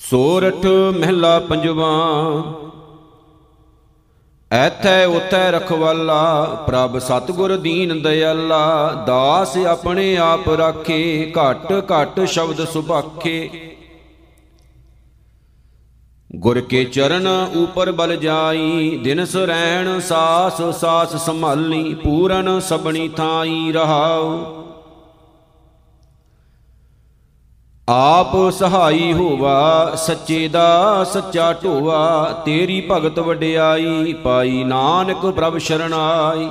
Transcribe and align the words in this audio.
ਸੋਰਠ 0.00 0.66
ਮਹਿਲਾ 0.66 1.38
ਪੰਜਵਾ। 1.38 1.88
ਐਥੈ 4.50 5.06
ਉਥੈ 5.06 5.50
ਰਖਵਾਲਾ, 5.50 6.44
ਪ੍ਰਭ 6.66 6.98
ਸਤਗੁਰ 6.98 7.56
ਦੀਨ 7.56 8.02
ਦਇਆਲਾ, 8.02 8.92
ਦਾਸ 9.06 9.56
ਆਪਣੇ 9.56 10.16
ਆਪ 10.16 10.48
ਰਾਖੇ, 10.48 11.32
ਘਟ 11.32 11.72
ਘਟ 11.92 12.20
ਸ਼ਬਦ 12.24 12.64
ਸੁਭਾਖੇ। 12.64 13.50
ਗੁਰ 16.36 16.60
ਕੇ 16.60 16.84
ਚਰਨ 16.84 17.26
ਉਪਰ 17.56 17.92
ਬਲ 17.92 18.16
ਜਾਈ, 18.16 18.98
ਦਿਨ 19.04 19.24
ਸੁਰੈਣ 19.24 20.00
ਸਾਸ 20.00 20.62
ਸਾਸ 20.80 21.16
ਸੰਭਾਲੀ, 21.16 21.94
ਪੂਰਨ 21.94 22.60
ਸਬਣੀ 22.60 23.08
ਥਾਈ 23.08 23.72
ਰਹਾਉ। 23.72 24.44
ਆਪ 27.90 28.34
ਸਹਾਈ 28.50 29.12
ਹੋਵਾ, 29.12 29.92
ਸੱਚੇ 29.96 30.48
ਦਾ 30.48 31.04
ਸੱਚਾ 31.04 31.52
ਢੋਵਾ 31.52 32.42
ਤੇਰੀ 32.44 32.80
ਭਗਤ 32.90 33.18
ਵਡਿਆਈ, 33.18 34.12
ਪਾਈ 34.14 34.62
ਨਾਨਕ 34.64 35.26
ਪ੍ਰਭ 35.26 35.56
ਸ਼ਰਣਾਈ। 35.58 36.48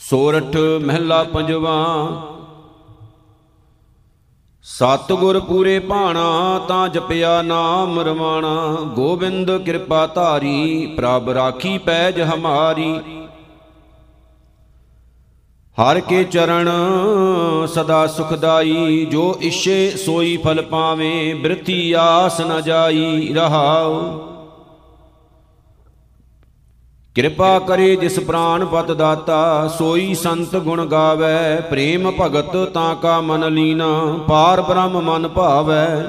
ਸੋਰਠ 0.00 0.56
ਮਹਿਲਾ 0.84 1.22
ਪੰਜਵਾ, 1.24 1.76
ਸਤਗੁਰ 4.64 5.40
ਪੂਰੇ 5.40 5.78
ਭਾਣਾ, 5.78 6.60
ਤਾਂ 6.68 6.88
ਜਪਿਆ 6.88 7.40
ਨਾਮ 7.42 8.00
ਰਮਾਣਾ 8.00 8.76
ਗੋਬਿੰਦ 8.94 9.56
ਕਿਰਪਾ 9.58 10.06
ਧਾਰੀ, 10.06 10.86
ਪ੍ਰਭ 10.96 11.30
ਰਾਖੀ 11.30 11.78
ਪੈਜ 11.78 12.20
ਹਮਾਰੀ। 12.20 13.00
ਹਰ 15.78 16.00
ਕੇ 16.00 16.24
ਚਰਨ 16.24 16.68
ਸਦਾ 17.66 18.06
ਸੁਖਦਾਈ, 18.06 19.06
ਜੋ 19.10 19.38
ਇਛੇ 19.40 19.90
ਸੋਈ 19.90 20.36
ਫਲ 20.36 20.62
ਪਾਵੇ, 20.62 21.34
ਬਿਰਥੀ 21.34 21.92
ਆਸ 21.92 22.40
ਨ 22.40 22.60
ਜਾਈ 22.60 23.34
ਰਹਾਉ। 23.34 24.00
ਕਿਰਪਾ 27.14 27.58
ਕਰੇ 27.58 27.96
ਜਿਸ 27.96 28.18
ਪ੍ਰਾਨ 28.20 28.64
ਪਤ 28.64 28.90
ਦਾਤਾ, 28.92 29.68
ਸੋਈ 29.78 30.14
ਸੰਤ 30.14 30.56
ਗੁਣ 30.56 30.86
ਗਾਵੇ, 30.86 31.60
ਪ੍ਰੇਮ 31.70 32.12
ਭਗਤ 32.20 32.56
ਤਾਂ 32.56 32.94
ਕਾ 32.96 33.20
ਮਨ 33.20 33.52
ਲੀਨਾ, 33.52 34.18
ਪਾਰ 34.28 34.62
ਬ੍ਰਹਮ 34.62 35.00
ਮਨ 35.00 35.28
ਭਾਵੈ। 35.28 36.06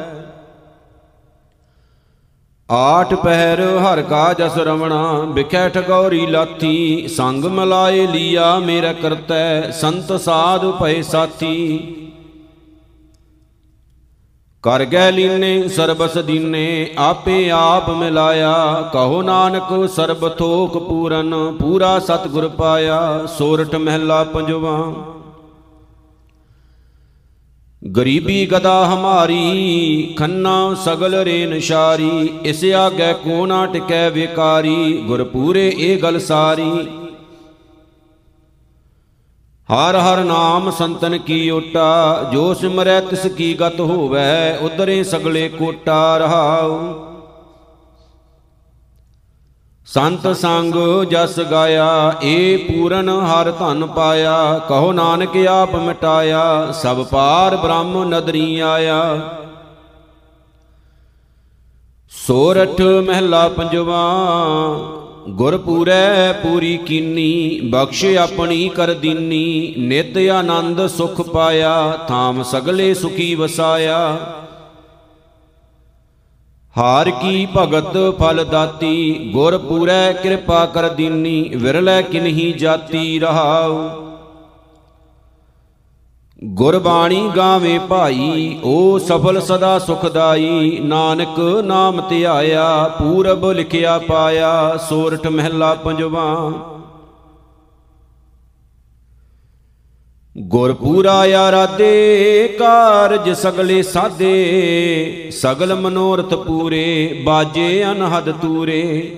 ਆਠ 2.71 3.13
ਪਹਿਰ 3.13 3.61
ਹਰ 3.77 4.01
ਕਾ 4.01 4.33
ਜਸ 4.33 4.57
ਰਵਣਾ 4.57 5.13
ਵਿਖੈ 5.27 5.69
ਠਗੌਰੀ 5.69 6.25
ਲਾਥੀ, 6.25 7.07
ਸੰਗ 7.07 7.45
ਮਲਾਏ 7.45 8.07
ਲੀਆ 8.07 8.59
ਮੇਰਾ 8.59 8.93
ਕਰਤੈ, 8.93 9.71
ਸੰਤ 9.71 10.11
ਸਾਧ 10.21 10.65
ਭਏ 10.65 11.01
ਸਾਥੀ। 11.01 11.79
ਕਰ 14.63 14.85
ਗੈ 14.85 15.11
ਲੀਨੇ, 15.11 15.67
ਸਰਬਸ 15.67 16.17
ਦੀਨੇ, 16.17 16.95
ਆਪੇ 16.97 17.49
ਆਪ 17.51 17.89
ਮਿਲਾਇਆ, 17.89 18.89
ਕਹੋ 18.93 19.21
ਨਾਨਕ 19.21 19.89
ਸਰਬ 19.89 20.29
ਥੋਕ 20.29 20.77
ਪੂਰਨ, 20.77 21.57
ਪੂਰਾ 21.59 21.99
ਸਤਿਗੁਰ 21.99 22.47
ਪਾਇਆ 22.47 23.25
ਸੋਰਠ 23.37 23.75
ਮਹਿਲਾ 23.75 24.23
ਪੰਜਵਾ। 24.23 24.93
ਗਰੀਬੀ 27.95 28.45
ਗਦਾ 28.45 28.85
ਹਮਾਰੀ, 28.85 30.13
ਖੰਨਾ 30.17 30.73
ਸਗਲ 30.75 31.15
ਰੇ 31.15 31.45
ਨਿਸ਼ਾਰੀ 31.45 32.29
ਇਸ 32.45 32.63
ਆਗੇ 32.75 33.13
ਕੋ 33.13 33.45
ਨਾ 33.45 33.65
ਟਿਕੈ 33.65 34.09
ਵਿਕਾਰੀ 34.09 34.97
ਗੁਰ 34.97 35.23
ਪੂਰੇ 35.23 35.67
ਇਹ 35.77 35.97
ਗਲ 36.01 36.19
ਸਾਰੀ। 36.19 36.69
ਹਰ 39.69 39.95
ਹਰ 39.95 40.23
ਨਾਮ 40.23 40.71
ਸੰਤਨ 40.71 41.17
ਕੀ 41.17 41.49
ਓਟਾ 41.49 42.29
ਜੋ 42.33 42.53
ਸਿਮਰੈ 42.53 42.99
ਤਿਸ 43.01 43.25
ਕੀ 43.27 43.53
ਗਤ 43.61 43.79
ਹੋਵੈ 43.79 44.57
ਉਦਰੇ 44.61 45.03
ਸਗਲੇ 45.03 45.49
ਕੋਟਾ 45.49 46.17
ਰਹਾਉ। 46.17 47.08
ਸੰਤ 49.93 50.27
ਸੰਗ 50.37 50.73
ਜਸ 51.11 51.39
ਗਾਇਆ, 51.39 52.13
ਏ 52.23 52.57
ਪੂਰਨ 52.57 53.09
ਹਰ 53.09 53.51
ਧਨ 53.51 53.85
ਪਾਇਆ, 53.85 54.61
ਕਹੋ 54.69 54.91
ਨਾਨਕ 54.91 55.37
ਆਪ 55.49 55.75
ਮਿਟਾਇਆ, 55.75 56.71
ਸਭ 56.71 57.03
ਪਾਰ 57.05 57.55
ਬ੍ਰਹਮ 57.55 58.03
ਨਦਰੀ 58.03 58.59
ਆਇਆ। 58.59 59.19
ਸੋਰਠ 62.11 62.81
ਮਹਿਲਾ 62.81 63.47
ਪੰਜਵਾ 63.47 64.03
ਗੁਰ 65.29 65.57
ਪੂਰੈ 65.57 66.31
ਪੂਰੀ 66.33 66.77
ਕੀਨੀ, 66.77 67.59
ਬਖਸ਼ 67.63 68.05
ਆਪਣੀ 68.05 68.69
ਕਰ 68.69 68.93
ਦੀਨੀ, 68.93 69.73
ਨਿਤ 69.77 70.17
ਆਨੰਦ 70.17 70.87
ਸੁਖ 70.87 71.21
ਪਾਇਆ, 71.21 71.97
ਥਾਮ 72.07 72.43
ਸਗਲੇ 72.43 72.93
ਸੁਖੀ 72.93 73.35
ਵਸਾਇਆ। 73.35 74.17
ਹਾਰ 76.77 77.09
ਕੀ 77.09 77.47
ਭਗਤ 77.57 78.19
ਫਲ 78.19 78.45
ਦਾਤੀ? 78.45 79.29
ਗੁਰ 79.33 79.57
ਪੂਰੈ 79.57 80.13
ਕਿਰਪਾ 80.13 80.65
ਕਰ 80.65 80.89
ਦੀਨੀ, 80.89 81.51
ਵਿਰਲੇ 81.55 82.03
ਕਿਨਹੀ 82.03 82.51
ਜਾਤੀ 82.51 83.19
ਰਹਾਉ। 83.19 83.89
ਗੁਰਬਾਣੀ 86.43 87.31
ਗਾਵੇ 87.35 87.79
ਭਾਈ, 87.79 88.59
ਓ 88.63 88.97
ਸਫਲ 88.97 89.41
ਸਦਾ 89.41 89.79
ਸੁਖਦਾਈ। 89.79 90.79
ਨਾਨਕ 90.83 91.39
ਨਾਮ 91.63 92.01
ਧਿਆਇਆ, 92.09 92.87
ਪੂਰਬ 92.99 93.51
ਲਿਖਿਆ 93.51 93.99
ਪਾਇਆ, 93.99 94.77
ਸੋਰਠ 94.89 95.27
ਮਹਿਲਾ 95.27 95.73
ਪੰਜਵਾ। 95.73 96.51
ਗੁਰਪੂਰਾ 100.41 101.13
ਆਰਾਧੇ 101.13 102.55
ਕਾਰਜ 102.59 103.29
ਸਗਲੇ 103.29 103.81
ਸਾਧੇ 103.81 105.31
ਸਗਲ 105.31 105.75
ਮਨੋਰਥ 105.75 106.33
ਪੂਰੇ, 106.33 107.21
ਬਾਜੇ 107.23 107.85
ਅਨਹਦ 107.85 108.31
ਤੂਰੇ। 108.31 109.15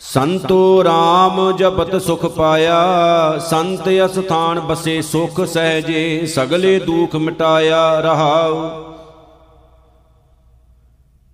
ਸੰਤੋ 0.00 0.82
RAM 0.82 1.56
ਜਪਤ 1.56 2.02
ਸੁਖ 2.02 2.26
ਪਾਇਆ, 2.26 3.38
ਸੰਤ 3.38 3.88
ਅਸਥਾਨ 4.06 4.60
ਬਸੇ 4.60 5.02
ਸੁਖ 5.02 5.44
ਸਹਜੇ, 5.44 6.26
ਸਗਲੇ 6.26 6.78
ਦੁਖ 6.78 7.16
ਮਿਟਾਇਆ 7.16 8.00
ਰਹਾਉ। 8.00 8.70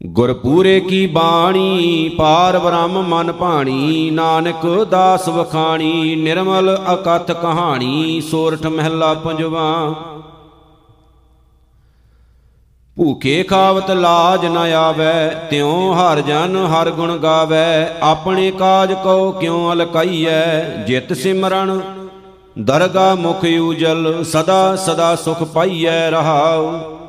ਗੁਰਪੂਰੇ 0.07 0.81
ਕੀ 0.81 1.07
ਬਾਣੀ, 1.07 2.09
ਪਾਰ 2.19 2.59
ਬ੍ਰਹਮ 2.59 3.03
ਮਨ 3.03 3.33
ਭਾਣੀ, 3.33 4.11
ਨਾਨਕ 4.11 4.85
ਦਾਸ 4.91 5.29
ਵਖਾਣੀ, 5.29 6.17
ਨਿਰਮਲ 6.17 6.79
ਅਕਥ 6.95 7.33
ਕਹਾਣੀ, 7.33 8.21
ਸੋਰਠ 8.21 8.67
ਮਹਿਲਾ 8.67 9.15
ਪੰਜਵਾ। 9.15 9.95
ਭੂਖੇ 12.97 13.43
ਖਾਵਤ 13.43 13.91
ਲਾਜ 13.91 14.47
ਨ 14.47 14.57
ਆਵੈ, 14.57 15.29
ਤਿਉ 15.51 15.93
ਹਰ 15.93 16.21
ਜਨ 16.21 16.57
ਹਰ 16.57 16.91
ਗੁਣ 16.91 17.17
ਗਾਵੈ, 17.17 17.99
ਆਪਣੇ 18.03 18.51
ਕਾਜ 18.51 18.93
ਕੋ 18.93 19.33
ਕਿਉ 19.33 19.73
ਅਲਕਾਈਐ, 19.73 20.61
ਜਿਤ 20.87 21.13
ਸਿਮਰਨ 21.13 21.81
ਦਰਗਾ 22.59 23.15
ਮੁਖ 23.15 23.45
ਉਜਲ, 23.61 24.25
ਸਦਾ 24.25 24.77
ਸਦਾ 24.77 25.17
ਸੁਖ 25.17 25.43
ਪਾਈਐ 25.43 26.11
ਰਹਾਉ। 26.11 27.02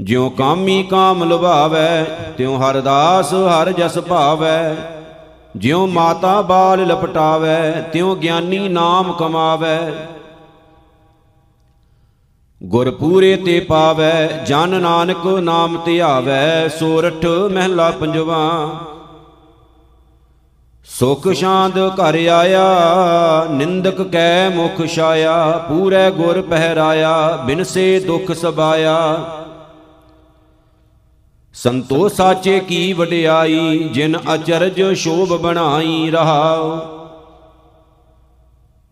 ਜਿਉ 0.00 0.30
ਕਾਮੀ 0.30 0.82
ਕਾਮ 0.82 1.24
ਲੁਭਾਵੈ, 1.24 2.04
ਤਿਉ 2.38 2.56
ਹਰ 2.58 2.80
ਦਾਸ 2.80 3.34
ਹਰ 3.34 3.72
ਜਸ 3.72 3.98
ਭਾਵੈ। 3.98 4.76
ਜਿਉ 5.56 5.86
ਮਾਤਾ 5.86 6.42
ਬਾਲ 6.42 6.86
ਲਪਟਾਵੈ, 6.86 7.70
ਤਿਉ 7.92 8.14
ਗਿਆਨੀ 8.14 8.68
ਨਾਮ 8.68 9.12
ਕਮਾਵੈ। 9.12 9.92
ਗੁਰ 12.62 12.90
ਪੂਰੇ 12.90 13.36
ਤੇ 13.36 13.60
ਪਾਵੈ, 13.60 14.26
ਜਨ 14.46 14.80
ਨਾਨਕ 14.80 15.26
ਨਾਮ 15.26 15.78
ਧਿਆਵੈ, 15.84 16.68
ਸੋਰਠ 16.68 17.26
ਮਹਿਲਾ 17.26 17.90
ਪੰਜਵਾ। 17.90 18.68
ਸੁਖ 20.84 21.28
ਸ਼ਾਂਤ 21.32 21.78
ਘਰ 21.78 22.28
ਆਇਆ, 22.28 22.64
ਨਿੰਦਕ 23.50 24.02
ਕੈ 24.02 24.48
ਮੁਖ 24.48 24.86
ਛਾਇਆ, 24.86 25.64
ਪੂਰੇ 25.68 26.10
ਗੁਰ 26.10 26.42
ਪਹਿਰਾਇਆ 26.42 27.38
ਬਿਨਸੇ 27.44 28.00
ਦੁਖ 28.00 28.32
ਸਬਾਇਆ। 28.32 29.16
ਸੰਤੋ 31.62 32.08
ਸਾਚੇ 32.08 32.60
ਕੀ 32.60 32.92
ਵਡਿਆਈ, 32.92 33.88
ਜਿਨ 33.92 34.18
ਅਚਰਜ 34.34 34.82
ਸ਼ੋਭ 34.94 35.36
ਬਣਾਈ 35.36 36.10
ਰਹਾਉ 36.10 36.80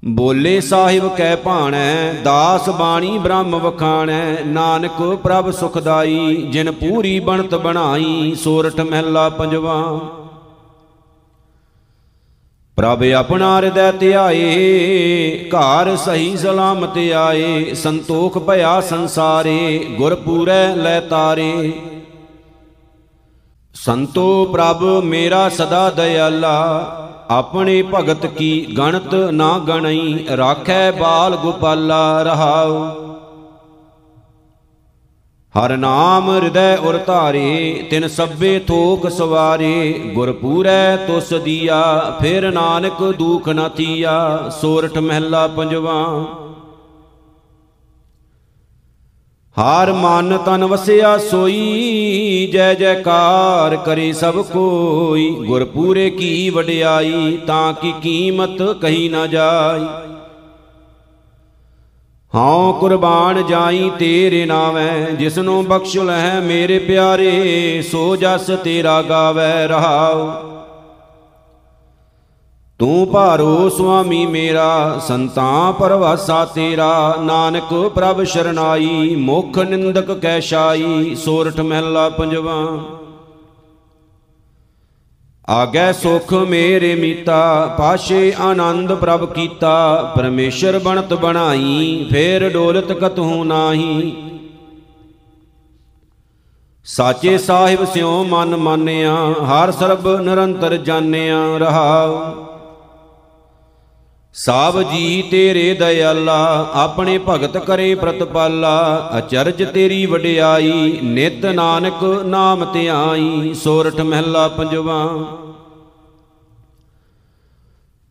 ਬੋਲੇ 0.05 0.61
ਸਾਹਿਬ 0.61 1.09
ਕਹਿ 1.17 1.37
ਭਾਣੈ, 1.37 2.13
ਦਾਸ 2.13 2.69
ਬਾਣੀ 2.69 3.19
ਬ੍ਰਹਮ 3.19 3.57
ਵਖਾਣੈ, 3.57 4.45
ਨਾਨਕ 4.47 5.03
ਪ੍ਰਭ 5.15 5.51
ਸੁਖਦਾਈ, 5.51 6.37
ਜਿਨ 6.51 6.71
ਪੂਰੀ 6.73 7.21
ਬਣਤ 7.21 7.55
ਬਣਾਈ, 7.55 8.35
ਸੋਰਠ 8.35 8.81
ਮਹਿਲਾ 8.81 9.29
ਪੰਜਵਾ। 9.29 10.01
ਪ੍ਰਭ 12.77 13.03
ਆਪਣਾ 13.17 13.57
ਹਿਰਦੈ 13.57 13.93
ਧਿਆਏ, 13.93 15.49
ਘਰ 15.49 15.97
ਸਹੀ 15.97 16.37
ਸਲਾਮਤ 16.37 16.99
ਆਏ, 17.17 17.75
ਸੰਤੋਖ 17.75 18.39
ਭਇਆ 18.39 18.81
ਸੰਸਾਰੇ 18.81 19.87
ਗੁਰ 19.99 20.15
ਪੂਰੈ 20.15 20.77
ਲੈ 20.77 21.01
ਤਾਰੇ। 21.01 21.73
ਸੰਤੋ 23.85 24.45
ਪ੍ਰਭ 24.45 24.83
ਮੇਰਾ 25.05 25.49
ਸਦਾ 25.49 25.91
ਦਇਆਲਾ, 25.91 26.55
ਆਪਣੇ 27.31 27.83
ਭਗਤ 27.83 28.27
ਕੀ 28.27 28.67
ਗਣਤ 28.79 29.15
ਨਾ 29.15 29.59
ਗਣਈ, 29.59 30.27
ਰਾਖੈ 30.37 30.91
ਬਾਲ 30.91 31.37
ਗੋਪਾਲਾ 31.37 32.23
ਰਹਾਉ। 32.23 32.91
ਹਰ 35.55 35.77
ਨਾਮ 35.77 36.31
ਹਿਰਦੈ 36.31 36.77
ਉਰ 36.77 36.99
ਧਾਰੇ, 37.07 37.87
ਤਿਨ 37.91 38.09
ਸਭੇ 38.09 38.59
ਥੋਕ 38.59 39.09
ਸਵਾਰੇ, 39.09 39.93
ਗੁਰ 40.15 40.33
ਪੂਰੈ 40.33 40.97
ਤੁਸ 40.97 41.33
ਦੀਆ, 41.35 41.83
ਫਿਰ 42.21 42.51
ਨਾਨਕ 42.53 43.03
ਦੁਖ 43.19 43.49
ਨਾ 43.49 43.69
ਥੀਆ, 43.69 44.49
ਸੋਰਠ 44.61 44.99
ਮਹਿਲਾ 44.99 45.47
ਪੰਜਵਾ। 45.47 46.05
ਹਾਰ 49.59 49.93
ਮਨ 49.93 50.39
ਤਨ 50.39 50.65
ਵਸਿਆ 50.65 51.19
ਸੋਈ, 51.19 52.49
ਜੈ 52.53 52.75
ਜੈਕਾਰ 52.75 53.77
ਕਰੇ 53.77 54.13
ਸਭ 54.13 54.43
ਕੋਈ। 54.43 55.31
ਗੁਰ 55.31 55.65
ਪੂਰੇ 55.65 56.11
ਕੀ 56.11 56.51
ਵਡਿਆਈ, 56.51 57.39
ਤਾਂ 57.47 57.73
ਕੀ 57.73 57.95
ਕੀਮਤ 58.03 58.63
ਕਹੀ 58.63 59.09
ਨਾ 59.09 59.27
ਜਾਈ। 59.27 59.87
ਹਉ 62.35 62.73
ਕੁਰਬਾਨ 62.73 63.47
ਜਾਈ 63.47 63.91
ਤੇਰੇ 63.99 64.47
ਨਾਮੈ, 64.47 65.11
ਜਿਸਨੂੰ 65.11 65.65
ਬਖਸ਼ 65.65 65.97
ਲੈ 65.97 66.41
ਮੇਰੇ 66.41 66.79
ਪਿਆਰੇ, 66.79 67.83
ਸੋ 67.83 68.17
ਜਸ 68.17 68.51
ਤੇਰਾ 68.65 69.03
ਗਾਵੇ 69.03 69.67
ਰਹਾਉ। 69.67 70.48
ਤੂੰ 72.79 73.09
ਭਾਰੋ 73.13 73.69
ਸੁਆਮੀ 73.69 74.27
ਮੇਰਾ, 74.27 75.01
ਸੰਤਾਂ 75.09 75.73
ਪਰਵਾਸਾ 75.73 76.45
ਤੇਰਾ, 76.45 77.17
ਨਾਨਕ 77.21 77.93
ਪ੍ਰਭ 77.95 78.23
ਸ਼ਰਨਾਈ, 78.23 79.17
ਮੁਖ 79.17 79.59
ਨਿੰਦਕ 79.59 80.13
ਕੈ 80.13 80.41
ਸ਼ਾਈ 80.41 81.15
ਸੋਰਠ 81.15 81.61
ਮਹਿਲਾ 81.61 82.09
ਪੰਜਵਾ। 82.09 82.79
ਆਗੈ 85.49 85.93
ਸੁਖ 85.93 86.35
ਮੇਰੇ 86.35 86.95
ਮੀਤਾ, 86.95 87.75
ਪਾਸ਼ੇ 87.79 88.33
ਆਨੰਦ 88.41 88.95
ਪ੍ਰਭ 88.95 89.33
ਕੀਤਾ, 89.33 90.13
ਪਰਮੇਸ਼ਰ 90.17 90.79
ਬਣਤ 90.79 91.15
ਬਣਾਈ, 91.15 92.07
ਫੇਰ 92.11 92.49
ਡੋਲਤ 92.49 92.93
ਕਤਹੂ 92.93 93.45
ਨਾਹੀ। 93.45 94.17
ਸਾਚੇ 96.85 97.39
ਸਾਹਿਬ 97.39 97.85
ਸਿਉ 97.85 98.25
ਮਨ 98.25 98.57
ਮਾਨਿਆ, 98.57 99.17
ਹਰ 99.31 99.71
ਸਰਬ 99.71 100.21
ਨਿਰੰਤਰ 100.21 100.77
ਜਾਣਿਆ 100.77 101.59
ਰਹਾਉ। 101.59 102.35
ਸਭ 104.39 104.83
ਜੀ 104.83 105.23
ਤੇਰੇ 105.31 105.75
ਦਇਆਲਾ, 105.75 106.71
ਆਪਣੇ 106.75 107.19
ਭਗਤ 107.29 107.57
ਕਰੇ 107.57 107.95
ਪ੍ਰਤਪਾਲਾ, 107.95 109.11
ਅਚਰਜ 109.19 109.65
ਤੇਰੀ 109.65 110.07
ਵਡਿਆਈ, 110.07 110.99
ਨਿਤ 111.03 111.47
ਨਾਨਕ 111.47 112.05
ਨਾਮ 112.27 112.73
ਧਿਆਈ 112.73 113.55
ਸੋਰਠ 113.55 114.01
ਮਹਿਲਾ 114.01 114.49
ਪੰਜਵਾ। 114.49 115.27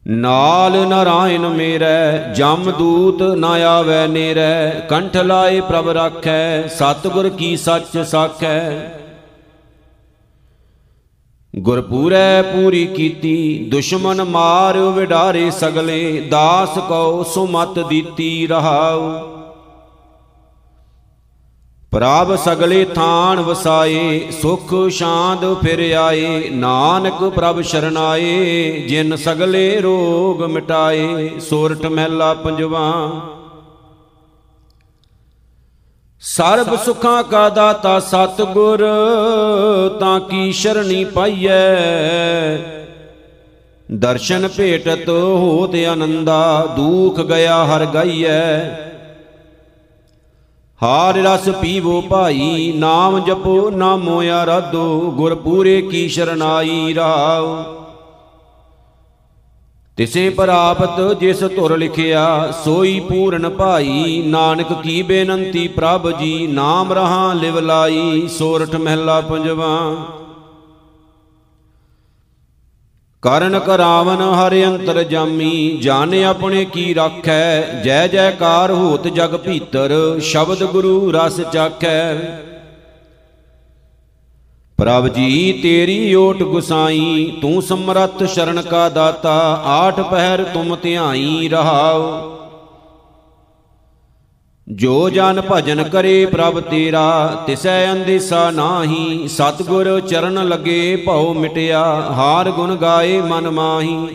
ਨਾਲ 0.08 0.88
ਨਰਾਇਣ 0.88 1.48
ਮੇਰੈ, 1.48 2.34
ਜਮ 2.34 2.72
ਦੂਤ 2.72 3.22
ਨਾ 3.22 3.48
ਆਵੈ 3.48 4.08
ਨੇਰੈ, 4.08 4.70
ਕੰਠ 4.70 5.18
ਲਾਏ 5.18 5.62
ਪ੍ਰਭ 5.62 5.90
ਰਾਖੈ, 5.90 6.68
ਸਤਿਗੁਰ 6.68 7.30
ਕੀ 7.30 7.58
ਸੱਚ 7.58 7.98
ਸਾਖੈ। 7.98 8.90
ਗੁਰਪੂਰੈ 11.57 12.42
ਪੂਰੀ 12.42 12.86
ਕੀਤੀ, 12.86 13.68
ਦੁਸ਼ਮਨ 13.71 14.24
ਮਾਰ 14.24 14.77
ਵਿਡਾਰੇ 14.77 15.51
ਸਗਲੇ, 15.51 16.21
ਦਾਸ 16.21 16.77
ਕਉ 16.77 17.24
ਸੁਮਤ 17.24 17.80
ਦਿੱਤੀ 17.80 18.48
ਰਹਾਉ। 18.48 19.09
ਪ੍ਰਭ 21.92 22.36
ਸਗਲੇ 22.36 22.86
ਥਾਨ 22.86 23.39
ਵਸਾਏ, 23.39 24.31
ਸੁਖ 24.42 24.74
ਸ਼ਾਂਤ 24.89 25.45
ਫਿਰ 25.62 25.92
ਆਏ, 25.92 26.50
ਨਾਨਕ 26.50 27.24
ਪ੍ਰਭ 27.30 27.62
ਸ਼ਰਨਾਏ, 27.62 28.86
ਜਿਨ 28.89 29.15
ਸਗਲੇ 29.15 29.81
ਰੋਗ 29.81 30.44
ਮਿਟਾਏ 30.44 31.30
ਸੋਰਠ 31.39 31.86
ਮਹਿਲਾ 31.86 32.33
ਪੰਜਵਾ। 32.33 33.12
ਸਰਬ 36.22 36.75
ਸੁਖਾਂ 36.75 37.24
ਕਾ 37.24 37.50
ਦਾਤਾ 37.50 38.00
ਸਤਗੁਰ, 38.00 38.80
ਤਾਂ 40.00 40.19
ਕੀ 40.19 40.52
ਸ਼ਰਣੀ 40.52 41.04
ਪਾਈਐ? 41.04 41.75
ਦਰਸ਼ਨ 43.92 44.48
ਭੇਟਤ 44.48 45.10
ਹੋਤ 45.10 45.75
ਆਨੰਦਾ, 45.75 46.68
ਦੁਖ 46.75 47.22
ਗਿਆ 47.22 47.66
ਹਰ 47.66 47.86
ਗਾਈਐ। 47.86 48.60
ਹਾਰ 50.84 51.16
ਰਸ 51.16 51.50
ਪੀਵੋ 51.50 52.02
ਭਾਈ, 52.02 52.74
ਨਾਮ 52.75 53.19
ਜਪੋ 53.19 53.69
ਨਾਮੋ 53.69 54.22
ਆਰਾਧੋ 54.30 55.12
ਗੁਰ 55.12 55.36
ਪੂਰੇ 55.36 55.81
ਕੀ 55.81 56.08
ਸ਼ਰਨਾਈ 56.08 56.94
ਰਾਉ 56.96 57.64
ਤਿਸੇ 59.98 60.30
ਪ੍ਰਾਪਤ 60.30 61.20
ਜਿਸ 61.20 61.40
ਧੁਰ 61.40 61.78
ਲਿਖਿਆ, 61.78 62.52
ਸੋਈ 62.66 63.00
ਪੂਰਨ 63.00 63.50
ਭਾਈ। 63.50 64.24
ਨਾਨਕ 64.26 64.74
ਕੀ 64.84 65.02
ਬੇਨੰਤੀ 65.02 65.68
ਪ੍ਰਭ 65.68 66.20
ਜੀ, 66.20 66.48
ਨਾਮ 66.48 66.94
ਰਹਾ 66.94 67.34
ਲਿਵ 67.34 67.60
ਲਾਈ, 67.60 68.28
ਸੋਰਠ 68.28 68.76
ਮਹਿਲਾ 68.76 69.22
ਪੰਜਵਾ। 69.22 69.96
ਕਰਨ 73.22 73.60
ਕਰਾਵਨ 73.60 74.22
ਹਰਿ 74.22 74.66
ਅੰਤਰ 74.66 75.04
ਜਾਮੀ 75.04 75.78
ਜਾਣ 75.82 76.24
ਆਪਣੇ 76.24 76.66
ਕੀ 76.66 76.96
ਰਾਖੈ, 76.96 77.62
ਜੈ 77.84 78.08
ਜੈਕਾਰ 78.08 78.72
ਹੋਤ 78.72 79.08
ਜਗ 79.08 79.38
ਭੀਤਰ, 79.38 80.20
ਸ਼ਬਦ 80.22 80.64
ਗੁਰੂ 80.64 81.12
ਰਸ 81.12 81.42
ਚਾਖੈ। 81.54 82.16
ਪ੍ਰਭ 84.78 85.08
ਜੀ 85.08 85.60
ਤੇਰੀ 85.64 86.14
ਓਟ 86.16 86.44
ਗੁਸਾਈ, 86.44 87.38
ਤੂੰ 87.42 87.62
ਸਮਰੱਥ 87.62 88.24
ਸ਼ਰਨ 88.24 88.62
ਕਾ 88.62 88.90
ਦਾਤਾ, 88.90 89.62
ਆਠ 89.66 90.00
ਪਹਿਰ 90.00 90.44
ਤੁਮ 90.44 90.76
ਧਿਆਈ 90.76 91.50
ਰਹਾਉ। 91.50 92.34
ਜੋ 94.68 95.10
ਜਨ 95.10 95.42
ਭਜਨ 95.52 95.84
ਕਰੇ 95.84 96.26
ਪ੍ਰਭ 96.26 96.60
ਤੇਰਾ, 96.60 97.44
ਤਿਸੈ 97.48 97.92
ਅੰਦੇਸਾ 97.92 98.52
ਨਾਹੀ, 98.52 99.28
ਸਤਗੁਰ 99.28 100.00
ਚਰਨ 100.00 100.48
ਲਗੇ 100.48 100.96
ਭਉ 100.96 101.34
ਮਿਟਿਆ, 101.34 101.84
ਹਾਰ 102.12 102.52
ਗੁਣ 102.52 102.76
ਗਾਏ 102.76 103.22
ਮਨ 103.22 103.50
ਮਾਹੀ। 103.50 104.08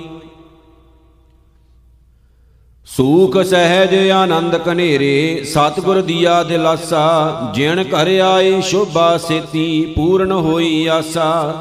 ਸੂਖ 2.96 3.36
ਸਹਿਜ 3.38 4.10
ਆਨੰਦ 4.10 4.56
ਕਨੇਰੇ 4.56 5.44
ਸਤਗੁਰ 5.44 6.00
ਦੀਆ 6.00 6.42
ਦਿਲਾਸਾ, 6.42 7.50
ਜਿਣ 7.54 7.82
ਘਰ 7.84 8.08
ਆਏ 8.20 8.60
ਸ਼ੋਭਾ 8.60 9.16
ਸੇਤੀ, 9.18 9.94
ਪੂਰਨ 9.96 10.32
ਹੋਈ 10.32 10.86
ਆਸਾ। 10.86 11.52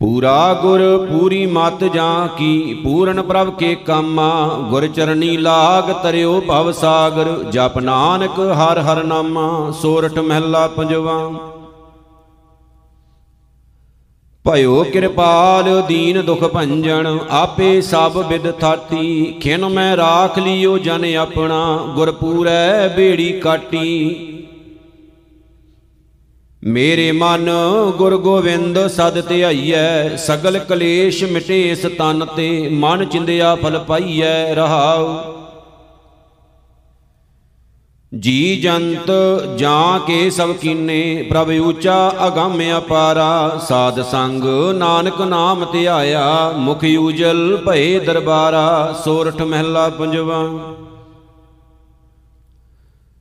ਪੂਰਾ 0.00 0.54
ਗੁਰ, 0.62 1.06
ਪੂਰੀ 1.10 1.46
ਮਤ 1.46 1.84
ਜਾਂ 1.84 2.28
ਕੀ, 2.28 2.74
ਪੂਰਨ 2.74 3.22
ਪ੍ਰਭ 3.22 3.54
ਕੇ 3.54 3.74
ਕਾਮਾ, 3.74 4.46
ਗੁਰ 4.70 4.86
ਚਰਨੀ 4.86 5.36
ਲਾਗ 5.36 5.92
ਤਰਿਓ 6.02 6.40
ਭਵ 6.40 6.72
ਸਾਗਰ, 6.72 7.42
ਜਪ 7.52 7.78
ਨਾਨਕ 7.78 8.40
ਹਰ 8.40 8.80
ਹਰ 8.80 9.04
ਨਾਮਾ 9.04 9.70
ਸੋਰਠ 9.82 10.18
ਮਹਿਲਾ 10.18 10.66
ਪੰਜਵਾ। 10.66 11.30
ਭਇਓ 14.46 14.82
ਕਿਰਪਾਲ 14.84 15.82
ਦੀਨ 15.82 16.20
ਦੁਖ 16.22 16.40
ਭੰਜਨ, 16.44 17.18
ਆਪੇ 17.30 17.80
ਸਭ 17.80 18.22
ਬਿਦ 18.28 18.50
ਥਾਤੀ। 18.50 19.34
ਖਿਨ 19.40 19.68
ਮੈਂ 19.68 19.96
ਰਾਖ 19.96 20.38
ਲਿਓ 20.38 20.78
ਜਨ 20.78 21.04
ਆਪਣਾ, 21.16 21.76
ਗੁਰਪੂਰੈ 21.94 22.88
ਬੇੜੀ 22.88 23.32
ਕਾਟੀ। 23.32 24.14
ਮੇਰੇ 26.64 27.12
ਮਨ 27.12 27.50
ਗੁਰ 27.96 28.16
ਗੋਵਿੰਦ 28.16 28.86
ਸਦ 28.86 29.28
ਧਿਆਈਐ, 29.28 30.16
ਸਗਲ 30.16 30.58
ਕਲੇਸ਼ 30.58 31.24
ਮਿਟੇ 31.24 31.70
ਇਸ 31.70 31.86
ਤਨ 31.98 32.26
ਤੇ, 32.36 32.68
ਮਨ 32.72 33.04
ਚਿੰਦਿਆ 33.04 33.54
ਫਲ 33.54 33.78
ਪਾਈਐ 33.78 34.54
ਰਹਾਉ। 34.54 35.31
ਜੀ 38.20 38.56
ਜੰਤ 38.56 39.10
ਜਾਂ 39.58 40.00
ਕੇ 40.00 40.30
ਸਭ 40.30 40.52
ਕੀਨੇ, 40.52 41.26
ਪ੍ਰਭ 41.30 41.48
ਊਚਾ 41.60 42.12
ਅਗੰਮ 42.26 42.62
ਅਪਾਰਾ, 42.78 43.60
ਸਾਧ 43.68 44.02
ਸੰਗ 44.02 44.44
ਨਾਨਕ 44.74 45.20
ਨਾਮ 45.20 45.64
ਧਿਆਇਆ 45.72 46.52
ਮੁਖ 46.56 46.84
ਊਜਲ 46.98 47.62
ਭਏ 47.66 47.98
ਦਰਬਾਰਾ, 48.00 48.94
ਸੋਰਠ 49.04 49.42
ਮਹਿਲਾ 49.42 49.88
ਪੰਜਵਾ। 49.88 50.44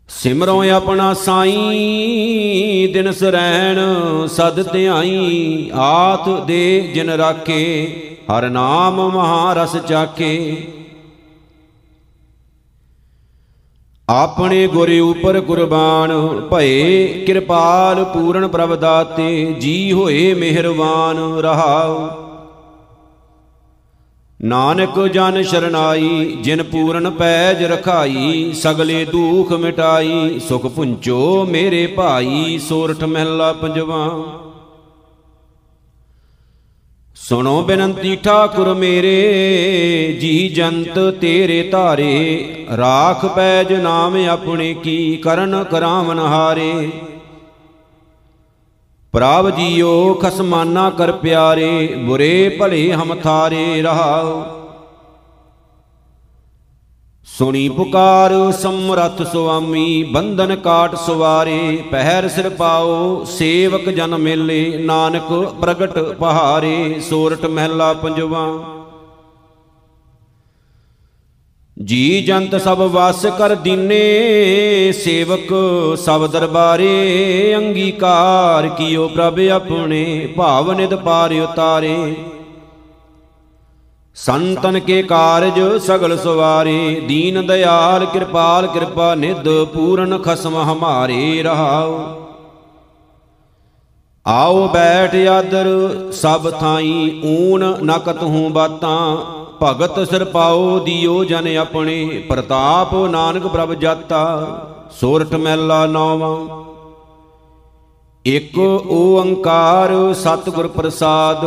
ਸਿਮਰੋ 0.09 0.69
ਆਪਣਾ 0.69 1.13
ਸਾਈ, 1.13 2.87
ਦਿਨ 2.93 3.11
ਸਰੈਣ, 3.11 3.79
ਸਦ 4.27 4.71
ਧਿਆਈ, 4.71 5.71
ਆਤ 5.75 6.29
ਦੇ 6.29 6.91
ਜਿਨ 6.95 7.09
ਰਾਖੇ, 7.09 7.87
ਹਰ 8.31 8.49
ਨਾਮ 8.49 9.09
ਮਹਾਰਸ 9.09 9.77
ਚਾਖੇ। 9.77 10.67
ਆਪਣੇ 14.09 14.67
ਗੁਰੇ 14.67 14.99
ਉਪਰ 14.99 15.41
ਕੁਰਬਾਨ 15.41 16.11
ਭਏ 16.51 17.07
ਕਿਰਪਾਲ 17.25 18.03
ਪੂਰਨ 18.03 18.47
ਪ੍ਰਭ 18.47 18.75
ਦਾਤੇ 18.75 19.53
ਜੀ 19.59 19.91
ਹੋਏ 19.91 20.33
ਮਿਹਰਬਾਨ, 20.33 21.39
ਰਹਾਉ। 21.39 22.09
ਨਾਨਕ 24.41 24.99
ਜਨ 25.07 25.41
ਸ਼ਰਨਾਈ, 25.43 26.37
ਜਿਨ 26.41 26.63
ਪੂਰਨ 26.63 27.09
ਪੈਜ 27.09 27.63
ਰਖਾਈ, 27.63 28.53
ਸਗਲੇ 28.53 29.05
ਦੁਖ 29.05 29.51
ਮਿਟਾਈ, 29.51 30.39
ਸੁਖ 30.39 30.65
ਪੁੰਚੋ 30.65 31.45
ਮੇਰੇ 31.45 31.87
ਭਾਈ, 31.87 32.59
ਸੋਰਠ 32.69 33.03
ਮਹਿਲਾ 33.03 33.53
ਪੰਜਵਾ। 33.53 34.23
ਸੁਣੋ 37.29 37.61
ਬੇਨੰਤੀ 37.61 38.15
ਠਾਕੁਰ 38.15 38.73
ਮੇਰੇ, 38.73 40.17
ਜੀ 40.21 40.49
ਜੰਤ 40.49 40.99
ਤੇਰੇ 41.21 41.63
ਧਾਰੇ, 41.63 42.65
ਰਾਖ 42.77 43.25
ਪੈਜ 43.25 43.73
ਨਾਮ 43.73 44.15
ਆਪਣੇ 44.29 44.73
ਕੀ 44.73 45.17
ਕਰਨ 45.17 45.63
ਕਰਾਵਨ 45.63 46.19
ਹਾਰੇ। 46.19 46.89
ਪ੍ਰਭ 49.11 49.49
ਜੀਓ 49.49 50.13
ਖਸਮਾਨਾ 50.13 50.89
ਕਰ 50.89 51.11
ਪਿਆਰੇ, 51.11 51.87
ਬੁਰੇ 51.97 52.49
ਭਲੇ 52.49 52.91
ਹਮ 52.91 53.15
ਥਾਰੇ 53.15 53.81
ਰਹਾਓ। 53.81 54.60
ਸੁਣੀ 57.37 57.69
ਪੁਕਾਰ, 57.69 58.31
ਸਮਰਥ 58.51 59.21
ਸੁਆਮੀ, 59.31 60.03
ਬੰਧਨ 60.03 60.55
ਕਾਟ 60.55 60.95
ਸਵਾਰੇ, 60.95 61.83
ਪਹਿਰ 61.91 62.27
ਸਿਰ 62.27 62.49
ਪਾਓ, 62.49 63.23
ਸੇਵਕ 63.23 63.89
ਜਨ 63.89 64.17
ਮੇਲੇ, 64.17 64.77
ਨਾਨਕ 64.77 65.31
ਪ੍ਰਗਟ 65.61 65.97
ਪਹਾਰੇ 65.99 66.99
ਸੋਰਠ 66.99 67.45
ਮਹਿਲਾ 67.45 67.93
ਪੰਜਵਾ। 67.93 68.45
ਜੀ 71.77 72.21
ਜੰਤ 72.21 72.55
ਸਭ 72.55 72.81
ਵਾਸ 72.81 73.25
ਕਰ 73.25 73.55
ਦੀਨੇ, 73.55 74.91
ਸੇਵਕ 74.91 75.53
ਸਭ 75.97 76.27
ਦਰਬਾਰੇ, 76.27 77.55
ਅੰਗੀਕਾਰ 77.57 78.67
ਕੀਓ 78.67 79.07
ਪ੍ਰਭ 79.07 79.39
ਆਪਣੇ, 79.51 80.33
ਭਾਵ 80.37 80.71
ਨਿਦ 80.71 80.95
ਪਾਰ 80.95 81.33
ਉਤਾਰੇ 81.33 81.95
ਸੰਤਨ 84.15 84.79
ਕੇ 84.79 85.01
ਕਾਰਜ 85.03 85.59
ਸਗਲ 85.77 86.17
ਸਵਾਰੇ, 86.17 86.99
ਦੀਨ 87.07 87.45
ਦਿਆਲ 87.47 88.05
ਕਿਰਪਾਲ, 88.05 88.67
ਕਿਰਪਾ 88.67 89.13
ਨਿਧ 89.15 89.47
ਪੂਰਨ 89.73 90.17
ਖਸਮ 90.17 90.55
ਹਮਾਰੇ 90.61 91.43
ਰਹਾਓ 91.43 91.99
ਆਓ 94.25 94.67
ਬੈਠ 94.67 95.15
ਆਦਰ, 95.29 95.67
ਸਭ 96.11 96.49
ਥਾਈ 96.51 97.21
ਊਨ 97.25 97.63
ਨਕਤ 97.83 98.21
ਹੂੰ 98.23 98.51
ਬਾਤਾਂ, 98.53 99.17
ਭਗਤ 99.61 99.99
ਸਿਰ 100.09 100.23
ਪਾਓ 100.25 100.79
ਦਿਓ 100.79 101.23
ਜਨ 101.23 101.47
ਆਪਣੇ, 101.57 102.23
ਪ੍ਰਤਾਪ 102.29 102.93
ਨਾਨਕ 103.11 103.47
ਪ੍ਰਭ 103.47 103.73
ਜਾਤਾ, 103.73 104.25
ਸੋਰਠ 104.99 105.33
ਮਹਿਲਾ 105.33 105.85
ਨੌਵਾਂ। 105.85 106.37
ਇੱਕ 108.25 108.57
ਓੰਕਾਰ 108.57 109.91
ਸਤਿਗੁਰ 110.13 110.67
ਪ੍ਰਸਾਦ 110.67 111.45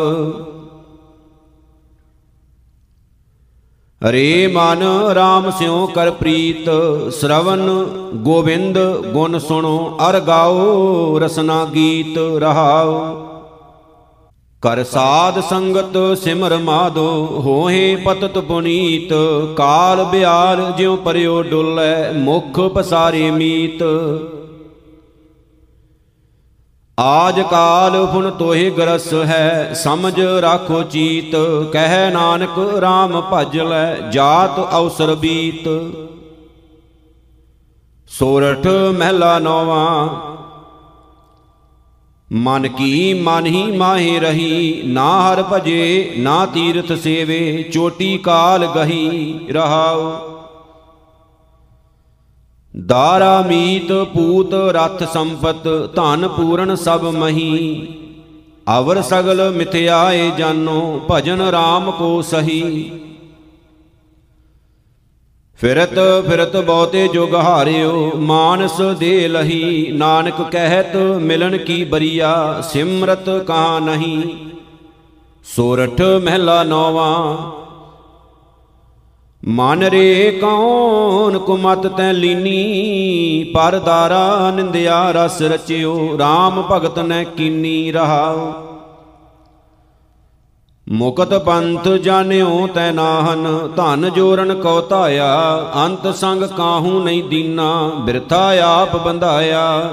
ਰੇ 4.13 4.47
ਮਨ 4.47 4.83
RAM 5.11 5.51
ਸਿਉ 5.59 5.87
ਕਰ 5.87 6.11
ਪ੍ਰੀਤ, 6.11 6.69
ਸ਼ਰਵਨ 7.21 7.87
ਗੋਬਿੰਦ 8.15 8.79
ਗੁਣ 9.13 9.39
ਸੁਣੋ, 9.39 9.99
ਅਰ 10.09 10.21
ਗਾਓ 10.21 11.19
ਰਸਨਾ 11.19 11.65
ਗੀਤ 11.65 12.19
ਰਹਾਓ। 12.39 12.99
ਕਰ 14.63 14.85
ਸਾਧ 14.85 15.41
ਸੰਗਤ 15.41 16.19
ਸਿਮਰ 16.19 16.57
ਮਾਦੋ 16.57 17.09
ਹੋਏ 17.41 17.97
ਪਤਤ 17.97 18.39
ਪੁਨੀਤ, 18.39 19.13
ਕਾਲ 19.57 20.05
ਬਿਆਰ 20.05 20.73
ਜਿਉ 20.79 20.97
ਪਰਿਓ 20.97 21.43
ਡੁੱਲੈ, 21.43 22.13
ਮੁਖ 22.13 22.61
ਪਸਾਰੇ 22.61 23.31
ਮੀਤ। 23.31 23.83
ਆਜ 26.99 27.41
ਕਾਲ 27.41 27.95
ਫੁਨ 28.07 28.31
ਤੋਹਿ 28.31 28.71
ਗਰਸ 28.71 29.13
ਹੈ, 29.15 29.73
ਸਮਝ 29.75 30.21
ਰਾਖੋ 30.43 30.83
ਚੀਤ, 30.83 31.35
ਕਹਿ 31.73 32.11
ਨਾਨਕ 32.11 32.59
RAM 32.85 33.21
ਭਜ 33.33 33.59
ਲੈ, 33.61 34.11
ਜਾਤ 34.11 34.59
ਅਵਸਰ 34.77 35.15
ਬੀਤ। 35.15 35.69
ਸੋਰਠ 38.11 38.67
ਮਹਿਲਾ 38.99 39.39
ਨੋਵਾ, 39.39 40.09
ਮਨ 42.29 42.69
ਕੀ 42.69 43.15
ਮਨ 43.15 43.47
ਹੀ 43.47 43.71
ਮਾਹੇ 43.73 44.19
ਰਹੀ, 44.21 44.83
ਨਾ 44.85 45.09
ਹਰ 45.23 45.43
ਭਜੇ 45.43 46.15
ਨਾ 46.19 46.45
ਤੀਰਥ 46.47 46.93
ਸੇਵੇ, 46.93 47.63
ਚੋਟੀ 47.73 48.17
ਕਾਲ 48.19 48.67
ਗਹੀ 48.67 49.39
ਰਹਾਉ। 49.51 50.34
ਦਾਰਾ 52.75 53.43
ਮੀਤ 53.43 53.93
ਪੂਤ 53.93 54.55
ਰਥ 54.55 55.13
ਸੰਪਤ 55.13 55.69
ਧਨ 55.97 56.29
ਪੂਰਨ 56.29 56.75
ਸਭ 56.75 57.05
ਮਹੀ। 57.05 57.87
ਅਵਰ 58.79 59.03
ਸਗਲ 59.03 59.51
ਮਿਥਿਆਏ 59.51 60.31
ਜਾਨੋ, 60.31 61.01
ਭਜਨ 61.11 61.41
RAM 61.41 61.93
ਕੋ 61.93 62.23
ਸਹੀ। 62.23 62.91
ਫਿਰਤ 65.59 65.95
ਫਿਰਤ 66.29 66.57
ਬਹੁਤੇ 66.57 67.09
ਜੁਗ 67.09 67.35
ਹਾਰਿਓ, 67.35 68.13
ਮਾਨਸ 68.17 68.81
ਦੇ 68.99 69.29
ਲਹੀ। 69.29 69.93
ਨਾਨਕ 69.93 70.43
ਕਹਿਤ 70.51 70.97
ਮਿਲਣ 70.97 71.57
ਕੀ 71.57 71.85
ਬਰੀਆ, 71.85 72.61
ਸਿਮਰਤ 72.73 73.31
ਕਾ 73.47 73.79
ਨਹੀਂ। 73.79 74.23
ਸੋਰਠ 75.45 76.01
ਮਹਿਲਾ 76.01 76.63
ਨੌਵਾਂ 76.65 77.37
ਮਨ 79.49 79.83
ਰੇ 79.83 80.39
ਕੌਣ 80.41 81.39
ਕੁਮਤ 81.39 81.87
ਤੈ 81.87 82.13
ਲੀਨੀ 82.13 83.53
ਪਰਦਾਰਾ 83.55 84.51
ਨਿੰਦਿਆ 84.51 85.11
ਰਸ 85.11 85.43
ਰਚਿਓ 85.43 86.17
RAM 86.17 86.63
ਭਗਤ 86.71 86.99
ਨੈ 86.99 87.25
ਕੀਨੀ 87.25 87.93
ਰਹਾਉ। 87.93 88.53
ਮੁਕਤ 90.89 91.35
ਪੰਥ 91.35 91.89
ਜਾਣਿਓ 91.89 92.67
ਤੈ 92.67 92.93
ਨਾਹਨ, 92.93 93.69
ਧਨ 93.77 94.11
ਜੋਰਨ 94.11 94.55
ਕਉ 94.55 94.81
ਧਾਇਆ, 94.81 95.61
ਅੰਤ 95.87 96.15
ਸੰਗ 96.15 96.43
ਕਾਹੂ 96.43 97.03
ਨਹੀਂ 97.05 97.25
ਦੀਨਾ, 97.25 97.91
ਬਿਰਥਾ 98.01 98.53
ਆਪ 98.65 98.97
ਬੰਧਾਇਆ। 98.97 99.91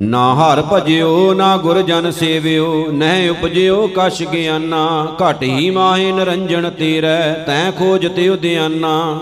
ਨਾ 0.00 0.34
ਹਰ 0.34 0.62
ਭਜਿਓ, 0.72 1.34
ਨਾ 1.34 1.56
ਗੁਰ 1.56 1.82
ਜਨ 1.82 2.10
ਸੇਵਿਓ, 2.10 2.86
ਨਹਿ 2.92 3.28
ਉਪਜਿਓ 3.28 3.90
ਕਛ 3.96 4.22
ਗਿਆਨਾ, 4.22 5.06
ਘਟ 5.22 5.42
ਹੀ 5.42 5.70
ਮਾਹੇ 5.70 6.12
ਨਰੰਜਨ 6.12 6.70
ਤੇਰੈ, 6.70 7.32
ਤੈ 7.46 7.70
ਖੋਜ 7.70 8.06
ਤੇ 8.06 8.28
ਉਦਿਆਨਾ। 8.28 9.18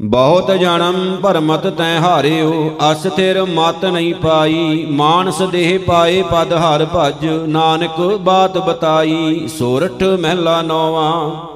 ਬਹੁਤ 0.00 0.50
ਜਨਮ 0.50 1.16
ਭਰਮਤ 1.22 1.66
ਤੈ 1.66 1.98
ਹਾਰਿਓ 1.98 2.76
ਅਸਥਿਰ 2.92 3.42
ਮਤ 3.44 3.84
ਨਹੀਂ 3.84 4.14
ਪਾਈ, 4.14 4.86
ਮਾਨਸ 4.90 5.42
ਦੇਹ 5.42 5.78
ਪਾਏ 5.78 6.22
ਪਦ 6.22 6.52
ਹਰ 6.52 6.86
ਭਜ, 6.94 7.26
ਨਾਨਕ 7.26 8.00
ਬਾਤ 8.00 8.58
ਬਤਾਈ, 8.58 9.48
ਸੋਰਠ 9.48 10.02
ਮਹਿਲਾ 10.02 10.62
ਨੌਵਾਂ। 10.62 11.55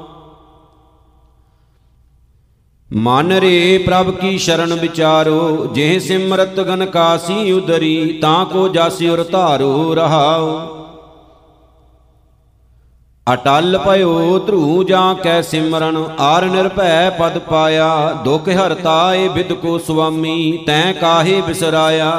ਮਨ 2.90 3.32
ਰੇ 3.32 3.78
ਪ੍ਰਭ 3.78 4.10
ਕੀ 4.10 4.38
ਸ਼ਰਨ 4.38 4.74
ਵਿਚਾਰੋ 4.74 5.66
ਜੇ 5.74 5.98
ਸਿਮਰਤ 5.98 6.60
ਗਨ 6.60 6.84
ਕਾਸੀ 6.86 7.52
ਉਦਰੀ, 7.52 8.18
ਤਾਂ 8.22 8.44
ਕੋ 8.46 8.68
ਜਾਸੀ 8.68 9.08
ਉਰ 9.08 9.22
ਧਾਰੋ 9.22 9.94
ਰਹਾਓ 9.94 10.76
ਅਟਲ 13.26 13.78
ਭਇਓ 13.78 14.38
ਧਰੂ 14.38 14.82
ਜਾਂ 14.84 15.14
ਕੈ 15.14 15.40
ਸਿਮਰਨ, 15.42 16.04
ਆਰ 16.20 16.44
ਨਿਰਭੈ 16.44 17.10
ਪਦ 17.10 17.38
ਪਾਇਆ, 17.38 18.12
ਦੁਖ 18.24 18.48
ਹਰਤਾ 18.48 19.14
ਏ 19.14 19.28
ਵਿਦ 19.28 19.52
ਕੋ 19.52 19.78
ਸੁਆਮੀ, 19.78 20.64
ਤੈ 20.66 20.92
ਕਾਹੇ 20.92 21.40
ਬਿਸਰਾਇਆ। 21.40 22.12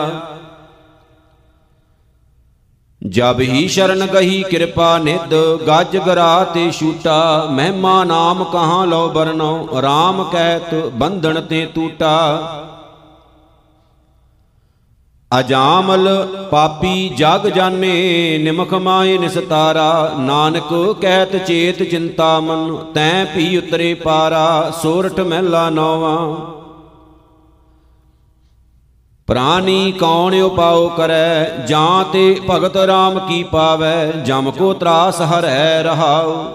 ਜਬ 3.12 3.39
ਹੀ 3.39 3.68
ਸ਼ਰਨ 3.68 4.06
ਗਹੀ 4.06 4.44
ਕਿਰਪਾ 4.44 4.98
ਨਿਧ, 4.98 5.34
ਗੱਜ 5.68 5.98
ਗਰਾ 5.98 6.44
ਤੇ 6.44 6.72
ਛੂਟਾ, 6.72 7.46
ਮਹਿਮਾ 7.51 8.03
ਨਾਮ 8.03 8.44
ਕਹਾਂ 8.44 8.86
ਲੋ 8.88 9.08
ਬਰਨੋ 9.10 9.68
RAM 9.80 10.24
ਕਹਿਤ 10.32 10.75
ਬੰਧਨ 10.94 11.41
ਤੇ 11.41 11.65
ਟੂਟਾ 11.75 12.13
ਅਜਾਮਲ 15.39 16.08
ਪਾਪੀ 16.51 17.10
ਜਗ 17.10 17.48
ਜਾਣੇ, 17.48 18.38
ਨਿਮਖ 18.38 18.74
ਮਾਏ 18.74 19.18
ਨਿਸਤਾਰਾ, 19.18 20.12
ਨਾਨਕ 20.18 20.74
ਕਹਿਤ 21.01 21.36
ਚੇਤ 21.46 21.84
ਚਿੰਤਾ 21.84 22.39
ਮਨ, 22.39 22.75
ਤੈ 22.94 23.25
ਪੀ 23.25 23.58
ਉਤਰੇ 23.58 23.94
ਪਾਰਾ 23.94 24.72
ਸੋਰਠ 24.82 25.20
ਮਹਿਲਾ 25.20 25.70
ਨੌਵਾ। 25.70 26.18
ਪ੍ਰਾਨੀ 29.32 29.92
ਕੌਣ 29.92 30.42
ਉਪਾਉ 30.42 30.90
ਕਰੈ? 30.90 31.44
ਜਾਂ 31.44 32.04
ਤੇ 32.14 32.42
ਭਗਤ 32.50 32.78
RAM 32.78 33.20
ਕੀ 33.28 33.44
ਪਾਵੈ? 33.44 34.06
ਜਮ 34.12 34.52
ਕੋ 34.52 34.74
ਤਰਾਸ 34.74 35.22
ਹਰੈ 35.22 35.84
ਰਹਾਉ। 35.84 36.46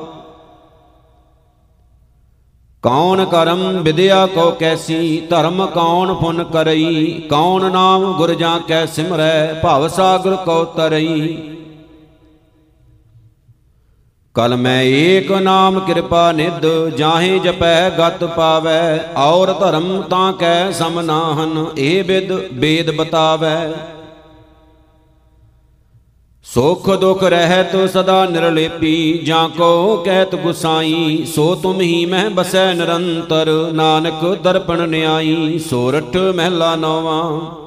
ਕੌਣ 2.83 3.25
ਕਰਮ 3.25 3.83
ਵਿਦਿਆ 3.83 4.26
ਕੋ 4.26 4.50
ਕੈਸੀ? 4.50 5.26
ਧਰਮ 5.30 5.66
ਕੌਣ 5.66 6.14
ਪੁਨ 6.14 6.45
ਕਰਈ? 6.45 7.21
ਕੌਣ 7.30 7.73
ਨਾਮ 7.73 8.12
ਗੁਰ 8.12 8.35
ਜਾਂ 8.35 8.61
ਕੈ 8.61 8.87
ਸਿਮਰੈ? 8.87 9.54
ਭਵ 9.54 9.88
ਸਾਗਰ 9.88 10.37
ਕੋ 10.37 10.64
ਤਰਈ। 10.64 11.55
ਕਲ 14.37 14.57
ਮੈਂ 14.57 14.83
ਏਕ 14.83 15.33
ਨਾਮ 15.33 15.78
ਕਿਰਪਾ 15.81 16.33
ਨਿਧ, 16.33 16.66
ਜਾਹੇ 16.97 17.38
ਜਪੈ 17.38 17.90
ਗਤ 17.90 18.25
ਪਾਵੈ, 18.25 18.99
ਔਰ 19.16 19.52
ਧਰਮ 19.52 20.02
ਤਾਂ 20.02 20.33
ਕੈ 20.33 20.71
ਸਮਨਾਹਨ 20.71 21.66
ਏ 21.78 22.02
ਬਿਦ 22.02 22.33
ਬੇਦ 22.52 22.90
ਬਤਾਵੈ। 22.97 23.73
ਸੁਖ 26.45 26.90
ਦੁਖ 26.90 27.23
ਰਹਿਤ 27.25 27.76
ਸਦਾ 27.90 28.25
ਨਿਰਲੇਪੀ, 28.25 29.21
ਜਾਂ 29.25 29.49
ਕੋ 29.49 29.97
ਕਹਿਤ 29.97 30.35
ਗੁਸਾਈ, 30.35 31.25
ਸੋ 31.35 31.55
ਤੁਮ 31.55 31.81
ਹੀ 31.81 32.07
ਮਹਿ 32.07 32.28
ਬਸੈ 32.28 32.73
ਨਿਰੰਤਰ, 32.75 33.71
ਨਾਨਕ 33.73 34.25
ਦਰਪਣ 34.43 34.88
ਨਿਆਈ 34.88 35.59
ਸੋਰਠ 35.59 36.16
ਮਹਿਲਾ 36.16 36.76
ਨੌਵਾਂ। 36.76 37.65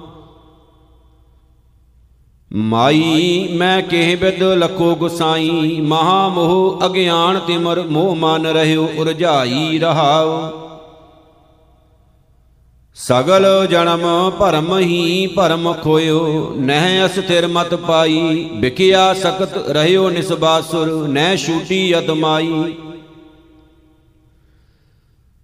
ਮਾਈ, 2.52 3.48
ਮੈਂ 3.52 3.82
ਕਿਹ 3.82 4.16
ਬਿਦ 4.18 4.42
ਲਖੋ 4.44 4.96
ਗੁਸਾਈ 4.96 5.82
ਮਹਾ 5.82 6.28
ਮੋਹ 6.30 6.86
ਅਗਿਆਨ 6.86 7.40
ਤਿਮਰ 7.40 7.82
ਮੋਹ 7.82 8.16
ਮਨ 8.16 8.46
ਰਹਿਓ 8.48 8.88
ਉਰਝਾਈ 8.98 9.80
ਰਹਾਓ 9.80 10.40
ਸਗਲ 12.98 13.46
ਜਨਮ 13.72 14.02
ਭਰਮ 14.30 14.78
ਹੀ 14.78 15.28
ਭਰਮ 15.28 15.72
ਖੋਇਓ, 15.74 16.54
ਨਹਿ 16.60 17.06
ਅਸਥਿਰ 17.06 17.48
ਮਤ 17.48 17.76
ਪਾਈ 17.76 18.50
ਵਿਕਿਆ 18.54 19.14
ਸਕਤ 19.14 19.58
ਰਹਿਓ 19.70 20.10
ਨਿਸਬਾਸੁਰ, 20.10 21.08
ਨਹਿ 21.08 21.38
ਛੂਟੀ 21.38 21.98
ਅਦਮਾਈ। 22.00 22.74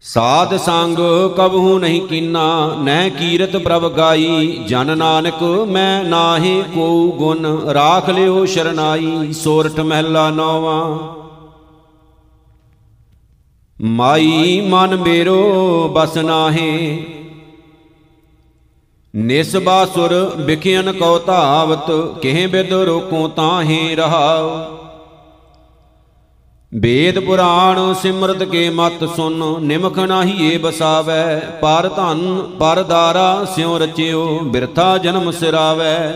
ਸਾਧ 0.07 0.57
ਸੰਗ 0.57 0.97
ਕਬਹੂ 1.37 1.79
ਨਹੀਂ 1.79 2.01
ਕੀਨਾ, 2.01 2.75
ਨਹਿ 2.79 3.09
ਕੀਰਤ 3.09 3.55
ਪ੍ਰਭ 3.57 3.91
ਗਾਈ, 3.91 4.47
ਜਨ 4.67 4.97
ਨਾਨਕ 4.97 5.43
ਮੈਂ 5.43 6.03
ਨਾਹੀ 6.03 6.63
ਕੋ 6.75 7.11
ਗੁਣ, 7.17 7.45
ਰਾਖ 7.73 8.09
ਲਿਓ 8.09 8.45
ਸ਼ਰਨਾਈ, 8.45 9.33
ਸੋਰਠ 9.33 9.79
ਮਹਿਲਾ 9.79 10.29
ਨੋਵਾ। 10.29 10.97
ਮਾਈ 13.81 14.61
ਮਨ 14.69 14.95
ਮੇਰੋ 14.95 15.91
ਬਸ 15.93 16.17
ਨਾਹੀ 16.17 17.05
ਨਿਸਬਾਸੁਰ 19.15 20.35
ਵਿਖਿਆਨ 20.37 20.91
ਕਉ 20.91 21.19
ਧਾਵਤ, 21.19 21.91
ਕਿਹ 22.21 22.47
ਬਿਦ 22.47 22.73
ਰੋਕੋ 22.73 23.27
ਤਾਹੇ 23.27 23.95
ਰਹਾਉ। 23.95 24.84
ਵੇਦ 26.73 27.19
ਪੁਰਾਣ 27.19 27.93
ਸਿਮਰਤ 27.93 28.43
ਕੇ 28.43 28.69
ਮਤ 28.69 29.03
ਸੁਨ, 29.15 29.43
ਨਿਮਖ 29.61 29.99
ਨਾਹੀ 29.99 30.53
ਏ 30.53 30.57
ਬਸਾਵੈ, 30.57 31.39
ਪਰ 31.61 31.89
ਧਨ, 31.89 32.41
ਪਰ 32.59 32.83
ਦਾਰਾ 32.83 33.45
ਸਿਉ 33.45 33.77
ਰਚਿਓ, 33.77 34.39
ਬਿਰਥਾ 34.43 34.97
ਜਨਮ 34.97 35.31
ਸਿਰਾਵੈ। 35.31 36.13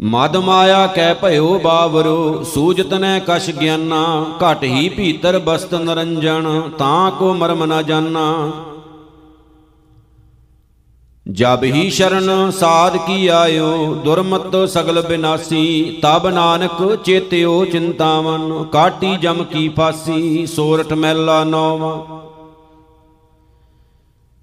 ਮਦ 0.00 0.36
ਮਾਇਆ 0.36 0.86
ਕਹਿ 0.86 1.14
ਭਇਓ 1.14 1.58
ਬਾਵਰੋ, 1.58 2.42
ਸੂਜਤ 2.42 2.94
ਨੈ 2.94 3.18
ਕਛ 3.18 3.50
ਗਿਆਨਾ, 3.50 4.26
ਘਟ 4.42 4.64
ਹੀ 4.64 4.88
ਭੀਤਰ 4.88 5.38
ਬਸਤ 5.38 5.74
ਨਰੰਜਨ, 5.74 6.70
ਤਾਂ 6.78 7.10
ਕੋ 7.10 7.34
ਮਰਮ 7.34 7.64
ਨ 7.64 7.82
ਜਾਣਾ 7.82 8.52
ਜਬ 11.26 11.62
ਹੀ 11.64 11.90
ਸ਼ਰਨ 11.90 12.50
ਸਾਧ 12.50 12.96
ਕੀ 12.96 13.26
ਆਇਓ, 13.26 13.94
ਦੁਰਮਤ 13.94 14.56
ਸਗਲ 14.68 15.00
ਬਿਨਾਸੀ, 15.02 16.00
ਤਬ 16.02 16.26
ਨਾਨਕ 16.28 17.02
ਚੇਤਿਓ 17.04 17.64
ਚਿੰਤਾਵਨ, 17.64 18.64
ਕਾਟੀ 18.64 19.16
ਜਮ 19.16 19.44
ਕੀ 19.44 19.68
ਫਾਸੀ 19.68 20.46
ਸੋਰਠ 20.46 20.92
ਮਹਿਲਾ 20.92 21.44
ਨੌਵਾਂ। 21.44 21.98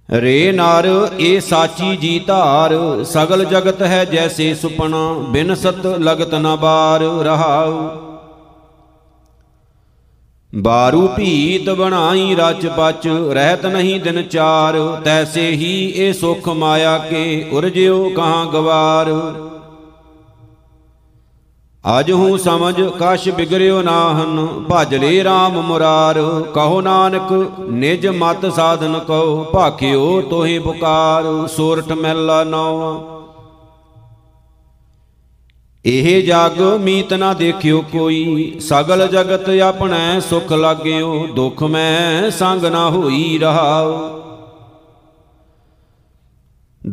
ਰੇ 0.10 0.52
ਨਾਰ 0.52 0.88
ਇਹ 1.20 1.40
ਸਾਚੀ 1.42 1.96
ਜੀ 1.98 2.20
ਧਾਰ, 2.20 3.04
ਸਗਲ 3.04 3.46
ਜਗਤ 3.46 3.82
ਹੈ 3.82 4.06
ਜੈਸੇ 4.06 4.54
ਸੁਪਨਾ, 4.56 5.14
ਬਿਨ 5.30 5.56
ਸਤ 5.56 5.86
ਲਗਤ 5.86 6.36
ਨ 6.36 6.56
ਬਾਰ 6.56 7.02
ਰਹਾਉ। 7.24 8.09
ਬਾਰੂ 10.54 11.08
ਭੀਤ 11.08 11.70
ਬਣਾਈ 11.70 12.36
ਰਚ 12.36 12.66
ਪਚ 12.68 13.08
ਰਹਿਤ 13.34 13.66
ਨਹੀਂ 13.66 14.00
ਦਿਨ 14.02 14.22
ਚਾਰ, 14.24 14.78
ਤੈਸੇ 15.06 15.50
ਹੀ 15.52 15.94
ਇਹ 15.96 16.14
ਸੁਖ 16.14 16.48
ਮਾਇਆ 16.50 16.98
ਕੇ 16.98 17.50
ਉਰਜਿਓ 17.52 18.10
ਕਹਾਂ 18.10 18.46
ਗਵਾਰ। 18.46 19.12
ਅਜ 22.00 22.12
ਹੂੰ 22.12 22.40
ਸਮਝ 22.40 22.82
ਕਛ 23.00 23.30
ਬਿਗਰਿਓ 23.30 23.82
ਨਾਹਨ, 23.82 24.48
ਭਜ 24.72 24.96
ਲੈ 24.96 25.12
RAM 25.24 25.62
ਮੁਰਾਰ। 25.62 26.20
ਕਹੋ 26.56 26.82
ਨਾਨਕ, 26.82 27.32
ਨਿਜ 27.62 28.08
ਮਤ 28.08 28.46
ਸਾਧਨ 28.54 29.00
ਕਉ, 29.00 29.44
ਭਾਖਿਓ 29.44 30.22
ਤੋਹੇ 30.22 30.60
ਪੁਕਾਰ। 30.60 31.48
ਸੋਰਠ 31.48 31.92
ਮਹਿਲਾ 31.92 32.44
ਨੌ 32.44 33.19
ਇਹ 35.86 36.24
ਜਗ 36.24 36.62
ਮੀਤ 36.82 37.14
ਨਾ 37.14 37.34
ਦੇਖਿਓ 37.34 37.82
ਕੋਈ, 37.82 38.60
ਸਗਲ 38.60 39.08
ਜਗਤ 39.08 39.50
ਆਪਣੈ 39.64 40.20
ਸੁਖ 40.20 40.52
ਲਾਗਿਓ, 40.54 41.28
ਦੁਖ 41.28 41.64
ਮੈਂ 41.64 42.32
ਸੰਗ 42.32 42.66
ਨਾ 42.66 42.90
ਹੋਈ 42.90 43.38
ਰਹਾਉ। 43.38 43.98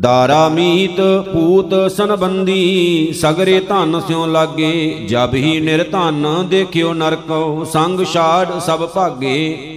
ਦਾਰਾ 0.00 0.48
ਮੀਤ 0.48 1.00
ਪੂਤ 1.32 1.74
ਸੰਬੰਦੀ 1.92 3.12
ਸਗਰੇ 3.12 3.60
ਧਨ 3.60 4.00
ਸਿਉ 4.00 4.26
ਲਾਗੇ, 4.26 5.06
ਜਬ 5.08 5.34
ਹੀ 5.34 5.60
ਨਿਰਧਨ 5.60 6.26
ਦੇਖਿਓ 6.48 6.94
ਨਰਕੋ 6.94 7.64
ਸੰਗ 7.64 8.04
ਛਾੜ 8.04 8.58
ਸਭ 8.58 8.86
ਭਾਗੇ। 8.86 9.75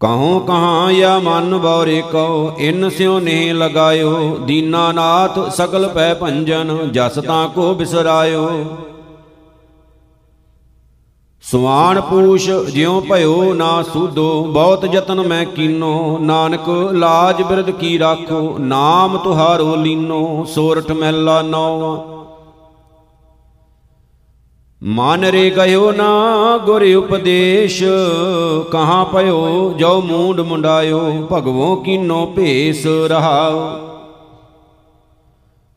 ਕਹਉ 0.00 0.38
ਕਹਾਂ 0.40 0.90
ਯਾ 0.92 1.18
ਮਨ 1.18 1.56
ਬੌਰੇ 1.58 2.02
ਕਉ, 2.12 2.52
ਇਨ 2.58 2.88
ਸਿਉ 2.88 3.18
ਨੇ 3.18 3.52
ਲਗਾਇਓ 3.52 4.36
ਦੀਨਾਨਾਥ 4.36 5.38
ਸਗਲ 5.50 5.88
ਪੈ 5.88 6.14
ਭੰਜਨ, 6.14 6.76
ਜਸ 6.92 7.18
ਤਾਂ 7.26 7.48
ਕੋ 7.48 7.74
ਬਿਸਰਾਇਓ। 7.74 8.48
ਸੁਆਣ 11.44 12.00
ਪੂਛ 12.00 12.50
ਜਿਉ 12.72 13.00
ਭਇਓ 13.00 13.52
ਨਾ 13.54 13.82
ਸੂਦੋ, 13.82 14.44
ਬਹੁਤ 14.44 14.84
ਯਤਨ 14.84 15.20
ਮੈਂ 15.20 15.44
ਕੀਨੋ, 15.44 16.18
ਨਾਨਕ 16.20 16.68
ਲਾਜ 16.92 17.42
ਬਿਰਦ 17.42 17.70
ਕੀ 17.70 17.98
ਰਾਖੋ, 17.98 18.56
ਨਾਮ 18.58 19.18
ਤੁਹਾਰੋ 19.18 19.76
ਲੀਨੋ, 19.76 20.44
ਸੋਰਠ 20.44 20.90
ਮਹਿਲਾ 20.92 21.42
ਨੌਵਾਂ 21.42 22.19
ਮਨ 24.82 25.24
ਰੇ 25.24 25.50
ਗਇਓ 25.50 25.90
ਨਾ 25.92 26.58
ਗੁਰ 26.58 26.82
ਉਪਦੇਸ਼, 26.96 27.82
ਕਹਾਂ 28.72 29.04
ਪਇਓ 29.04 29.72
ਜੋ 29.78 30.00
ਮੂੰਡ 30.00 30.40
ਮੁੰਡਾਇਓ, 30.40 31.00
ਭਗਵੋ 31.32 31.76
ਕੀਨੋ 31.76 32.26
ਭੇਸ 32.26 32.86
ਰਹਾਓ। 33.06 33.60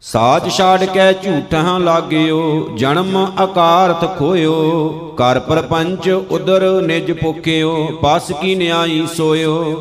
ਸਾਚ 0.01 0.47
ਛਾੜ 0.49 0.83
ਕੇ 0.83 1.11
ਝੂਠਾਂ 1.13 1.79
ਲਾਗਿਓ, 1.79 2.69
ਜਨਮ 2.75 3.17
ਆਕਾਰਤ 3.39 4.17
ਖੋਇਓ 4.19 4.89
ਕਰ 5.17 5.39
ਪਰਪੰਚ 5.39 6.09
ਉਦਰ 6.09 6.81
ਨਿਜ 6.81 7.11
ਪੁਕਿਓ 7.11 7.87
ਪਸ 8.01 8.31
ਕੀ 8.41 8.55
ਨਿਆਈ 8.55 9.07
ਸੋਇਓ। 9.17 9.75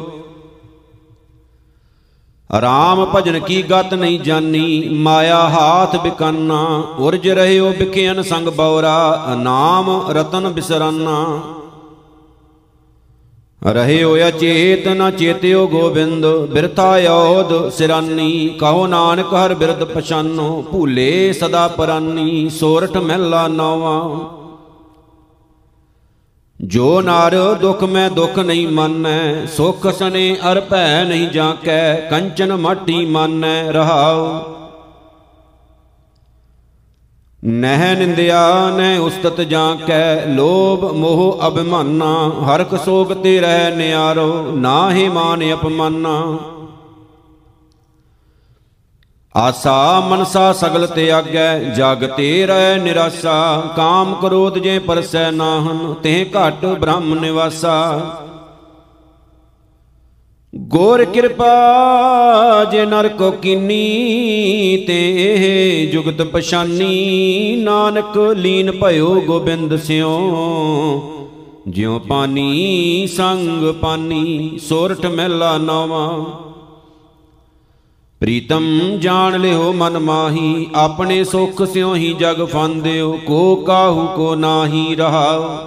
ਰਾਮ 2.53 3.05
ਭਜਨ 3.05 3.39
ਕੀ 3.39 3.63
ਗਤ 3.63 3.95
ਨਹੀਂ 3.95 4.19
ਜਾਨੀ, 4.21 4.89
ਮਾਇਆ 4.89 5.37
ਹਾਥ 5.49 5.97
ਬਿਕਾਨਾ, 5.97 6.59
ਉਰਜ 6.99 7.29
ਰਹਿਓ 7.29 7.73
ਬਿਖਿਆਨ 7.73 8.23
ਸੰਗ 8.23 8.49
ਬੌਰਾ, 8.49 9.35
ਨਾਮ 9.39 10.11
ਰਤਨ 10.11 10.49
ਬਿਸਰਾਨਾ। 10.49 11.43
ਰਹਿਓ 13.73 14.17
ਅਚੇਤ 14.29 14.89
ਨ 14.89 15.11
ਚੇਤਿਓ 15.11 15.67
ਗੋਬਿੰਦ, 15.67 16.27
ਬਿਰਥਾ 16.27 16.99
ਯੋਧ 16.99 17.71
ਸਿਰਾਨੀ, 17.71 18.49
ਕਹੋ 18.61 18.87
ਨਾਨਕ 18.87 19.35
ਹਰ 19.35 19.55
ਬਿਰਦ 19.55 19.85
ਪਛਾਨੋ, 19.85 20.65
ਭੂਲੇ 20.73 21.33
ਸਦਾ 21.33 21.67
ਪਰਾਨੀ, 21.69 22.49
ਸੋਰਠ 22.49 22.97
ਮਹਿਲਾ 22.97 23.49
ਨੌਵਾਂ। 23.49 24.42
ਜੋ 26.65 27.01
ਨਰ 27.01 27.55
ਦੁਖ 27.55 27.83
ਮੈਂ 27.85 28.11
ਦੁਖ 28.11 28.39
ਨਹੀਂ 28.39 28.69
ਮੰਨੈ, 28.69 29.47
ਸੁਖ 29.47 29.87
ਸਨੇ 29.87 30.37
ਅਰ 30.53 30.61
ਭੈ 30.61 31.05
ਨਹੀਂ 31.05 31.29
ਜਾਂਕੈ, 31.29 31.95
ਕੰਚਨ 31.95 32.57
ਮਾਟੀ 32.57 33.07
ਮੰਨੈ 33.07 33.73
ਰਹਾਉ। 33.73 34.43
ਨਹਿ 37.45 37.95
ਨਿੰਦਿਆ, 37.95 38.71
ਨਹਿ 38.77 38.99
ਉਸਤਤ 38.99 39.41
ਜਾਂਕੈ, 39.41 40.27
ਲੋਭ 40.27 40.85
ਮੋਹ 40.85 41.49
ਅਭਿਮਾਨਾ 41.49 42.31
ਹਰਕ 42.45 42.85
ਸੋਗ 42.85 43.13
ਤੇ 43.13 43.41
ਰਹਿ 43.41 43.77
ਨਿਆਰੋ, 43.77 44.53
ਨਾਹੀ 44.57 45.09
ਮਾਨ 45.09 45.53
ਅਪਮਾਨਾ। 45.53 46.39
ਆਸਾ 49.37 50.01
ਮਨਸਾ 50.01 50.53
ਸਗਲ 50.53 50.87
ਤਿਆਗੈ 50.87 51.59
ਜਗ 51.59 52.07
ਤੇ 52.07 52.47
ਰਹਿ 52.47 52.79
ਨਿਰਾਸਾ। 52.79 53.63
ਕਾਮ 53.77 54.15
ਕ੍ਰੋਧ 54.15 54.59
ਜੇ 54.59 54.79
ਪਰਸੈ 54.79 55.31
ਨਾਹਨ, 55.31 55.95
ਤੇ 55.95 56.31
ਘਟ 56.35 56.67
ਬ੍ਰਹਮ 56.67 57.15
ਨਿਵਾਸਾ। 57.15 58.01
ਗੋਰ 60.57 61.05
ਕਿਰਪਾ 61.05 61.55
ਜੇ 62.65 62.85
ਨਰ 62.87 63.09
ਕੋ 63.09 63.31
ਕੀਨੀ, 63.31 64.85
ਤੇ 64.87 65.15
ਇਹ 65.17 65.93
ਜੁਗਤ 65.93 66.23
ਪਛਾਨੀ। 66.23 67.57
ਨਾਨਕ 67.57 68.19
ਲੀਨ 68.37 68.73
ਭਇਓ 68.73 69.21
ਗੋਬਿੰਦ 69.21 69.77
ਸਿਓ। 69.77 70.11
ਜਿਉ 71.69 71.99
ਪਾਨੀ, 71.99 73.07
ਸੰਗ 73.07 73.75
ਪਾਨੀ 73.75 74.59
ਸੋਰਠ 74.69 75.07
ਮਹਿਲਾ 75.07 75.59
ਨਵਾਂ। 75.59 76.52
ਪ੍ਰੀਤਮ 78.23 78.99
ਜਾਣ 78.99 79.41
ਲਿਓ 79.41 79.73
ਮਨ 79.73 79.99
ਮਾਹੀ, 79.99 80.71
ਆਪਣੇ 80.75 81.25
ਸੁਖ 81.25 81.63
ਸਿਉ 81.63 81.95
ਹੀ 81.95 82.13
ਜਗ 82.13 82.45
ਫਾਂਦਿਓ, 82.45 83.19
ਕੋ 83.27 83.57
ਕਾਹੂ 83.57 84.07
ਕੋ 84.07 84.35
ਨਾਹੀ 84.35 84.95
ਰਹਾਉ। 84.95 85.59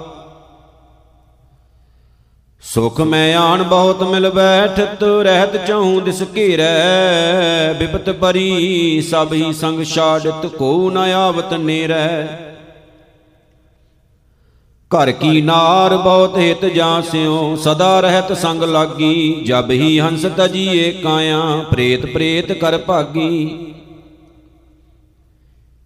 ਸੁਖ 2.61 3.01
ਮੈਂ 3.01 3.35
ਆਣ 3.35 3.63
ਬਹੁਤ 3.63 4.03
ਮਿਲ 4.03 4.29
ਬੈਠਤ, 4.29 5.03
ਰਹਿਤ 5.03 5.67
ਚਾਹੂੰ 5.67 6.03
ਦਿਸ 6.03 6.23
ਘੇਰੈ। 6.35 7.73
ਬਿਪਤ 7.73 8.09
ਪਰੀ 8.09 9.01
ਸਭ 9.01 9.33
ਹੀ 9.33 9.53
ਸੰਗ 9.53 9.83
ਛਾੜਤ, 9.83 10.45
ਕੋ 10.45 10.89
ਨ 10.89 10.97
ਆਵਤ 10.97 11.53
ਨੇਰੈ। 11.53 12.27
ਘਰ 14.95 15.11
ਕੀ 15.11 15.41
ਨਾਰ 15.41 15.97
ਬਹੁਤ 15.97 16.37
ਹਿਤ 16.37 16.65
ਜਾਸਿਓ 16.65 17.55
ਸਦਾ 17.55 17.99
ਰਹਿਤ 17.99 18.33
ਸੰਗ 18.33 18.63
ਲਾਗੀ, 18.63 19.43
ਜਬ 19.45 19.71
ਹੀ 19.71 19.99
ਹੰਸ 19.99 20.25
ਤਜੀਏ 20.37 20.91
ਕਾਇਆ, 20.91 21.39
ਪ੍ਰੇਤ 21.71 22.05
ਪ੍ਰੇਤ 22.05 22.51
ਕਰ 22.51 22.77
ਭਾਗੀ। 22.77 23.57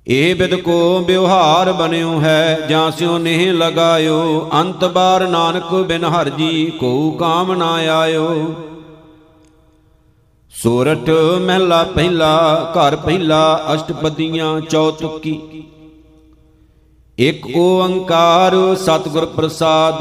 ਇਹ 0.07 0.35
ਬਿਦ 0.35 0.55
ਕੋ 0.55 0.99
ਵਿਵਹਾਰ 0.99 1.71
ਬਨਿਓ 1.71 2.19
ਹੈ, 2.21 2.67
ਜਾਂ 2.69 2.91
ਸਿਓ 2.91 3.17
ਨਹਿ 3.17 3.51
ਲਗਾਇਓ, 3.53 4.49
ਅੰਤ 4.53 4.85
ਬਾਰ 4.85 5.27
ਨਾਨਕ 5.27 5.73
ਬਿਨ 5.73 6.03
ਹਰ 6.03 6.29
ਜੀ 6.29 6.71
ਕੋ 6.79 7.11
ਕਾਮ 7.11 7.53
ਨਾ 7.53 7.71
ਆਇਓ। 7.73 8.55
ਸੂਰਠ 10.51 11.09
ਮਹਿਲਾ 11.41 11.83
ਪਹਿਲਾ, 11.83 12.71
ਘਰ 12.71 12.95
ਪਹਿਲਾ, 12.95 13.61
ਅਸ਼ਟਪਦੀਆਂ 13.73 14.61
ਚੌਤੁਕੀ 14.61 15.39
ਇਕ 17.19 17.45
ਓੰਕਾਰ 17.57 18.55
ਸਤਿਗੁਰ 18.75 19.25
ਪ੍ਰਸਾਦ। 19.25 19.97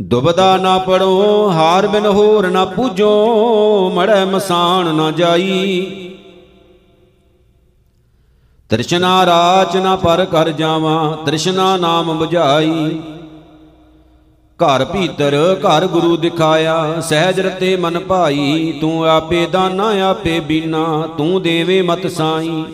ਦੁਬਦਾ 0.00 0.56
ਨਾ 0.56 0.78
ਪੜੋ, 0.78 1.50
ਹਾਰ 1.50 1.86
ਬਿਨ 1.86 2.06
ਹੋਰ 2.06 2.48
ਨਾ 2.50 2.64
ਪੂਜੋ, 2.64 3.10
ਮੜੈ 3.94 4.24
ਮਸਾਨ 4.24 4.94
ਨਾ 4.94 5.10
ਜਾਈ। 5.10 5.86
ਤ੍ਰਿਸ਼ਨਾ 8.68 9.26
ਰਾਚ 9.26 9.76
ਨਾ 9.76 9.96
ਪਰ 9.96 10.24
ਕਰ 10.24 10.50
ਜਾਵਾਂ, 10.50 11.16
ਤ੍ਰਿਸ਼ਨਾ 11.16 11.76
ਨਾਮ 11.76 12.10
부ਝਾਈ 12.18 13.00
ਘਰ 14.58 14.84
ਭੀਤਰ, 14.84 15.56
ਘਰ 15.60 15.86
ਗੁਰੂ 15.86 16.16
ਦਿਖਾਇਆ, 16.16 17.00
ਸਹਿਜ 17.00 17.40
ਰਤੇ 17.40 17.76
ਮਨ 17.76 17.98
ਭਾਈ, 17.98 18.78
ਤੂੰ 18.80 19.08
ਆਪੇ 19.08 19.46
ਦਾਨਾ, 19.46 20.10
ਆਪੇ 20.10 20.40
ਬੀਨਾ, 20.40 21.08
ਤੂੰ 21.18 21.42
ਦੇਵੇ 21.42 21.82
ਮਤ 21.82 22.06
ਸਾਈ। 22.06 22.64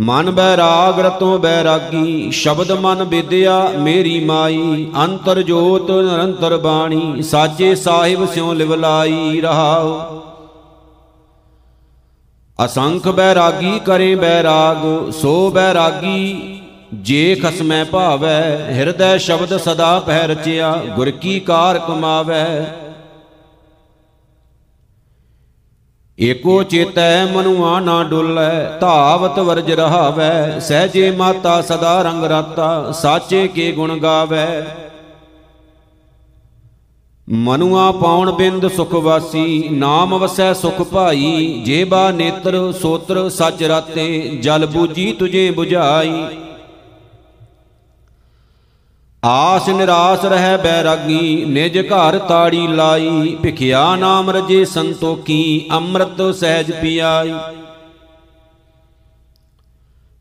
ਮਨ 0.00 0.30
ਬੈਰਾਗ 0.30 1.00
ਰਤੋਂ 1.00 1.38
ਬੈਰਾਗੀ, 1.38 2.30
ਸ਼ਬਦ 2.30 2.72
ਮਨ 2.72 3.04
ਵਿਦਿਆ 3.04 3.72
ਮੇਰੀ 3.78 4.24
ਮਾਈ, 4.24 4.90
ਅੰਤਰ 5.04 5.42
ਜੋਤ 5.42 5.90
ਨਿਰੰਤਰ 5.90 6.56
ਬਾਣੀ, 6.56 7.22
ਸਾਚੇ 7.22 7.74
ਸਾਹਿਬ 7.74 8.26
ਸਿਉ 8.26 8.52
ਲਿਵਲਾਈ 8.52 9.40
ਰਹਾਉ। 9.40 10.20
ਅਸੰਖ 12.64 13.08
ਬੈਰਾਗੀ 13.08 13.78
ਕਰੇ 13.78 14.14
ਬੈਰਾਗ, 14.14 15.10
ਸੋ 15.10 15.50
ਬੈਰਾਗੀ, 15.50 16.60
ਜੇ 16.94 17.34
ਖਸਮੈ 17.34 17.84
ਭਾਵੈ, 17.84 18.68
ਹਿਰਦੈ 18.70 19.16
ਸ਼ਬਦ 19.18 19.56
ਸਦਾ 19.56 19.98
ਪਹਿ 19.98 20.26
ਰਚਿਆ 20.26 20.72
ਗੁਰ 20.96 21.10
ਕੀ 21.10 21.40
ਕਾਰ 21.40 21.78
ਕਮਾਵੈ। 21.78 22.74
ਏਕੋ 26.20 26.62
ਚੇਤੈ 26.62 27.26
ਮਨੁਆ 27.26 27.80
ਨਾ 27.80 28.02
ਡੁੱਲੈ, 28.04 28.78
ਧਾਵਤ 28.80 29.38
ਵਰਜ 29.38 29.70
ਰਹਾਵੈ, 29.72 30.58
ਸਹਜੇ 30.58 31.10
ਮਾਤਾ 31.10 31.60
ਸਦਾ 31.62 32.02
ਰੰਗ 32.02 32.24
ਰਾਤਾ, 32.24 32.92
ਸਾਚੇ 32.92 33.48
ਕੇ 33.48 33.72
ਗੁਣ 33.72 33.98
ਗਾਵੈ। 33.98 34.66
ਮਨੁਆ 37.28 37.92
ਪਾਉਣ 37.92 38.32
ਬਿੰਦ 38.32 38.68
ਸੁਖ 38.68 38.94
ਵਾਸੀ, 38.94 39.68
ਨਾਮ 39.68 40.18
ਵਸੈ 40.18 40.52
ਸੁਖ 40.52 40.82
ਭਾਈ, 40.82 41.62
ਜੇਬਾ 41.64 42.10
ਨੇਤਰ 42.10 42.72
ਸੋਤਰ 42.72 43.28
ਸਚ 43.28 43.62
ਰਾਤੇ, 43.62 44.38
ਜਲ 44.42 44.66
ਬੂਜੀ 44.66 45.12
ਤੁਝੇ 45.12 45.50
부ਝਾਈ 45.50 46.26
ਆਸ 49.28 49.68
ਨਿਰਾਸ 49.68 50.24
ਰਹਿ 50.24 50.56
ਬੈਰਾਗੀ, 50.56 51.44
ਨਿਜ 51.44 51.78
ਘਰ 51.78 52.18
ਤਾੜੀ 52.18 52.66
ਲਾਈ, 52.66 53.36
ਭਿਖਿਆ 53.42 53.96
ਨਾਮ 53.96 54.30
ਰਜੇ 54.30 54.64
ਸੰਤੋਖੀ, 54.64 55.68
ਅੰਮ੍ਰਿਤ 55.72 56.22
ਸਹਿਜ 56.34 56.70
ਪਿਆਈ। 56.72 57.34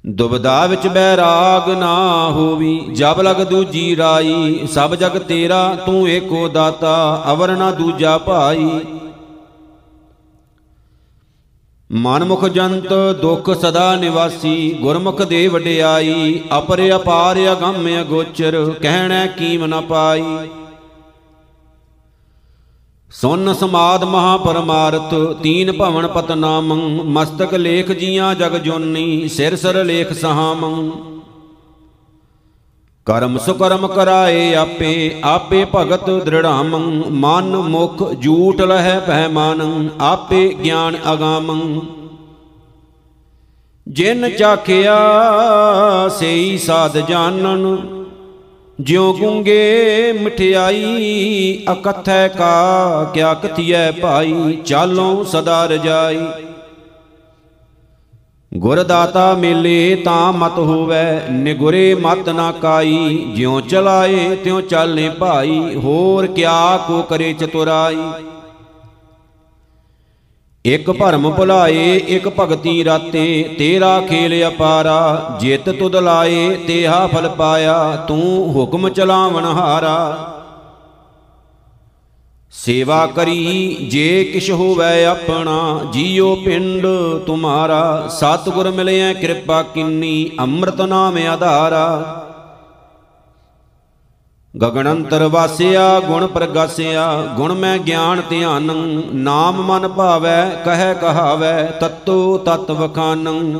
ਦੁਬਦਾ 0.05 0.65
ਵਿੱਚ 0.65 0.87
ਬੈਰਾਗ 0.87 1.69
ਨਾ 1.69 1.95
ਹੋਵੀ, 2.29 2.79
ਜਬ 2.93 3.21
ਲਗ 3.21 3.41
ਦੂਜੀ 3.43 3.95
ਰਾਈ, 3.97 4.67
ਸਭ 4.67 4.95
ਜਗ 4.95 5.17
ਤੇਰਾ, 5.17 5.75
ਤੂੰ 5.85 6.07
ਏਕੋ 6.09 6.47
ਦਾਤਾ, 6.47 7.23
ਅਵਰ 7.31 7.55
ਨਾ 7.55 7.71
ਦੂਜਾ 7.71 8.17
ਭਾਈ। 8.17 8.69
ਮਨਮੁਖ 11.91 12.45
ਜੰਤ, 12.45 12.93
ਦੁਖ 13.21 13.49
ਸਦਾ 13.61 13.95
ਨਿਵਾਸੀ, 13.95 14.77
ਗੁਰਮੁਖ 14.81 15.21
ਦੇ 15.21 15.47
ਵਡਿਆਈ, 15.47 16.41
ਅਪਰ 16.57 16.95
ਅਪਾਰ 16.95 17.37
ਅਗੰਮ 17.51 17.87
ਅਗੋਚਰ, 18.01 18.73
ਕਹਿਣਾ 18.81 19.25
ਕੀਮ 19.25 19.65
ਨ 19.65 19.81
ਪਾਈ। 19.81 20.23
ਸੁਨ 23.11 23.53
ਸਮਾਦ 23.53 24.03
ਮਹਾ 24.03 24.37
ਪਰਮਾਰਥ 24.37 25.13
ਤੀਨ 25.43 25.71
ਭਵਨ 25.71 26.07
ਪਤਨਾਮੰ, 26.07 26.77
ਮਸਤਕ 27.05 27.53
ਲੇਖ 27.53 27.91
ਜੀਆਂ 27.91 28.35
ਜਗ 28.35 28.57
ਜੋਨੀ, 28.57 29.27
ਸਿਰ 29.27 29.55
ਸਰ 29.55 29.83
ਲੇਖ 29.83 30.13
ਸਹਾਮੰ। 30.13 30.91
ਕਰਮ 33.07 33.37
ਸੁਕਰਮ 33.37 33.87
ਕਰਾਏ 33.87 34.53
ਆਪੇ 34.55 35.21
ਆਪੇ 35.23 35.65
ਭਗਤ 35.75 36.09
ਦ੍ਰਿੜਾਮੰ, 36.09 37.03
ਮਨ 37.11 37.55
ਮੁਖ 37.57 38.13
ਝੂਠ 38.21 38.61
ਲਹਿ 38.61 38.99
ਪਹਿਮਾਨੰ 38.99 39.89
ਆਪੇ 40.01 40.55
ਗਿਆਨ 40.63 40.97
ਅਗਾਮੰ। 41.13 41.81
ਜਿਨ 43.87 44.29
ਚਾਖਿਆ, 44.29 44.97
ਸਈ 46.19 46.57
ਸਾਧ 46.57 46.97
ਜਾਣਨ 46.97 47.77
ਜਿਉ 48.79 49.13
ਗੁੰਗੇ 49.13 50.11
ਮਠਿਆਈ, 50.21 51.65
ਅਕਥੈ 51.71 52.27
ਕਾ, 52.27 53.03
ਕਿਆ 53.13 53.33
ਕਥੀਐ 53.33 53.91
ਭਾਈ, 53.91 54.57
ਚਾਲੋ 54.65 55.23
ਸਦਾ 55.23 55.65
ਰਜਾਈ। 55.65 56.25
ਗੁਰ 58.57 58.83
ਦਾਤਾ 58.83 59.33
ਮਿਲੇ 59.33 59.95
ਤਾਂ 59.95 60.33
ਮਤ 60.33 60.57
ਹੋਵੇ, 60.57 61.31
ਨਿਗੁਰੇ 61.31 61.95
ਮਤ 61.95 62.29
ਨਾ 62.29 62.51
ਕਾਈ, 62.51 63.17
ਜਿਉ 63.35 63.59
ਚਲਾਏ 63.61 64.35
ਤਿਉ 64.35 64.61
ਚਾਲੇ 64.61 65.09
ਭਾਈ, 65.09 65.75
ਹੋਰ 65.75 66.27
ਕਿਆ 66.27 66.77
ਕੋ 66.77 67.01
ਕਰੇ 67.01 67.33
ਚਤੁਰਾਈ। 67.33 67.97
ਇਕ 70.65 70.91
ਭਰਮ 70.91 71.29
ਭੁਲਾਏ, 71.31 71.95
ਇਕ 71.95 72.29
ਭਗਤੀ 72.39 72.85
ਰਾਤੇ, 72.85 73.55
ਤੇਰਾ 73.59 73.99
ਖੇਲ 74.01 74.47
ਅਪਾਰਾ, 74.47 75.37
ਜਿਤ 75.39 75.69
ਤੁਧ 75.69 75.95
ਲਾਏ, 75.95 76.49
ਤੇਹਾ 76.67 77.07
ਫਲ 77.07 77.29
ਪਾਇਆ, 77.29 78.05
ਤੂੰ 78.07 78.53
ਹੁਕਮ 78.55 78.89
ਚਲਾਵਣ 78.89 79.45
ਹਾਰਾ। 79.45 80.33
ਸੇਵਾ 82.63 83.07
ਕਰੀ, 83.07 83.77
ਜੇ 83.89 84.23
ਕਿਛ 84.23 84.51
ਹੋਵੇ 84.51 85.05
ਆਪਣਾ 85.05 85.79
ਜੀਉ 85.91 86.35
ਪਿੰਡ 86.35 86.87
ਤੁਮਾਰਾ। 87.25 88.07
ਸਤਿਗੁਰ 88.07 88.71
ਮਿਲਿਆ 88.71 89.13
ਕਿਰਪਾ 89.13 89.63
ਕਿੰਨੀ, 89.63 90.31
ਅੰਮ੍ਰਿਤ 90.39 90.81
ਨਾਮ 90.81 91.17
ਆਧਾਰਾ। 91.17 92.23
ਗਗਨ 94.61 94.91
ਅੰਤਰ 94.91 95.23
ਵਾਸਿਆ, 95.23 95.99
ਗੁਣ 95.99 96.27
ਪ੍ਰਗਾਸਿਆ, 96.27 97.21
ਗੁਣ 97.35 97.53
ਮੈਂ 97.53 97.77
ਗਿਆਨ 97.77 98.21
ਧਿਆਨ। 98.29 98.71
ਨਾਮ 99.13 99.61
ਮਨ 99.61 99.87
ਭਾਵੈ, 99.87 100.49
ਕਹਿ 100.65 100.95
ਕਹਾਵੈ, 100.95 101.63
ਤਤੋ 101.81 102.37
ਤਤ 102.37 102.71
ਵਖਾਨੰ। 102.71 103.59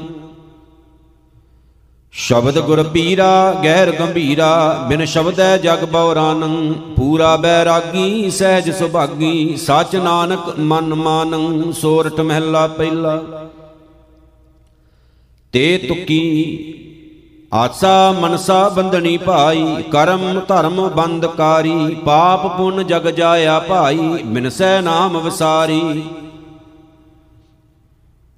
ਸ਼ਬਦ 2.20 2.60
ਗੁਰ 2.60 2.84
ਪੀਰਾ 2.84 3.54
ਗਹਿਰ 3.64 3.92
ਗੰਭੀਰਾ, 3.92 4.86
ਬਿਨ 4.90 5.06
ਸ਼ਬਦੈ 5.06 5.58
ਜਗ 5.58 5.84
ਬਉਰਾਨੰ 5.86 6.74
ਪੂਰਾ 6.96 7.36
ਬੈਰਾਗੀ, 7.38 8.30
ਸਹਿਜ 8.30 8.72
ਸੁਭਾਗੀ, 8.72 9.56
ਸਚ 9.56 9.96
ਨਾਨਕ 9.96 10.40
ਮਨ 10.60 10.94
ਮਾਨੰ 10.94 11.72
ਸੋਰਠ 11.72 12.20
ਮਹਿਲਾ 12.20 12.68
ਪਹਿਲਾ। 12.68 13.22
ਤੇ 15.54 15.78
ਤੁਕੀ, 15.78 16.74
ਆਸਾ 17.54 18.12
ਮਨਸਾ 18.12 18.70
ਬੰਧਣੀ 18.70 19.18
ਭਾਈ, 19.18 19.84
ਕਰਮ 19.92 20.42
ਧਰਮ 20.48 20.88
ਬੰਦਕਾਰੀ 20.90 21.96
ਪਾਪ 22.06 22.58
ਪੁੰਨ 22.58 22.88
ਜਗ 22.88 23.10
ਜਾਇਆ 23.10 23.60
ਭਾਈ, 23.60 24.24
ਬਿਨਸੈ 24.26 24.82
ਨਾਮ 24.82 25.18
ਵਿਸਾਰੀ। 25.18 26.04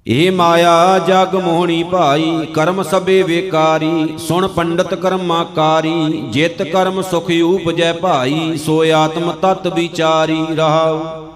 ਇਹ 0.09 0.31
ਮਾਇਆ 0.31 0.99
ਜਗ 0.99 1.35
ਮੋਹਣੀ 1.35 1.83
ਭਾਈ, 1.83 2.45
ਕਰਮ 2.45 2.81
ਸਭੇ 2.83 3.21
ਵੇਕਾਰੀ, 3.23 4.17
ਸੁਣ 4.17 4.47
ਪੰਡਤ 4.47 4.93
ਕਰਮਾਕਾਰੀ 4.93 6.21
ਜਿਤ 6.29 6.63
ਕਰਮ 6.63 7.01
ਸੁਖ 7.01 7.29
ਉਪਜੈ 7.43 7.91
ਭਾਈ, 7.93 8.57
ਸੋ 8.57 8.81
ਆਤਮ 8.95 9.31
ਤਤ 9.31 9.67
ਵਿਚਾਰੀ 9.67 10.45
ਰਹਾਉ। 10.55 11.27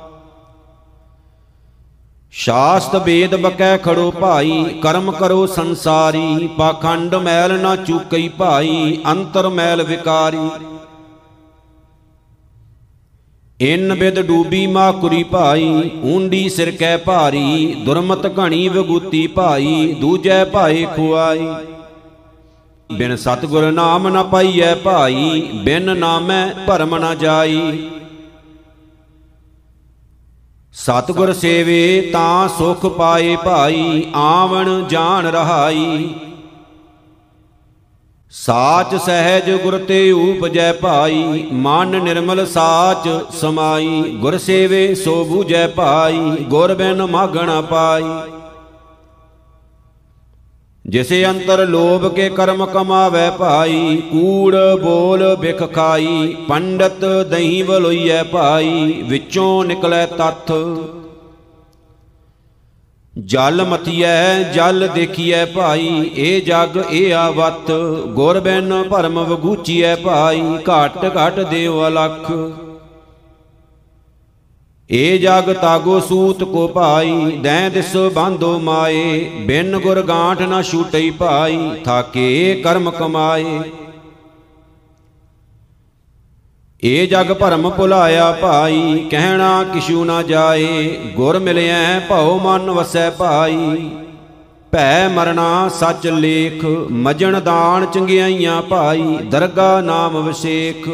ਸ਼ਾਸਤ 2.33 2.95
ਵੇਦ 2.95 3.36
ਬਕੈ 3.36 3.77
ਖੜੋ 3.77 4.12
ਭਾਈ, 4.12 4.63
ਕਰਮ 4.83 5.12
ਕਰੋ 5.12 5.45
ਸੰਸਾਰੀ, 5.47 6.49
ਪਾਖੰਡ 6.57 7.15
ਮੈਲ 7.15 7.59
ਨਾ 7.59 7.75
ਚੂਕਈ 7.75 8.27
ਭਾਈ, 8.27 8.97
ਅੰਤਰ 9.12 9.49
ਮੈਲ 9.49 9.83
ਵਿਕਾਰੀ। 9.83 10.49
ਇਨ 13.63 13.93
ਬਿਦ 13.93 14.19
ਡੂਬੀ 14.21 14.67
ਮਾਕੁਰੀ 14.67 15.23
ਭਾਈ, 15.23 15.89
ਊਂਡੀ 16.04 16.49
ਸਿਰ 16.49 16.71
ਕੈ 16.71 16.97
ਭਾਰੀ, 16.97 17.76
ਦੁਰਮਤ 17.86 18.26
ਘਣੀ 18.39 18.67
ਵਿਗੂਤੀ 18.69 19.28
ਭਾਈ, 19.28 19.95
ਦੂਜੈ 19.99 20.43
ਭਾਏ 20.45 20.86
ਖੁਆਈ। 20.95 21.47
ਬਿਨ 22.89 23.15
ਸਤਗੁਰ 23.15 23.71
ਨਾਮ 23.71 24.08
ਨ 24.08 24.23
ਪਾਈਐ 24.23 24.73
ਭਾਈ, 24.76 25.41
ਬਿਨ 25.63 25.97
ਨਾਮੈ 25.97 26.45
ਭਰਮ 26.67 26.97
ਨ 26.97 27.15
ਜਾਈ। 27.17 27.89
ਸਤਗੁਰ 30.73 31.34
ਸੇਵੇ 31.34 32.10
ਤਾਂ 32.13 32.47
ਸੁਖ 32.49 32.86
ਪਾਏ 32.86 33.36
ਭਾਈ, 33.36 34.06
ਆਵਣ 34.15 34.84
ਜਾਣ 34.89 35.28
ਰਹਾਈ। 35.28 36.10
ਸਾਚ 38.35 38.95
ਸਹਿਜ 38.95 39.49
ਗੁਰ 39.63 39.77
ਤੇ 39.77 40.11
ਊਪਜੈ 40.11 40.71
ਭਾਈ, 40.73 41.47
ਮਨ 41.53 42.01
ਨਿਰਮਲ 42.03 42.45
ਸਾਚ 42.45 43.07
ਸਮਾਈ, 43.35 44.01
ਗੁਰ 44.21 44.37
ਸੇਵੇ 44.37 44.95
ਸੋ 44.95 45.23
ਬੂਝੈ 45.25 45.67
ਭਾਈ, 45.67 46.19
ਗੁਰ 46.43 46.73
ਬਿਨ 46.73 47.05
ਮਾਗਣਾ 47.05 47.61
ਪਾਈ। 47.61 48.03
ਜਿਸੇ 50.85 51.23
ਅੰਤਰ 51.25 51.65
ਲੋਭ 51.67 52.07
ਕੇ 52.13 52.29
ਕਰਮ 52.29 52.65
ਕਮਾਵੇ 52.65 53.29
ਭਾਈ, 53.37 53.95
ਕੂੜ 54.11 54.55
ਬੋਲ 54.81 55.35
ਬਿਖ 55.35 55.63
ਖਾਈ, 55.73 56.35
ਪੰਡਤ 56.49 57.05
ਦਹੀਂ 57.29 57.63
ਬਲੋਈਐ 57.63 58.23
ਭਾਈ, 58.23 59.03
ਵਿੱਚੋਂ 59.07 59.63
ਨਿਕਲੈ 59.65 60.05
ਤੱਥ 60.05 60.51
ਜਲ 63.13 63.63
ਮਥੀਐ 63.65 64.52
ਜਲ 64.54 64.88
ਦੇਖੀਐ 64.88 65.45
ਭਾਈ 65.45 66.12
ਇਹ 66.15 66.41
ਜਗ 66.41 66.78
ਇਹ 66.89 67.13
ਆਵਤ 67.13 67.71
ਗੁਰ 68.13 68.39
ਬਿਨ 68.39 68.73
ਭਰਮ 68.84 69.19
ਵਗੂਚੀਐ 69.19 69.95
ਭਾਈ, 69.95 70.41
ਘਟ 70.69 71.06
ਘਟ 71.17 71.39
ਦੇਵ 71.41 71.88
ਅਲਖ। 71.88 72.32
ਏ 74.89 75.17
ਜਗ 75.17 75.52
ਤਾਗੋ 75.54 75.99
ਸੂਤ 75.99 76.43
ਕੋ 76.43 76.67
ਭਾਈ, 76.67 77.12
ਦੈ 77.43 77.69
ਦਿਸ 77.69 77.95
ਬਾਂਧੋ 78.13 78.58
ਮਾਏ, 78.60 79.30
ਬਿਨ 79.45 79.80
ਗੁਰ 79.80 80.02
ਗਾਂਠ 80.02 80.41
ਨਾ 80.41 80.62
ਛੂਟਈ 80.62 81.10
ਭਾਈ, 81.10 81.58
ਥਾਕੇ 81.86 82.62
ਕਰਮ 82.63 82.91
ਕਮਾਏ। 82.91 83.62
ਏ 86.85 87.05
ਜਗ 87.07 87.31
ਭਰਮ 87.33 87.69
ਭੁਲਾਇਆ 87.69 88.31
ਭਾਈ, 88.31 89.07
ਕਹਿਣਾ 89.11 89.63
ਕਿਛੂ 89.63 90.03
ਨਾ 90.05 90.21
ਜਾਏ, 90.23 90.87
ਗੁਰ 91.15 91.39
ਮਿਲਿਆ 91.39 91.99
ਭਉ 92.09 92.39
ਮਨ 92.39 92.69
ਵਸੈ 92.69 93.09
ਭਾਈ। 93.09 93.89
ਭੈ 94.71 95.07
ਮਰਨਾ 95.07 95.69
ਸੱਚ 95.69 96.07
ਲੇਖ, 96.07 96.65
ਮਜਣ 96.91 97.39
ਦਾਨ 97.39 97.85
ਚੰਗਿਆਈਆਂ 97.85 98.61
ਭਾਈ, 98.61 99.17
ਦਰਗਾ 99.23 99.81
ਨਾਮ 99.81 100.21
ਵਿਸ਼ੇਖ। 100.21 100.89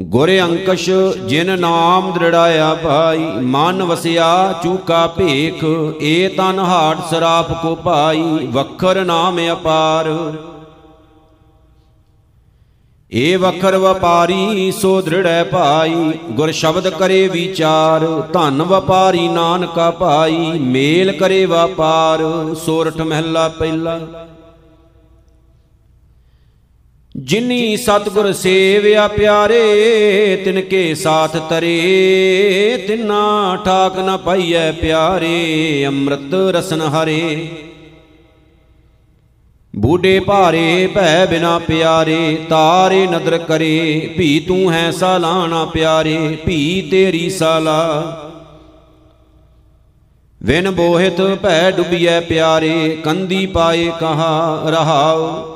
ਗੁਰ 0.00 0.30
ਅੰਕਸ਼ 0.40 0.90
ਜਿਨ 1.26 1.60
ਨਾਮ 1.60 2.12
ਦ੍ਰਿੜਾਇਆ 2.12 2.74
ਭਾਈ, 2.74 3.24
ਮਨ 3.42 3.82
ਵਸਿਆ 3.82 4.60
ਚੂਕਾ 4.62 5.06
ਭੇਖ, 5.06 5.64
ਏ 6.02 6.28
ਤਨ 6.28 6.58
ਹਾਟ 6.58 7.08
ਸਰਾਪ 7.10 7.52
ਕੋ 7.62 7.74
ਭਾਈ, 7.74 8.46
ਵਖਰ 8.46 9.04
ਨਾਮ 9.04 9.40
ਅਪਾਰ। 9.52 10.14
ਏ 13.16 13.36
ਵਖਰ 13.36 13.76
ਵਪਾਰੀ, 13.76 14.72
ਸੋ 14.72 15.00
ਦ੍ਰਿੜੈ 15.00 15.44
ਭਾਈ। 15.44 16.12
ਗੁਰ 16.30 16.50
ਸ਼ਬਦ 16.50 16.88
ਕਰੇ 16.88 17.28
ਵਿਚਾਰ, 17.28 18.22
ਧਨ 18.32 18.62
ਵਪਾਰੀ 18.62 19.28
ਨਾਨਕਾ 19.28 19.90
ਭਾਈ। 19.90 20.58
ਮੇਲ 20.58 21.12
ਕਰੇ 21.12 21.44
ਵਪਾਰ, 21.46 22.20
ਸੋਰਠ 22.54 22.96
ਮਹਿਲਾ 22.96 23.48
ਪਹਿਲਾ। 23.48 24.00
ਜਿਨੀ 27.16 27.76
ਸਤਗੁਰ 27.76 28.32
ਸੇਵਿਆ 28.32 29.08
ਪਿਆਰੇ 29.08 30.42
ਤਿਨ 30.44 30.60
ਕੇ 30.60 30.94
ਸਾਥ 30.94 31.36
ਤਰੇ। 31.36 32.84
ਤਿਨਾ 32.88 33.58
ਠਾਕ 33.64 33.98
ਨ 33.98 34.16
ਪਾਈਐ 34.16 34.72
ਪਿਆਰੇ, 34.72 35.84
ਅੰਮ੍ਰਿਤ 35.86 36.34
ਰਸਨ 36.34 36.80
ਹਰੇ। 36.80 37.48
ਬੂਢੇ 39.78 40.20
ਭਾਰੇ 40.20 40.86
ਭੈ 40.86 41.26
ਬਿਨਾ 41.26 41.58
ਪਿਆਰੇ, 41.58 42.46
ਤਾਰੇ 42.48 43.06
ਨਦਰ 43.06 43.38
ਕਰੇ, 43.38 44.14
ਭੀ 44.18 44.40
ਤੂੰ 44.40 44.72
ਹੈ 44.72 44.90
ਸਾਲਾਣਾ 44.90 45.64
ਪਿਆਰੇ, 45.64 46.38
ਭੀ 46.46 46.88
ਤੇਰੀ 46.90 47.30
ਸਾਲਾ। 47.30 48.02
ਵਿਨ 50.42 50.70
ਬੋਹਿਤ 50.70 51.20
ਭੈ 51.42 51.70
ਡੁੱਬੀਐ 51.70 52.20
ਪਿਆਰੇ, 52.20 52.98
ਕੰਦੀ 53.04 53.46
ਪਾਏ 53.46 53.92
ਕਹਾ 54.00 54.62
ਰਹਾਉ। 54.66 55.52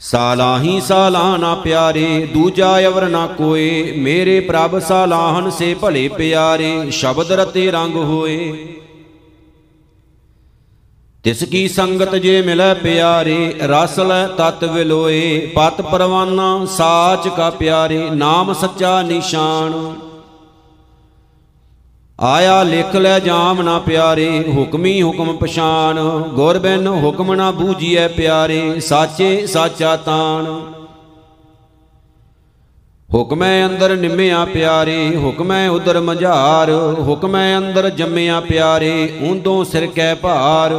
ਸਾਲਾਹੀ 0.00 0.80
ਸਾਲਾਨਾ 0.80 1.54
ਪਿਆਰੇ, 1.54 2.28
ਦੂਜਾ 2.34 2.80
ਅਵਰ 2.86 3.08
ਨਾ 3.08 3.26
ਕੋਏ, 3.26 3.92
ਮੇਰੇ 3.96 4.40
ਪ੍ਰਭ 4.40 4.78
ਸਾਲਾਹਨ 4.78 5.50
ਸੇ 5.50 5.74
ਭਲੇ 5.74 6.08
ਪਿਆਰੇ, 6.08 6.90
ਸ਼ਬਦ 6.90 7.32
ਰਤੇ 7.32 7.70
ਰੰਗ 7.70 7.96
ਹੋਏ। 7.96 8.66
ਤਿਸ 11.24 11.44
ਕੀ 11.44 11.68
ਸੰਗਤ 11.68 12.14
ਜੇ 12.14 12.42
ਮਿਲੈ 12.42 12.74
ਪਿਆਰੇ, 12.74 13.54
ਰਸ 13.62 13.98
ਲੈ 13.98 14.26
ਤਤ 14.26 14.64
ਵਿਲੋਏ, 14.64 15.52
ਪਤ 15.56 15.80
ਪਰਵਾਨਾ 15.80 16.64
ਸਾਚ 16.64 17.28
ਕਾ 17.28 17.50
ਪਿਆਰੇ, 17.50 18.10
ਨਾਮ 18.10 18.52
ਸੱਚਾ 18.52 19.02
ਨਿਸ਼ਾਨ। 19.02 19.94
ਆਇਆ 22.20 22.62
ਲਿਖ 22.62 22.96
ਲੈ 22.96 23.18
ਜਾਮ 23.18 23.62
ਨਾ 23.62 23.78
ਪਿਆਰੇ, 23.78 24.44
ਹੁਕਮੀ 24.56 25.02
ਹੁਕਮ 25.02 25.36
ਪਛਾਨ। 25.36 25.98
ਗੁਰ 26.34 26.58
ਬਿਨ 26.58 26.86
ਹੁਕਮ 26.86 27.34
ਨਾ 27.34 27.50
ਬੂਝੀਐ 27.50 28.08
ਪਿਆਰੇ, 28.08 28.80
ਸਾਚੇ 28.80 29.46
ਸਾਚਾ 29.46 29.96
ਤਾਣ। 29.96 30.44
ਹੁਕਮੈ 33.14 33.66
ਅੰਦਰ 33.66 33.96
ਨਿਮਿਆ 33.96 34.44
ਪਿਆਰੇ, 34.44 35.16
ਹੁਕਮੈ 35.16 35.68
ਉਦਰ 35.68 36.00
ਮਝਾਰ, 36.00 36.70
ਹੁਕਮੈ 36.98 37.56
ਅੰਦਰ 37.58 37.88
ਜੰਮਿਆ 37.90 38.40
ਪਿਆਰੇ 38.40 39.18
ਉਂਦੋਂ 39.22 39.64
ਸਿਰ 39.64 39.86
ਕੈ 39.86 40.14
ਭਾਰ। 40.14 40.74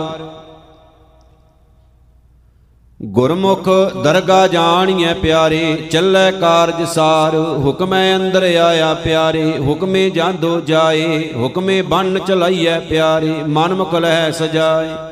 ਗੁਰਮੁਖ 3.00 3.70
ਦਰਗਾ 4.04 4.48
ਜਾਣੀਐ 4.48 5.14
ਪਿਆਰੇ, 5.14 5.76
ਚੱਲੈ 5.92 6.32
ਕਾਰਜ 6.32 6.84
ਸਾਰ, 6.84 7.36
ਹੁਕਮੈ 7.36 8.16
ਅੰਦਰ 8.16 8.44
ਆਇਆ 8.44 8.94
ਪਿਆਰੇ, 8.94 9.58
ਹੁਕਮੇ 9.60 10.10
ਜਾਂਦੋ 10.10 10.60
ਜਾਏ, 10.62 11.34
ਹੁਕਮੇ 11.36 11.82
ਬੰਨ 11.82 12.20
ਚਲਾਈਐ 12.20 12.80
ਪਿਆਰੇ, 12.80 13.34
ਮਨ 13.48 13.74
ਮੁਖ 13.74 13.96
ਲਹਿ 13.96 14.32
ਸਜਾਏ। 14.32 15.09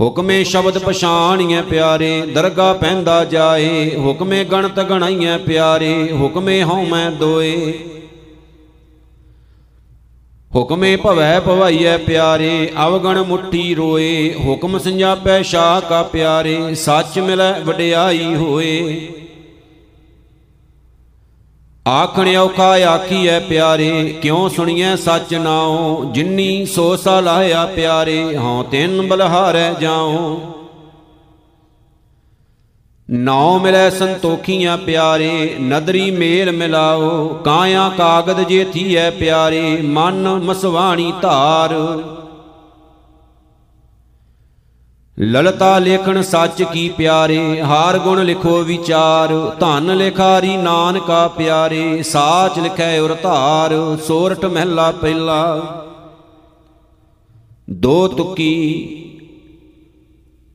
ਹੁਕਮੇ 0.00 0.44
ਸ਼ਬਦ 0.44 0.78
ਪਛਾਣੀਐ 0.78 1.62
ਪਿਆਰੇ, 1.62 2.22
ਦਰਗਾ 2.34 2.72
ਪੈਂਦਾ 2.72 3.24
ਜਾਏ। 3.24 3.96
ਹੁਕਮੇ 3.96 4.44
ਗਣਤ 4.44 4.80
ਗਣਾਈਐ 4.80 5.38
ਪਿਆਰੇ, 5.38 6.12
ਹੁਕਮੇ 6.12 6.62
ਹਉ 6.62 6.84
ਮੈਂ 6.84 7.10
ਦੋਏ। 7.10 7.72
ਹੁਕਮੇ 10.54 10.96
ਭਵੈ 10.96 11.40
ਭਵਾਈਐ 11.40 11.96
ਪਿਆਰੇ, 11.96 12.70
ਅਵਗਣ 12.86 13.22
ਮੁੱਠੀ 13.22 13.74
ਰੋਏ। 13.74 14.34
ਹੁਕਮ 14.44 14.78
ਸੰਜਾਪੈ 14.78 15.42
ਸ਼ਾ 15.42 15.80
ਕਾ 15.80 16.02
ਪਿਆਰੇ, 16.02 16.74
ਸੱਚ 16.74 17.18
ਮਿਲੈ 17.18 17.60
ਵਡਿਆਈ 17.60 18.34
ਹੋਏ। 18.34 19.08
ਆਖਣ 21.88 22.36
ਔਖਾ 22.36 22.70
ਆਖੀਐ 22.84 23.40
ਪਿਆਰੇ, 23.40 24.18
ਕਿਉ 24.22 24.48
ਸੁਣੀਐ 24.48 24.96
ਸੱਚ 24.96 25.34
ਨਾਉ? 25.34 26.04
ਜਿੰਨੀ 26.12 26.66
ਸੋ 26.66 26.96
ਸਲਾਇਆ 26.96 27.66
ਪਿਆਰੇ, 27.66 28.36
ਹਉ 28.36 28.62
ਤਿੰਨ 28.62 29.08
ਬਲਹਾਰੈ 29.08 29.74
ਜਾਉ। 29.74 30.40
ਨਾਉ 33.10 33.58
ਮਿਲੈ 33.58 33.90
ਸੰਤੋਖੀਆਂ 33.90 34.78
ਪਿਆਰੇ, 34.78 35.56
ਨਦਰੀ 35.60 36.10
ਮੇਲ 36.10 36.52
ਮਿਲਾਓ। 36.52 37.28
ਕਾਇਆ 37.44 37.92
ਕਾਗਦ 37.98 38.40
ਜੇ 38.40 38.64
ਥੀਐ 38.64 39.10
ਪਿਆਰੇ, 39.10 39.78
ਮਨ 39.82 40.28
ਮਸਵਾਣੀ 40.28 41.12
ਧਾਰ। 41.22 41.74
ਲਲਤਾ 45.20 45.78
ਲੇਖਣ 45.78 46.22
ਸੱਚ 46.22 46.62
ਕੀ 46.62 46.88
ਪਿਆਰੇ, 46.88 47.62
ਹਾਰ 47.62 47.98
ਗੁਣ 47.98 48.24
ਲਿਖੋ 48.24 48.62
ਵਿਚਾਰ, 48.62 49.52
ਧਨ 49.60 49.96
ਲਿਖਾਰੀ 49.96 50.56
ਨਾਨਕਾ 50.56 51.28
ਪਿਆਰੇ, 51.28 52.02
ਸਾਚ 52.02 52.58
ਲਿਖੈ 52.58 53.00
ਉਰ 53.00 53.16
ਧਾਰ 53.22 53.96
ਸੋਰਠ 54.06 54.44
ਮਹਿਲਾ 54.44 54.90
ਪਹਿਲਾ। 54.90 55.60
ਦੋ 57.70 58.08
ਤੁਕੀ, 58.08 59.02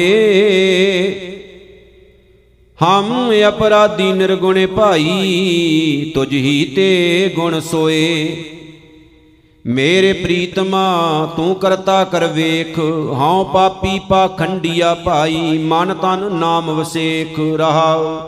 ਹਮ 2.83 3.31
ਅਪਰਾਧੀ 3.47 4.13
ਨਿਰਗੁਣੇ 4.13 4.65
ਭਾਈ, 4.65 6.12
ਤੁਝ 6.15 6.33
ਹੀ 6.33 6.73
ਤੇ 6.75 7.31
ਗੁਣ 7.35 7.59
ਸੋਏ। 7.59 8.35
ਮੇਰੇ 9.65 10.13
ਪ੍ਰੀਤਮਾ, 10.13 11.29
ਤੂੰ 11.35 11.55
ਕਰਤਾ 11.55 12.03
ਕਰ 12.03 12.27
ਵੇਖ। 12.27 12.79
ਹਉ 13.11 13.43
ਪਾਪੀ 13.43 13.99
ਪਾਖੰਡੀਆ 14.09 14.93
ਭਾਈ, 14.93 15.57
ਮਨ 15.57 15.93
ਤਨ 15.93 16.35
ਨਾਮ 16.35 16.71
ਵਸੇਖ 16.71 17.39
ਰਹਾਉ। 17.57 18.21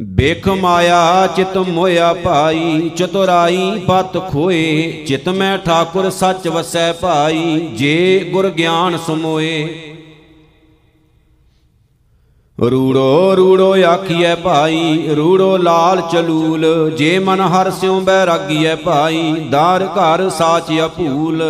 ਬੇਖ 0.00 0.48
ਮਾਇਆ, 0.48 1.26
ਚਿਤ 1.26 1.58
ਮੋਇਆ 1.58 2.14
ਭਾਈ, 2.14 2.90
ਚਤੁਰਾਈ 2.96 3.82
ਪਤ 3.86 4.30
ਖੋਏ। 4.30 5.04
ਚਿਤ 5.06 5.28
ਮੈਂ 5.28 5.58
ਠਾਕੁਰ 5.58 6.10
ਸੱਚ 6.10 6.48
ਵਸੈ 6.48 6.92
ਭਾਈ, 6.92 7.60
ਜੇ 7.60 8.30
ਗੁਰ 8.32 8.50
ਗਿਆਨ 8.50 8.98
ਸਮੋਏ। 9.06 9.93
ਰੂੜੋ 12.58 13.36
ਰੂੜੋ 13.36 13.74
ਆਖੀਐ 13.84 14.34
ਭਾਈ, 14.34 15.08
ਰੂੜੋ 15.16 15.56
ਲਾਲ 15.56 16.00
ਚਲੂਲ। 16.00 16.90
ਜੇ 16.96 17.18
ਮਨ 17.18 17.40
ਹਰ 17.40 17.70
ਸਿਉ 17.70 18.00
ਬੈਰਾਗੀਐ 18.00 18.74
ਭਾਈ, 18.74 19.32
ਦਾਰ 19.50 19.84
ਘਰ 19.84 20.28
ਸਾਚ 20.30 20.64
ਅਪੂਲ 20.84 21.42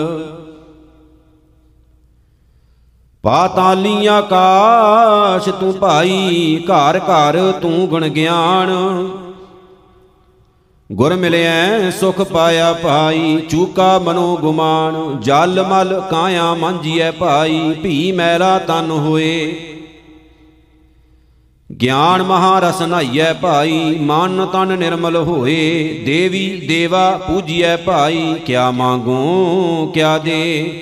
ਪਾਤਾਲੀ 3.22 4.06
ਆਕਾਸ਼ 4.06 5.48
ਤੂੰ 5.48 5.74
ਭਾਈ, 5.74 6.64
ਘਰ 6.64 6.98
ਘਰ 6.98 7.52
ਤੂੰ 7.52 7.86
ਗੁਣ 7.88 8.08
ਗਿਆਨ। 8.08 8.72
ਗੁਰ 10.92 11.14
ਮਿਲਿਆ 11.14 11.90
ਸੁਖ 11.90 12.20
ਪਾਇਆ 12.22 12.72
ਭਾਈ, 12.72 13.40
ਚੂਕਾ 13.50 13.98
ਮਨੋ 13.98 14.36
ਗੁਮਾਨ। 14.36 15.20
ਜਲ 15.20 15.64
ਮਲ 15.68 16.02
ਕਾਇਆ 16.10 16.54
ਮਾਂਜੀਐ 16.54 17.10
ਭਾਈ, 17.10 17.74
ਭੀ 17.82 18.12
ਮੈਲਾ 18.12 18.58
ਤਨ 18.58 18.90
ਹੋਏ। 18.90 19.70
ਗਿਆਨ 21.82 22.22
ਮਹਾਰਸ 22.22 22.82
ਨਾਈਐ 22.82 23.32
ਭਾਈ, 23.32 23.98
ਮਨ 24.00 24.46
ਤਨ 24.46 24.78
ਨਿਰਮਲ 24.78 25.16
ਹੋਏ, 25.16 26.02
ਦੇਵੀ 26.06 26.66
ਦੇਵਾ 26.68 27.20
ਪੂਜੀਐ 27.26 27.76
ਭਾਈ, 27.76 28.34
ਕਿਆ 28.46 28.70
ਮੰਗੂ, 28.70 29.90
ਕਿਆ 29.94 30.18
ਦੇ। 30.18 30.72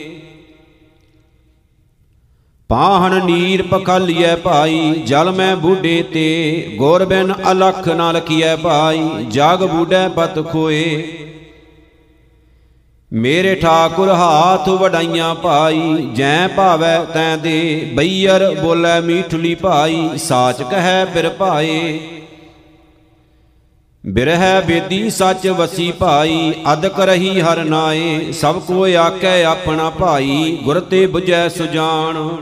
ਪਾਹਣ 2.69 3.25
ਨੀਰ 3.25 3.63
ਪਖਾਲੀਐ 3.63 4.37
ਭਾਈ, 4.37 5.03
ਜਲ 5.07 5.31
ਮੈਂ 5.31 5.57
ਬੂਢੇ 5.57 6.03
ਤੇ, 6.03 6.69
ਗੁਰ 6.77 7.05
ਬਿਨ 7.05 7.33
ਅਲਖ 7.53 7.89
ਨਾ 7.89 8.13
ਲਖੀਐ 8.13 8.57
ਭਾਈ, 8.57 9.09
ਜਗ 9.31 9.65
ਬੂਢੈ 9.65 10.09
ਪਤ 10.09 10.53
ਖੋਏ। 10.53 11.19
ਮੇਰੇ 13.13 13.55
ਠਾਕੁਰ 13.55 14.09
ਹਾਥ 14.09 14.69
ਵਡਾਈਆਂ 14.69 15.35
ਭਾਈ 15.35 16.09
ਜੈ 16.15 16.49
ਭਾਵੈ 16.49 17.05
ਤੈ 17.05 17.37
ਦੇ 17.37 17.91
ਬਈਰ 17.95 18.61
ਬੋਲੇ 18.61 19.01
ਮੀਠਲੀ 19.01 19.55
ਭਾਈ, 19.55 20.11
ਸਾਚ 20.17 20.63
ਕਹੈ 20.63 21.05
ਬਿਰ 21.05 21.29
ਭਾਏ। 21.29 22.01
ਬਿਰਹਿ 24.07 24.63
ਬੇਦੀ 24.67 25.11
ਸੱਚ 25.11 25.49
ਵਸੀ 25.49 25.93
ਭਾਈ, 25.93 26.55
ਅਦਕ 26.73 27.01
ਰਹੀ 27.01 27.41
ਹਰ 27.41 27.65
ਨਾਏ, 27.65 28.33
ਸਭ 28.33 28.61
ਕੋ 28.61 28.87
ਆਕੈ 28.97 29.45
ਆਪਣਾ 29.45 29.91
ਭਾਈ, 29.91 30.59
ਗੁਰ 30.65 30.81
ਤੇ 30.81 31.07
부ਜੈ 31.07 31.49
ਸੁਜਾਨ 31.49 32.37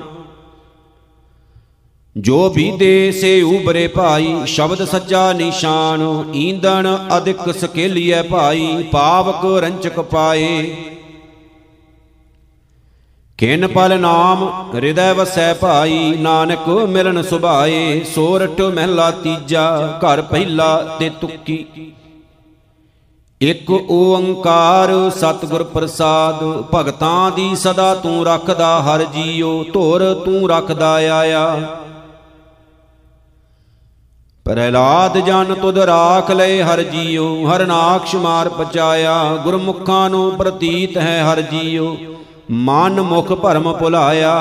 ਜੋ 2.16 2.48
ਵੀ 2.50 2.70
ਦੇ 2.70 3.12
ਸੇ 3.12 3.42
ਉਬਰੇ 3.42 3.88
ਭਾਈ, 3.88 4.36
ਸ਼ਬਦ 4.46 4.84
ਸੱਚਾ 4.84 5.32
ਨਿਸ਼ਾਨ 5.32 6.24
ਈਂਦਣ 6.34 6.98
ਅਧਿਕ 7.16 7.58
ਸਕੇਲੀਐ 7.58 8.22
ਭਾਈ, 8.22 8.88
ਪਾਵਕ 8.92 9.44
ਰੰਚਕ 9.62 10.00
ਪਾਏ। 10.00 10.76
ਕਿਨ 13.38 13.66
ਪਲ 13.68 14.00
ਨਾਮ 14.00 14.42
ਹਿਰਦੈ 14.74 15.12
ਵਸੈ 15.12 15.54
ਭਾਈ, 15.54 16.14
ਨਾਨਕ 16.18 16.68
ਮਿਲਨ 16.68 17.22
ਸੁਭਾਏ 17.22 18.00
ਸੋਰਠ 18.14 18.60
ਮਹਿਲਾ 18.60 19.10
ਤੀਜਾ, 19.10 19.98
ਘਰ 19.98 20.22
ਪਹਿਲਾ 20.22 20.96
ਤੇ 21.00 21.10
ਤੁਕੀ। 21.20 21.64
ਇਕ 23.40 23.70
ਓੰਕਾਰ 23.70 25.10
ਸਤਿਗੁਰ 25.10 25.62
ਪ੍ਰਸਾਦ, 25.62 26.44
ਭਗਤਾਂ 26.74 27.30
ਦੀ 27.30 27.56
ਸਦਾ 27.56 27.94
ਤੂੰ 27.94 28.26
ਰੱਖਦਾ 28.26 28.82
ਹਰ 28.82 29.04
ਜੀਉ 29.04 29.64
ਧੁਰ 29.64 30.14
ਤੂੰ 30.14 30.50
ਰੱਖਦਾ 30.50 30.92
ਆਇਆ। 30.94 31.76
ਪ੍ਰਹਿਲਾਦ 34.50 35.18
ਜਨ 35.18 35.54
ਤੁਧ 35.54 35.78
ਰਾਖ 35.78 36.30
ਲਏ 36.30 36.62
ਹਰ 36.62 36.82
ਜੀਉ, 36.82 37.46
ਹਰ 37.46 37.66
ਨਾਖਸ਼ 37.66 38.14
ਮਾਰ 38.14 38.48
ਪਚਾਇਆ, 38.48 39.36
ਗੁਰਮੁਖਾਂ 39.44 40.10
ਨੂੰ 40.10 40.32
ਪ੍ਰਤੀਤ 40.32 40.96
ਹੈ 40.98 41.22
ਹਰ 41.24 41.40
ਜੀਉ, 41.40 41.96
ਮਨ 42.50 43.00
ਮੁਖ 43.00 43.32
ਭਰਮ 43.32 43.72
ਭੁਲਾਇਆ। 43.72 44.34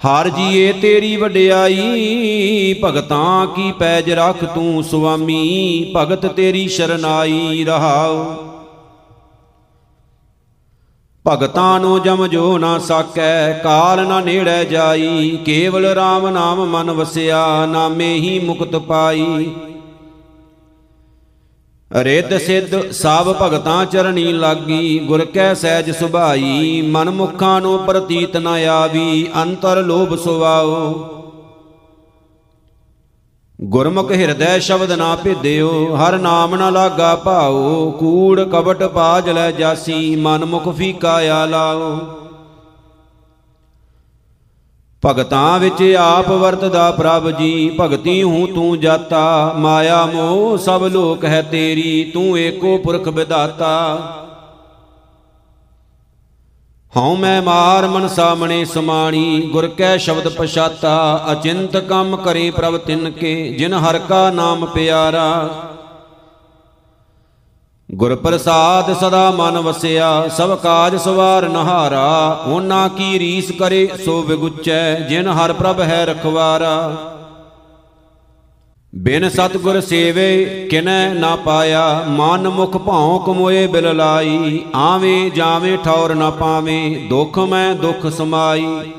ਹਰ 0.00 0.28
ਜੀਏ 0.28 0.72
ਤੇਰੀ 0.72 1.16
ਵਡਿਆਈ, 1.16 2.74
ਭਗਤਾਂ 2.84 3.46
ਕੀ 3.46 3.72
ਪੈਜ 3.72 4.10
ਰੱਖ 4.10 4.44
ਤੂੰ 4.44 4.84
ਸੁਆਮੀ, 4.84 5.92
ਭਗਤ 5.96 6.26
ਤੇਰੀ 6.26 6.68
ਸ਼ਰਨਾਈ 6.68 7.64
ਰਹਾਉ। 7.64 8.24
ਭਗਤਾਂ 11.30 11.80
ਨੂੰ 11.80 12.02
ਜਮ 12.02 12.26
ਜੋ 12.26 12.58
ਨਾ 12.58 12.78
ਸਾਕੈ, 12.78 13.52
ਕਾਲ 13.52 14.06
ਨਾ 14.06 14.20
ਨੇੜੇ 14.20 14.64
ਜਾਈ, 14.64 15.38
ਕੇਵਲ 15.44 15.86
RAM 15.86 16.30
ਨਾਮ 16.30 16.64
ਮਨ 16.66 16.90
ਵਸਿਆ, 16.90 17.66
ਨਾਮੇ 17.66 18.14
ਹੀ 18.14 18.38
ਮੁਕਤ 18.38 18.76
ਪਾਈ। 18.76 19.50
ਰਿੱਧ 21.92 22.36
ਸਿੱਧ 22.38 22.90
ਸਭ 22.90 23.34
ਭਗਤਾਂ 23.42 23.86
ਚਰਣੀ 23.86 24.32
ਲਾਗੀ, 24.32 24.98
ਗੁਰ 24.98 25.24
ਕੈ 25.24 25.54
ਸਹਿਜ 25.54 25.90
ਸੁਭਾਈ, 25.90 26.82
ਮਨ 26.90 27.10
ਮੁਖਾਂ 27.10 27.60
ਨੂੰ 27.60 27.78
ਪ੍ਰਤੀਤ 27.78 28.36
ਨ 28.36 28.46
ਆਵੀ, 28.46 29.28
ਅੰਤਰ 29.42 29.82
ਲੋਭ 29.82 30.16
ਸੁਵਾਓ। 30.16 31.17
ਗੁਰਮੁਖ 33.58 34.12
ਹਿਰਦੈ 34.12 34.58
ਸ਼ਬਦ 34.58 34.92
ਨਾ 34.92 35.14
ਭੇਦਿਓ, 35.16 35.96
ਹਰ 35.96 36.18
ਨਾਮ 36.18 36.54
ਨਾ 36.54 36.70
ਲਾਗਾ 36.70 37.14
ਭਾਉ, 37.16 37.90
ਕੂੜ 37.90 38.40
ਕਬਟ 38.40 38.82
ਪਾਜ 38.82 39.28
ਲੈ 39.28 39.50
ਜਾਸੀ, 39.50 40.16
ਮਨ 40.16 40.44
ਮੁਖ 40.44 40.68
ਫੀਕਾ 40.76 41.14
ਆ 41.32 41.44
ਲਾਓ 41.46 41.98
ਭਗਤਾਂ 45.02 45.58
ਵਿੱਚ 45.60 45.82
ਆਪ 45.98 46.30
ਵਰਤਦਾ 46.30 46.90
ਪ੍ਰਭ 46.90 47.30
ਜੀ, 47.30 47.76
ਭਗਤੀ 47.80 48.22
ਹੂੰ 48.22 48.46
ਤੂੰ 48.54 48.78
ਜਾਤਾ, 48.80 49.52
ਮਾਇਆ 49.56 50.04
ਮੋਹ 50.06 50.56
ਸਭ 50.58 50.84
ਲੋਕ 50.84 51.24
ਹੈ 51.24 51.42
ਤੇਰੀ, 51.42 52.10
ਤੂੰ 52.14 52.38
ਏਕੋ 52.38 52.78
ਪੁਰਖ 52.78 53.08
ਵਿਦਾਤਾ 53.08 53.68
ਹਉ 56.96 57.16
ਮੈਂ 57.16 57.42
ਮਾਰ 57.42 57.86
ਮਨ 57.86 58.08
ਸਾਹਮਣੇ 58.08 58.64
ਸਮਾਣੀ, 58.64 59.50
ਗੁਰ 59.52 59.66
ਕੈ 59.68 59.96
ਸ਼ਬਦ 59.96 60.28
ਪਛਾਤਾ, 60.28 61.26
ਅਚਿੰਤ 61.32 61.76
ਕੰਮ 61.76 62.16
ਕਰੇ 62.16 62.50
ਪ੍ਰਭ 62.50 62.76
ਤਿਨ 62.76 63.10
ਕੇ, 63.10 63.56
ਜਿਨ 63.58 63.74
ਹਰ 63.74 63.98
ਕਾ 63.98 64.30
ਨਾਮ 64.30 64.66
ਪਿਆਰਾ। 64.66 65.48
ਗੁਰ 67.90 68.14
ਪ੍ਰਸਾਦ 68.16 68.92
ਸਦਾ 69.00 69.30
ਮਨ 69.30 69.58
ਵਸਿਆ, 69.58 70.28
ਸਭ 70.28 70.56
ਕਾਜ 70.58 70.96
ਸਵਾਰ 70.96 71.48
ਨਹਾਰਾ 71.48 72.42
ਉਹਨਾਂ 72.46 72.88
ਕੀ 72.88 73.18
ਰੀਸ 73.18 73.52
ਕਰੇ 73.58 73.88
ਸੋ 74.04 74.22
ਵਿਗੁਚੈ, 74.22 74.94
ਜਿਨ 74.94 75.28
ਹਰ 75.28 75.52
ਪ੍ਰਭ 75.52 75.80
ਹੈ 75.80 76.04
ਰਖਵਾਰਾ। 76.06 76.92
ਬਿਨ 78.94 79.28
ਸਤਗੁਰ 79.28 79.80
ਸੇਵੇ 79.80 80.66
ਕਿਨੈ 80.70 81.14
ਨਾ 81.14 81.36
ਪਾਇਆ, 81.36 82.04
ਮਨ 82.08 82.48
ਮੁਖ 82.48 82.76
ਭਾਉ 82.76 83.18
ਕਮੋਏ 83.18 83.66
ਬਿਲ 83.66 83.96
ਲਾਈ। 83.96 84.60
ਆਵੇਂ 84.74 85.30
ਜਾਵੇਂ 85.30 85.78
ਠੌਰ 85.78 86.14
ਨਾ 86.14 86.30
ਪਾਵੇਂ, 86.30 87.08
ਦੁਖ 87.08 87.38
ਮੈਂ 87.38 87.74
ਦੁਖ 87.74 88.06
ਸਮਾਈ। 88.06 88.92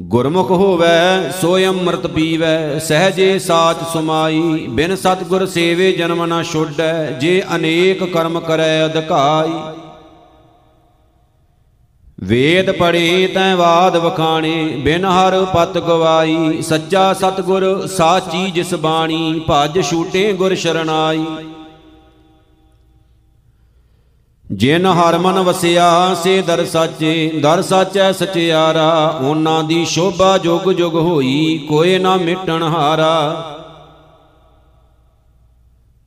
ਗੁਰਮੁਖ 0.00 0.50
ਹੋਵੈ, 0.50 1.30
ਸੋਇ 1.40 1.66
ਅੰਮ੍ਰਿਤ 1.66 2.06
ਪੀਵੈ, 2.06 2.78
ਸਹਜੇ 2.78 3.38
ਸਾਚ 3.38 3.76
ਸੁਮਾਈ। 3.92 4.66
ਬਿਨ 4.70 4.96
ਸਤਗੁਰ 4.96 5.46
ਸੇਵੇ 5.46 5.92
ਜਨਮ 5.92 6.24
ਨਾ 6.24 6.42
ਛੋਡੈ 6.42 7.10
ਜੇ 7.10 7.42
ਅਨੇਕ 7.56 8.04
ਕਰਮ 8.04 8.40
ਕਰੈ 8.40 8.86
ਅਧਕਾਈ। 8.86 9.80
ਵੇਦ 12.20 12.70
ਪੜੇ 12.70 13.26
ਤੈ 13.34 13.56
ਬਾਦ 13.56 13.96
ਵਖਾਣੇ, 13.96 14.66
ਬਿਨ 14.66 15.04
ਹਰ 15.04 15.44
ਪਤ 15.44 15.78
ਗਵਾਈ। 15.78 16.62
ਸੱਚਾ 16.62 17.12
ਸਤਗੁਰ, 17.12 17.86
ਸਾਚੀ 17.86 18.50
ਜਿਸ 18.50 18.74
ਬਾਣੀ, 18.74 19.40
ਭਜ 19.50 19.82
ਛੂਟੇ 19.82 20.32
ਗੁਰ 20.32 20.54
ਸ਼ਰਨਾਈ। 20.54 21.24
ਜਿਨ 24.52 24.86
ਹਰ 24.86 25.18
ਮਨ 25.18 25.38
ਵਸਿਆ, 25.38 26.14
ਸੇ 26.14 26.42
ਦਰ 26.42 26.64
ਸਾਚੇ, 26.64 27.40
ਦਰ 27.42 27.62
ਸਾਚੈ 27.62 28.12
ਸਚਿਆਰਾ। 28.12 29.18
ਉਹਨਾਂ 29.20 29.64
ਦੀ 29.64 29.84
ਸ਼ੋਭਾ 29.84 30.38
ਜੁਗ 30.38 30.72
ਜੁਗ 30.72 30.94
ਹੋਈ 30.94 31.66
ਕੋਏ 31.68 31.98
ਨਾ 31.98 32.16
ਮਿਟਣ 32.16 32.62
ਹਾਰਾ। 32.62 33.50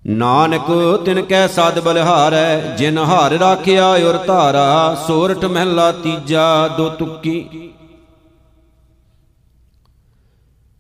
ਨਾਨਕ, 0.08 1.00
ਤਿਨ 1.06 1.22
ਕੈ 1.22 1.48
ਸਦ 1.48 1.80
ਬਲਿਹਾਰੈ, 1.80 2.62
ਜਿਨ 2.62 2.98
ਹਾਰ 2.98 3.32
ਰਾਖਿਆ 3.32 3.90
ਔਰ 3.90 4.18
ਧਾਰਾ 4.28 4.98
ਸੋਰਠ 5.08 5.46
ਮਹਿਲਾ 5.46 5.92
ਤੀਜਾ 5.92 6.68
ਦੋ 6.68 6.90
ਤੁਕੀ। 6.90 7.70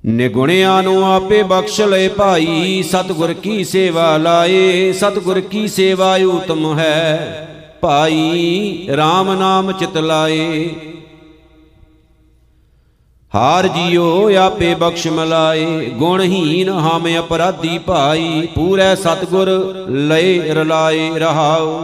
ਨਿਗੁਣਿਆਂ 0.06 0.84
ਨੂੰ 0.84 1.16
ਆਪੇ 1.16 1.44
ਬਖਸ਼ 1.44 1.82
ਲਏ 1.82 2.08
ਭਾਈ, 2.08 2.84
ਸਤਿਗੁਰ 2.84 3.34
ਕੀ 3.34 3.64
ਸੇਵਾ 3.64 4.18
ਲਾਏ, 4.18 4.94
ਸਤਿਗੁਰ 4.94 5.40
ਕੀ 5.40 5.68
ਸੇਵਾ 5.68 6.16
ਉਤਮ 6.16 6.80
ਹੈ। 6.80 7.44
ਭਾਈ 7.82 8.88
RAM 8.94 9.38
ਨਾਮ 9.40 9.72
ਚਿਤ 9.72 9.98
ਲਾਏ। 9.98 10.70
ਹਾਰ 13.34 13.68
ਜੀਓ, 13.68 14.30
ਆਪੇ 14.38 14.74
ਬਖਸ਼ 14.76 15.08
ਮਲਾਏ, 15.08 15.90
ਗੁਣਹੀਨ 15.90 16.70
ਹਮ 16.70 17.08
ਅਪਰਾਧੀ 17.20 17.78
ਭਾਈ 17.78 18.48
ਪੂਰੇ 18.56 18.96
ਸਤਗੁਰ 18.96 19.50
ਲਏ 19.90 20.54
ਰਲਾਏ 20.54 21.10
ਰਹਾਉ। 21.20 21.80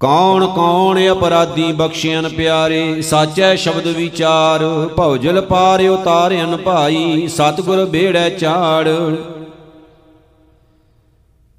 ਕੌਣ 0.00 0.46
ਕੌਣ 0.46 0.98
ਅਪਰਾਧੀ 1.12 1.72
ਬਖਸ਼ਿਆਨ 1.72 2.28
ਪਿਆਰੇ 2.28 3.02
ਸਾਚੈ 3.02 3.54
ਸ਼ਬਦ 3.56 3.86
ਵਿਚਾਰ 3.88 4.64
ਭਉਜਲ 4.96 5.40
ਪਾਰ 5.40 5.82
ਉਤਾਰਿਆਨ 5.88 6.56
ਭਾਈ 6.56 7.28
ਸਤਗੁਰ 7.28 7.84
ਬੇੜੈ 7.84 8.28
ਚਾੜ 8.30 8.88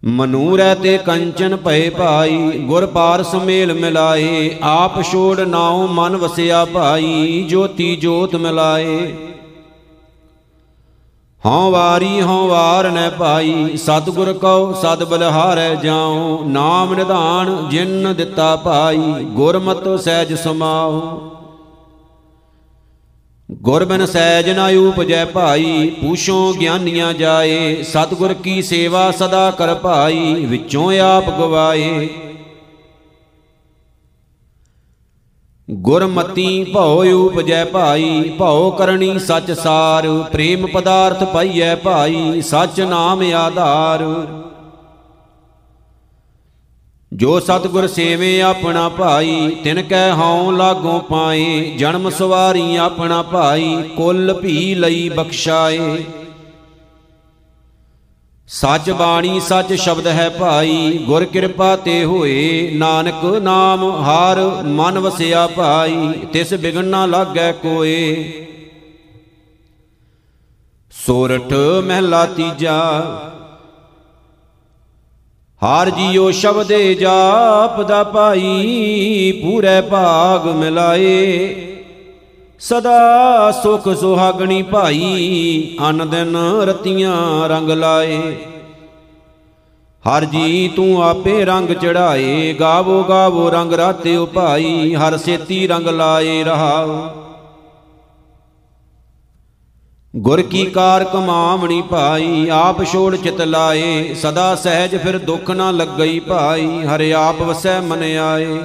ਮਨੂਰੈ 0.06 0.76
ਤੇ 0.76 0.98
ਕੰਚਨ 0.98 1.56
ਭਏ 1.56 1.90
ਭਾਈ, 1.90 2.60
ਗੁਰ 2.60 2.86
ਪਾਰ 2.86 3.24
ਸਮੇਲ 3.24 3.74
ਮਿਲਾਏ, 3.74 4.60
ਆਪ 4.64 5.02
ਛੋੜ 5.02 5.40
ਨਾਉ 5.40 5.88
ਮਨ 5.88 6.18
ਵਸਿਆ 6.18 6.66
ਭਾਈ, 6.66 7.46
ਜੋਤੀ 7.50 7.96
ਜੋਤ 7.96 8.36
ਮਿਲਾਏ। 8.36 9.14
ਹਉ 11.46 11.72
ਵਾਰੀ 11.72 12.22
ਹਉ 12.22 12.48
ਵਾਰ 12.48 12.92
ਨੈ 12.92 13.10
ਭਾਈ, 13.10 13.78
ਸਤਿਗੁਰ 13.78 14.34
ਕਉ 14.34 14.74
ਸਦ 14.74 15.04
ਬਲਹਾਰੈ 15.04 15.76
ਜਾਉ, 15.76 16.44
ਨਾਮ 16.44 16.94
ਨਿਧਾਨ 16.94 17.70
ਜਿਨ 17.70 18.14
ਦਿੱਤਾ 18.14 18.56
ਭਾਈ, 18.56 19.24
ਗੁਰਮਤਿ 19.24 19.98
ਸਹਿਜ 19.98 20.34
ਸਮਾਉ। 20.34 21.02
ਗੁਰ 23.52 23.86
ਬਿਨ 23.86 24.06
ਸਹਿਜ 24.06 24.50
ਨਾ 24.50 24.68
ਉਪਜੈ 24.68 25.26
ਭਾਈ, 25.26 25.90
ਪੂਛੋ 26.02 26.54
ਗਿਆਨੀਆਂ 26.54 27.14
ਜਾਏ। 27.14 27.84
ਸਤਿਗੁਰ 27.84 28.34
ਕੀ 28.34 28.62
ਸੇਵਾ 28.62 29.12
ਸਦਾ 29.12 29.52
ਕਰ 29.52 29.76
ਭਾਈ, 29.76 30.46
ਵਿੱਚੋਂ 30.46 31.00
ਆਪ 31.00 31.30
ਗਵਾਏ। 31.30 32.10
ਗੁਰਮਤੀ 35.72 36.64
ਭਉ 36.64 37.04
ਉਪਜੈ 37.26 37.66
ਭਾਈ, 37.66 38.30
ਭਉ 38.38 38.72
ਕਰਨੀ 38.72 39.20
ਸਚ 39.20 39.52
ਸਾਰ। 39.52 40.08
ਪ੍ਰੇਮ 40.32 40.68
ਪਦਾਰਥ 40.68 41.24
ਪਾਈਐ 41.24 41.76
ਭਾਈ, 41.76 42.42
ਸਚ 42.42 42.82
ਨਾਮ 42.82 43.22
ਆਧਾਰ। 43.36 44.04
ਜੋ 47.16 47.40
ਸਤਿਗੁਰ 47.40 47.88
ਸੇਵੇ 47.88 48.42
ਆਪਣਾ 48.42 48.90
ਭਾਈ, 48.90 49.56
ਤਿਨ 49.64 49.82
ਕੈ 49.82 50.12
ਹਉ 50.12 50.52
ਲਾਗੋਂ 50.52 51.00
ਪਾਏ, 51.00 51.76
ਜਨਮ 51.78 52.10
ਸਵਾਰੀ 52.10 52.76
ਆਪਣਾ 52.76 53.22
ਭਾਈ, 53.22 53.76
ਕੁੱਲ 53.96 54.34
ਭੀ 54.34 54.76
ਲਈ 54.76 55.10
ਬਖਸ਼ਾਏ। 55.10 56.04
ਸੱਚ 58.48 58.90
ਬਾਣੀ, 58.92 59.40
ਸੱਚ 59.40 59.74
ਸ਼ਬਦ 59.74 60.08
ਹੈ 60.08 60.30
ਭਾਈ, 60.30 60.98
ਗੁਰ 60.98 61.26
ਕਿਰਪਾ 61.26 61.76
ਤੇ 61.76 62.06
ਹੋਏ, 62.06 62.72
ਨਾਨਕ 62.74 63.26
ਨਾਮ 63.26 63.84
ਹਾਰ 64.04 64.40
ਮਨ 64.66 65.00
ਵਸਿਆ 65.00 65.48
ਭਾਈ, 65.48 66.12
ਤਿਸ 66.34 66.54
ਬਿਗਨ 66.54 66.86
ਨਾ 66.86 67.06
ਲਾਗੈ 67.06 67.52
ਕੋਏ। 67.52 68.34
ਸੋਰਠ 71.06 71.54
ਮਹਿਲਾ 71.84 72.26
ਤੀਜਾ 72.26 72.80
ਹਾਰ 75.64 75.90
ਜੀਓ 75.90 76.32
ਸ਼ਬਦੇ 76.32 76.94
ਜਾਪਦਾ 76.96 78.04
ਭਾਈ, 78.04 79.32
ਪੂਰੇ 79.44 79.82
ਭਾਗ 79.82 80.48
ਮਿਲਾਏ। 80.48 81.56
ਸਦਾ 82.60 83.52
ਸੁਖ 83.52 83.88
ਸੁਹਾਗਣੀ 83.90 84.62
ਭਾਈ 84.64 85.78
ਅਨ 85.90 86.10
ਦਿਨ 86.10 86.36
ਰਤੀਆਂ 86.64 87.50
ਰੰਗ 87.50 87.70
ਲਾਏ। 87.70 88.20
ਹਰ 90.04 90.26
ਜੀ 90.26 90.68
ਤੂੰ 90.76 91.04
ਆਪੇ 91.04 91.46
ਰੰਗ 91.46 91.70
ਚੜਾਏ 91.72 92.54
ਗਾਵੋ 92.54 93.04
ਗਾਵੋ 93.04 93.50
ਰੰਗ 93.50 93.74
ਰਾਤਿਓ 93.74 94.26
ਭਾਈ, 94.26 94.94
ਹਰ 94.96 95.18
ਸੇਤੀ 95.18 95.68
ਰੰਗ 95.68 95.88
ਲਾਏ 95.88 96.44
ਰਹਾਓ। 96.44 96.98
ਗੁਰ 100.14 100.42
ਕੀ 100.42 100.64
ਕਾਰ 100.66 101.04
ਕਮਾਵਣੀ 101.04 101.82
ਭਾਈ, 101.82 102.48
ਆਪ 102.50 102.84
ਛੋੜ 102.84 103.16
ਚਿਤ 103.16 103.42
ਲਾਏ, 103.42 104.14
ਸਦਾ 104.14 104.56
ਸਹਿਜ 104.56 104.96
ਫਿਰ 104.96 105.18
ਦੁੱਖ 105.18 105.50
ਨਾ 105.52 105.70
ਲੱਗਈ 105.72 106.20
ਭਾਈ, 106.20 106.68
ਹਰਿ 106.86 107.12
ਆਪ 107.14 107.42
ਵਸੈ 107.42 107.80
ਮਨ 107.82 108.04
ਆਏ। 108.20 108.58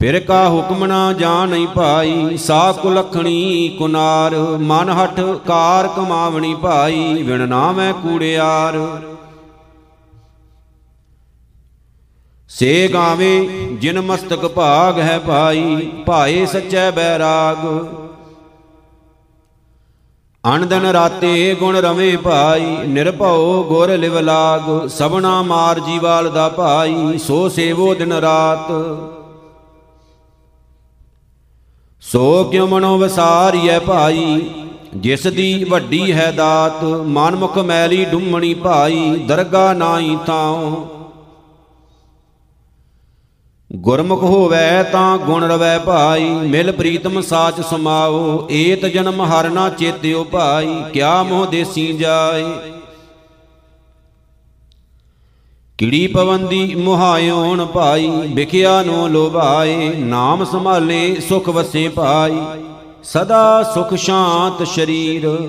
ਫਿਰ 0.00 0.18
ਕਾ 0.20 0.48
ਹੁਕਮ 0.48 0.84
ਨਾ 0.84 1.12
ਜਾਣਈ 1.12 1.66
ਭਾਈ, 1.66 2.36
ਸਾ 2.36 2.60
ਕੁਲਖਣੀ 2.72 3.68
ਕੁਨਾਰ, 3.78 4.36
ਮਨ 4.60 4.90
ਹਠ 4.90 5.20
ਕਾਰ 5.46 5.88
ਕਮਾਵਣੀ 5.88 6.54
ਭਾਈ, 6.54 7.22
ਵਿਣ 7.22 7.48
ਨਾਮੈ 7.48 7.92
ਕੂੜਿਆਰ 7.92 8.78
ਸੇ 12.50 12.88
ਗਾਵੇ, 12.94 13.46
ਜਿਨ 13.80 14.00
ਮਸਤਕ 14.00 14.46
ਭਾਗ 14.46 14.98
ਹੈ 14.98 15.18
ਭਾਈ, 15.18 15.90
ਭਾਏ 16.06 16.46
ਸੱਚੈ 16.46 16.90
ਬੈਰਾਗ। 16.90 17.66
ਅਣ 20.44 20.66
ਦਿਨ 20.66 20.86
ਰਾਤੇ 20.86 21.54
ਗੁਣ 21.54 21.76
ਰਵੇਂ 21.76 22.18
ਭਾਈ, 22.18 22.76
ਨਿਰਭਉ 22.86 23.62
ਗੁਰ 23.64 23.90
ਲਿਵ 23.90 24.18
ਲਾਗ, 24.18 24.88
ਸਭਨਾ 24.88 25.42
ਮਾਰ 25.42 25.80
ਜੀਵਾਲ 25.80 26.30
ਦਾ 26.30 26.48
ਭਾਈ, 26.48 27.18
ਸੋ 27.18 27.48
ਸੇਵੋ 27.48 27.94
ਦਿਨ 27.94 28.12
ਰਾਤ। 28.12 28.72
ਸੋ 32.00 32.44
ਕਿਉ 32.44 32.66
ਮਨੋ 32.66 32.98
ਵਸਾਰੀਐ 32.98 33.78
ਭਾਈ, 33.78 34.50
ਜਿਸ 34.96 35.26
ਦੀ 35.26 35.64
ਵੱਡੀ 35.64 36.12
ਹੈ 36.12 36.30
ਦਾਤ, 36.32 36.84
ਮਨਮੁਖ 36.84 37.58
ਮੈਲੀ 37.58 38.04
ਡੁੰਮਣੀ 38.04 38.54
ਭਾਈ, 38.54 39.16
ਦਰਗਾ 39.16 39.72
ਨਾਹੀ 39.72 40.18
ਤਾਉ 40.26 40.86
ਗੁਰਮੁਖ 43.76 44.22
ਹੋਵੇ 44.22 44.82
ਤਾਂ 44.92 45.18
ਗੁਣ 45.18 45.44
ਰਵੈ 45.44 45.78
ਭਾਈ, 45.78 46.30
ਮਿਲ 46.30 46.72
ਪ੍ਰੀਤਮ 46.72 47.20
ਸਾਚ 47.20 47.60
ਸਮਾਓ, 47.60 48.48
ਏਤ 48.50 48.86
ਜਨਮ 48.86 49.22
ਹਰ 49.22 49.48
ਨਾ 49.48 49.68
ਚੇਤਿਓ 49.68 50.24
ਭਾਈ, 50.24 50.82
ਕਿਆ 50.92 51.22
ਮੋਹ 51.22 51.46
ਦੇਸੀ 51.46 51.92
ਜਾਏ। 51.92 52.44
ਕਿੜੀ 55.78 56.06
ਪਵੰਦੀ 56.06 56.74
ਮੁਹਾਇਓਣ 56.74 57.66
ਭਾਈ, 57.66 58.10
ਵਿਖਿਆ 58.34 58.82
ਨੋ 58.82 59.08
ਲੋਭਾਏ, 59.08 59.94
ਨਾਮ 59.94 60.44
ਸੰਭਾਲੇ 60.44 61.20
ਸੁਖ 61.28 61.48
ਵਸੇ 61.48 61.88
ਭਾਈ, 61.88 62.40
ਸਦਾ 63.02 63.72
ਸੁਖ 63.74 63.94
ਸ਼ਾਂਤ 63.94 64.66
ਸ਼ਰੀਰ। 64.66 65.48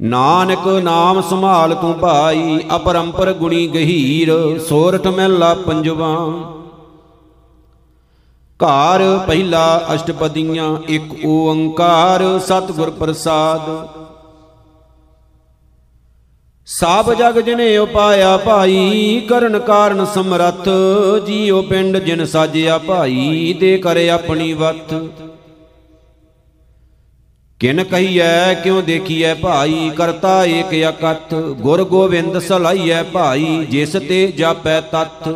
ਨਾਨਕ 0.00 0.68
ਨਾਮ 0.68 1.20
ਸੰਭਾਲ 1.20 1.74
ਤੂੰ 1.74 1.94
ਭਾਈ, 1.94 2.60
ਅਪਰੰਪਰ 2.76 3.32
ਗੁਣੀ 3.32 3.68
ਗਹੀਰ 3.68 4.58
ਸੋਰਠ 4.68 5.06
ਮਹਿਲਾ 5.06 5.54
ਪੰਜਵਾ। 5.54 6.16
ਘਰ 8.60 9.18
ਪਹਿਲਾ 9.26 9.86
ਅਸ਼ਟਪਦੀਆਂ, 9.94 10.76
ਇੱਕ 10.88 11.26
ਓੰਕਾਰ, 11.26 12.38
ਸਤਿਗੁਰ 12.38 12.90
ਪ੍ਰਸਾਦ। 12.90 13.88
ਸਭ 16.66 17.12
ਜਗ 17.12 17.40
ਜਿਨੇ 17.40 17.78
ਉਪਾਇਆ 17.78 18.36
ਭਾਈ, 18.36 19.20
ਕਰਨ 19.28 19.58
ਕਾਰਨ 19.58 20.04
ਸਮਰੱਥ, 20.04 20.68
ਜੀਉ 21.26 21.62
ਪਿੰਡ 21.62 21.96
ਜਿਨ 21.96 22.24
ਸਾਜਿਆ 22.24 22.78
ਭਾਈ, 22.78 23.56
ਦੇ 23.60 23.78
ਕਰੇ 23.78 24.10
ਆਪਣੀ 24.10 24.52
ਵਤ। 24.52 24.94
ਕਿਨ 27.60 27.82
ਕਹੀਐ, 27.84 28.54
ਕਿਉ 28.54 28.80
ਦੇਖੀਐ 28.80 29.34
ਭਾਈ? 29.34 29.90
ਕਰਤਾ 29.96 30.44
ਏਕ 30.44 30.70
ਅਕਤ 30.88 31.34
ਗੁਰ 31.34 31.82
ਗੋਬਿੰਦ 31.84 32.38
ਸਲਾਈਐ 32.38 33.02
ਭਾਈ, 33.02 33.66
ਜਿਸ 33.70 33.92
ਤੇ 34.08 34.26
ਜਾਪੈ 34.36 34.80
ਤਤ 34.80 35.28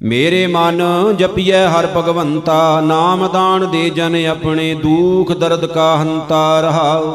ਮੇਰੇ 0.00 0.46
ਮਨ 0.46 0.82
ਜਪੀਐ 1.18 1.66
ਹਰ 1.68 1.86
ਭਗਵੰਤਾ, 1.86 2.80
ਨਾਮ 2.80 3.26
ਦਾਨ 3.32 3.70
ਦੇ 3.70 3.88
ਜਨ 3.90 4.16
ਆਪਣੇ 4.26 4.74
ਦੁਖ 4.74 5.32
ਦਰਦ 5.32 5.66
ਕਾ 5.66 5.96
ਹੰਤਾ 5.96 6.60
ਰਹਾਉ। 6.60 7.14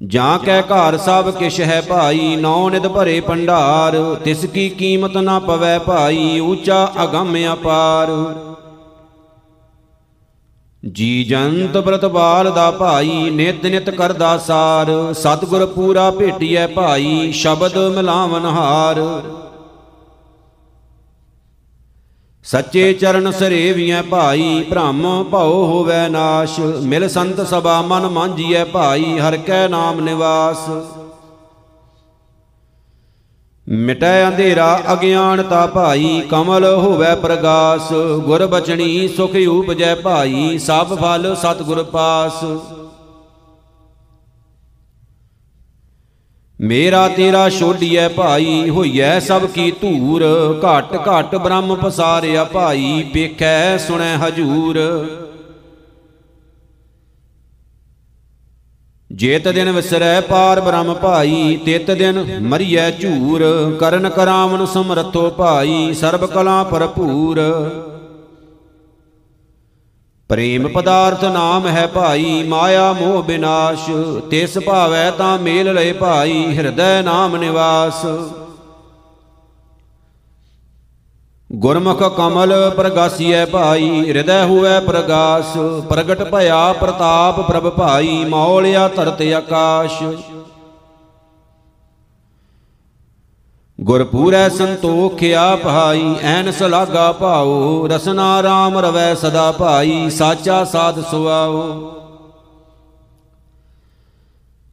ਜਾਂ 0.00 0.38
ਕੈ 0.38 0.60
ਘਰ 0.62 0.96
ਸਭ 0.96 1.30
ਕਿਛ 1.30 1.60
ਹੈ 1.60 1.80
ਭਾਈ, 1.80 2.36
ਨੌ 2.36 2.68
ਨਿਦ 2.70 2.86
ਭਰੇ 2.88 3.20
ਭੰਡਾਰ, 3.20 4.16
ਤਿਸ 4.24 4.44
ਕੀ 4.46 4.68
ਕੀਮਤ 4.68 5.16
ਨਾ 5.16 5.38
ਪਵੈ 5.38 5.78
ਭਾਈ, 5.78 6.40
ਊਚਾ 6.40 6.86
ਅਗੰਮ 7.04 7.36
ਅਪਾਰ। 7.52 8.08
ਜੀ 10.82 11.24
ਜੰਤ 11.24 11.76
ਬ੍ਰਤਬਾਲ 11.76 12.50
ਦਾ 12.50 12.70
ਭਾਈ, 12.70 13.30
ਨਿਤ 13.30 13.66
ਨਿਤ 13.66 13.90
ਕਰਦਾ 13.90 14.36
ਸਾਰ। 14.38 14.90
ਸਤਿਗੁਰ 15.14 15.64
ਪੂਰਾ 15.66 16.10
ਭੇਟੀਐ 16.10 16.66
ਭਾਈ, 16.66 17.32
ਸ਼ਬਦ 17.32 17.76
ਮਿਲਾਵਨ 17.96 18.46
ਹਾਰ। 18.46 19.00
ਸੱਚੇ 22.44 22.92
ਚਰਨ 22.92 23.30
ਸਰੇਵੀਐ 23.30 24.00
ਭਾਈ, 24.02 24.62
ਭ੍ਰਮ 24.70 25.02
ਭਉ 25.22 25.64
ਹੋਵੈ 25.64 26.08
ਨਾਸ਼। 26.08 26.58
ਮਿਲ 26.60 27.08
ਸੰਤ 27.08 27.46
ਸਭਾ 27.46 27.80
ਮਨ 27.82 28.08
ਮਾਂਜੀਐ 28.08 28.64
ਭਾਈ, 28.64 29.18
ਹਰ 29.18 29.36
ਕੈ 29.36 29.66
ਨਾਮ 29.68 30.00
ਨਿਵਾਸ। 30.00 30.68
ਮਿਟੈ 33.70 34.28
ਅੰਧੇਰਾ 34.28 34.80
ਅਗਿਆਨਤਾ 34.92 35.66
ਭਾਈ, 35.66 36.22
ਕਮਲ 36.30 36.64
ਹੋਵੇ 36.64 37.14
ਪ੍ਰਗਾਸ। 37.14 37.92
ਗੁਰ 38.24 38.46
ਬਚਣੀ, 38.46 39.08
ਸੁਖ 39.08 39.34
ਉਪਜੈ 39.48 39.94
ਭਾਈ, 39.94 40.58
ਸਭ 40.58 40.94
ਫਲ 40.98 41.34
ਸਤਿਗੁਰ 41.34 41.82
ਪਾਸ। 41.82 42.44
ਮੇਰਾ 46.60 47.06
ਤੇਰਾ 47.08 47.48
ਛੋਡੀਐ 47.48 48.08
ਭਾਈ, 48.08 48.70
ਹੋਈਐ 48.70 49.18
ਸਭ 49.20 49.46
ਕੀ 49.46 49.70
ਧੂਰ। 49.70 50.24
ਘਟ 50.64 50.96
ਘਟ 51.08 51.34
ਬ੍ਰਹਮ 51.36 51.74
ਪਸਾਰਿਆ 51.74 52.44
ਭਾਈ, 52.44 53.10
ਵੇਖੈ 53.14 53.76
ਸੁਣੈ 53.78 54.16
ਹਜੂਰ। 54.16 54.78
ਜੇਤ 59.12 59.48
ਦਿਨ 59.48 59.70
ਵਿਸਰੈ 59.72 60.20
ਪਾਰ 60.20 60.60
ਬ੍ਰਹਮ 60.60 60.94
ਭਾਈ, 60.94 61.56
ਤਿਤ 61.64 61.90
ਦਿਨ 61.90 62.40
ਮਰੀਐ 62.42 62.90
ਝੂਰ, 62.90 63.42
ਕਰਨ 63.80 64.08
ਕਰਾਵਨ 64.08 64.66
ਸਮਰਥੋ 64.66 65.30
ਭਾਈ, 65.30 65.92
ਸਰਬ 65.94 66.26
ਕਲਾ 66.26 66.62
ਭਰਪੂਰ। 66.64 67.40
ਪ੍ਰੇਮ 70.28 70.68
ਪਦਾਰਥ 70.68 71.24
ਨਾਮ 71.24 71.66
ਹੈ 71.66 71.86
ਭਾਈ, 71.86 72.42
ਮਾਇਆ 72.42 72.92
ਮੋਹ 72.92 73.22
ਬਿਨਾਸ਼, 73.22 73.90
ਤਿਸ 74.30 74.58
ਭਾਵੈ 74.58 75.10
ਤਾਂ 75.10 75.38
ਮੇਲ 75.38 75.74
ਲਏ 75.74 75.92
ਭਾਈ, 75.92 76.44
ਹਿਰਦੈ 76.58 77.02
ਨਾਮ 77.02 77.36
ਨਿਵਾਸ। 77.36 78.06
ਗੁਰਮੁਖ 81.50 82.02
ਕਮਲ 82.16 82.52
ਪ੍ਰਗਾਸੀਐ 82.70 83.44
ਭਾਈ, 83.46 83.88
ਹਿਰਦੈ 84.08 84.44
ਹੋਵੈ 84.44 84.80
ਪ੍ਰਗਾਸ, 84.80 85.56
ਪ੍ਰਗਟ 85.88 86.22
ਭਇਆ 86.22 86.72
ਪ੍ਰਤਾਪ 86.72 87.40
ਪ੍ਰਭ 87.40 87.68
ਭਾਈ, 87.70 88.24
ਮੌਲਿਆ 88.24 88.88
ਧਰਤ 88.88 89.22
ਆਕਾਸ਼। 89.22 90.02
ਗੁਰਪੂਰੈ 93.80 94.48
ਸੰਤੋਖਿਆ 94.48 95.56
ਭਾਈ 95.56 96.14
ਐਨਸ 96.22 96.62
ਲਾਗਾ 96.62 97.12
ਭਾਉ, 97.12 97.86
ਰਸਨਾ 97.88 98.40
RAM 98.40 98.80
ਰਵੈ 98.80 99.14
ਸਦਾ 99.14 99.52
ਭਾਈ, 99.52 100.10
ਸਾਚਾ 100.10 100.64
ਸਾਧ 100.64 101.00
ਸੁਆਓ 101.10 101.60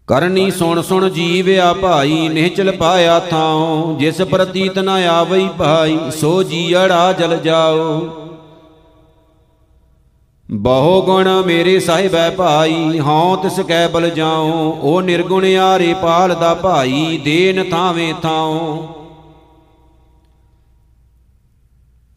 ਕਰਨੀ 0.08 0.52
ਸੁਣ 0.52 0.82
ਸੁਣ 0.82 1.10
ਜੀਵਿਆ 1.10 1.74
ਭਾਈ, 1.74 2.28
ਨਿਹਚਲ 2.30 2.72
ਪਾਇਆ 2.72 3.20
ਥਾਉ, 3.20 3.96
ਜਿਸ 4.00 4.22
ਪ੍ਰਤੀਤ 4.22 4.80
ਨ 4.80 4.90
ਆਵਈ 4.90 5.48
ਭਾਈ, 5.58 5.98
ਸੋ 6.12 6.44
ਜੀੜਾ 6.44 7.12
ਜਲ 7.14 7.38
ਜਾਓ 7.38 8.00
ਬਹੁ 10.52 11.02
ਗੁਣ 11.02 11.30
ਮੇਰੇ 11.46 11.80
ਸਾਹਿਬੈ 11.80 12.30
ਭਾਈ, 12.30 13.00
ਹਉ 13.00 13.36
ਤਿਸ 13.36 13.60
ਕੈ 13.60 13.88
ਬਲ 13.88 14.10
ਜਾਉ 14.10 14.78
ਓ 14.84 15.02
ਨਿਰਗੁਣ 15.02 15.46
ਆਰੇ 15.56 15.94
ਪਾਲਦਾ 15.94 16.54
ਭਾਈ, 16.54 17.18
ਦੇਨ 17.18 17.64
ਥਾਵੇਂ 17.70 18.14
ਥਾਉ। 18.14 18.97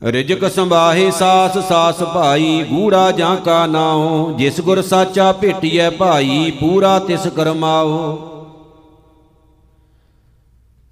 ਰਿਜਕ 0.02 0.48
ਸੰਭਾਹੇ 0.50 1.10
ਸਾਸ 1.10 1.56
ਸਾਸ 1.68 2.02
ਭਾਈ, 2.02 2.62
ਗੂੜਾ 2.62 3.10
ਜਾਂ 3.12 3.36
ਕਾ 3.36 3.66
ਨਾਉ, 3.66 4.32
ਜਿਸ 4.38 4.60
ਗੁਰ 4.60 4.82
ਸਾਚਾ 4.82 5.32
ਭੇਟੀਐ 5.32 5.90
ਭਾਈ, 5.90 6.50
ਪੂਰਾ 6.60 6.98
ਤਿਸ 6.98 7.26
ਕਰਮਾਓ 7.26 8.26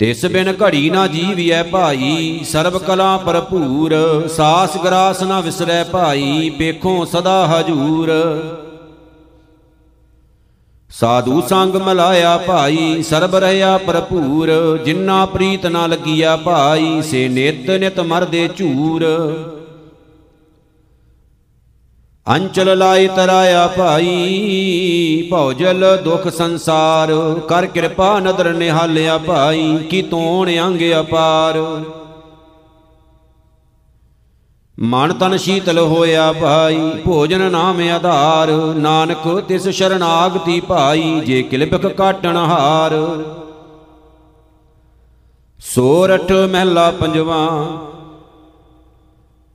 ਤਿਸ 0.01 0.25
ਬਿਨ 0.27 0.55
ਘੜੀ 0.63 0.91
ਨਾ 0.91 1.07
ਜੀਵਿਐ 1.07 1.63
ਭਾਈ, 1.63 2.41
ਸਰਬ 2.45 2.79
ਕਲਾ 2.79 3.17
ਭਰਪੂਰ, 3.17 3.95
ਸਾਸ 4.29 4.77
ਗਰਾਸ 4.77 5.23
ਨਾ 5.23 5.41
ਵਿਸਰੈ 5.41 5.83
ਭਾਈ 5.85 6.51
ਵੇਖੋ 6.59 7.05
ਸਦਾ 7.05 7.47
ਹਜੂਰ। 7.47 8.13
ਸਾਧੂ 10.91 11.41
ਸੰਗ 11.41 11.75
ਮਲਾਇਆ 11.77 12.37
ਭਾਈ, 12.39 13.03
ਸਰਬ 13.03 13.37
ਰਹਾ 13.37 13.79
ਭਰਪੂਰ 13.79 14.51
ਜਿਨ੍ਹਾਂ 14.85 15.27
ਪ੍ਰੀਤ 15.27 15.67
ਨਾ 15.67 15.87
ਲੱਗੀਆ 15.87 16.37
ਭਾਈ, 16.37 17.03
ਸੇ 17.03 17.29
ਨਿਤ 17.29 17.71
ਨਿਤ 17.71 18.01
ਮਰਦੇ 18.01 18.49
ਝੂਰ। 18.49 19.05
ਅੰਚਲ 22.27 22.79
ਲਾਇ 22.79 23.07
ਤਰਾਇਆ 23.07 23.67
ਭਾਈ 23.67 25.29
ਭੌਜਲ 25.31 25.99
ਦੁਖ 26.05 26.29
ਸੰਸਾਰ, 26.29 27.13
ਕਰ 27.49 27.67
ਕਿਰਪਾ 27.67 28.19
ਨਦਰ 28.21 28.53
ਨਿਹਾਲਿਆ 28.53 29.19
ਭਾਈ, 29.19 29.79
ਕੀ 29.91 30.03
ਤੋਣ 30.03 30.51
ਅੰਗ 30.67 30.83
ਅਪਾਰ। 31.01 31.59
ਮਨ 34.79 35.13
ਤਨ 35.13 35.37
ਸ਼ੀਤਲ 35.37 35.79
ਹੋਇਆ 35.79 36.33
ਭਾਈ, 36.33 36.79
ਭੋਜਨ 37.05 37.51
ਨਾਮ 37.51 37.81
ਆਧਾਰ, 37.89 38.51
ਨਾਨਕ 38.77 39.27
ਤਿਸ 39.41 39.69
ਸ਼ਰਨਾਗਤੀ 39.69 40.61
ਭਾਈ 40.61 41.21
ਜੇ 41.21 41.43
ਕਿਲਬਕ 41.43 41.87
ਕਾਟਣ 41.87 42.37
ਹਾਰ। 42.37 42.95
ਸੋਰਠ 45.61 46.33
ਮਹਿਲਾ 46.33 46.91
ਪੰਜਵਾ, 46.91 47.47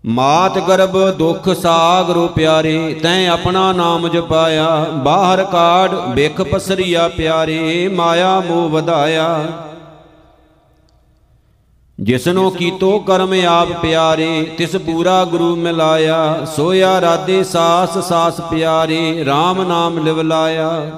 ਮਾਤ 0.03 0.59
ਗਰਭ 0.59 0.97
ਦੁਖ 1.09 1.49
ਸਾਗਰੋ 1.53 2.28
ਪਿਆਰੇ, 2.28 2.93
ਤੈਂ 2.93 3.28
ਆਪਣਾ 3.30 3.71
ਨਾਮ 3.74 4.07
ਜਪਾਇਆ, 4.07 4.86
ਬਾਹਰ 4.95 5.43
ਕਾੜ 5.43 5.89
ਬਿਖ 6.09 6.41
ਪਸਰੀਆ 6.41 7.07
ਪਿਆਰੇ, 7.07 7.88
ਮਾਇਆ 7.88 8.39
ਮੋਹ 8.39 8.69
ਵਧਾਇਆ। 8.69 9.39
ਜਿਸਨੋ 11.99 12.49
ਕੀਤੋ 12.49 12.97
ਕਰਮ 12.99 13.33
ਆਪ 13.47 13.71
ਪਿਆਰੇ 13.81 14.43
ਤਿਸ 14.57 14.75
ਪੂਰਾ 14.75 15.23
ਗੁਰੂ 15.25 15.55
ਮਿਲਾਇਆ 15.55 16.45
ਸੋਇਆ 16.55 16.99
ਰਾਦੇ 17.01 17.43
ਸਾਸ 17.43 17.97
ਸਾਸ 17.97 18.41
ਪਿਆਰੇ 18.41 19.23
RAM 19.23 19.61
ਨਾਮ 19.67 20.03
ਲਿਵ 20.05 20.21
ਲਾਇਆ। 20.21 20.91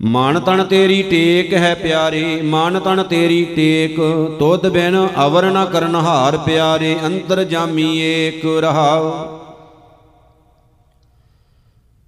ਮਨ 0.00 0.40
ਤਨ 0.40 0.64
ਤੇਰੀ 0.64 1.02
ਟੇਕ 1.02 1.54
ਹੈ 1.54 1.74
ਪਿਆਰੇ 1.74 2.40
ਮਨ 2.42 2.80
ਤਨ 2.80 3.02
ਤੇਰੀ 3.02 3.44
ਟੇਕ 3.44 4.00
ਤੁਧ 4.38 4.68
ਬਿਨ 4.68 4.96
ਅਵਰ 5.26 5.44
ਨ 5.44 5.64
ਕਰਨ 5.64 5.94
ਹਾਰ 5.96 6.36
ਪਿਆਰੇ 6.36 6.96
ਅੰਤਰ 7.06 7.42
ਜਾਮੀ 7.44 7.96
ਏਕ 7.98 8.44
ਰਹਾਉ। 8.60 9.10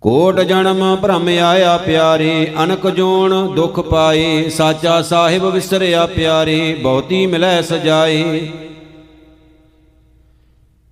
ਕੋਟ 0.02 0.40
ਜਨਮ 0.40 0.96
ਭ੍ਰਮ 0.96 1.28
ਆਇਆ 1.28 1.76
ਪਿਆਰੇ, 1.76 2.54
ਅਨਕ 2.64 2.86
ਜੋਣ 2.90 3.54
ਦੁਖ 3.54 3.80
ਪਾਏ, 3.80 4.48
ਸਾਚਾ 4.48 5.02
ਸਾਹਿਬ 5.02 5.46
ਵਿਸਰਿਆ 5.46 6.06
ਪਿਆਰੇ, 6.06 6.74
ਬਹੁਤੀ 6.74 7.26
ਮਿਲੈ 7.26 7.62
ਸਜਾਏ। 7.62 8.48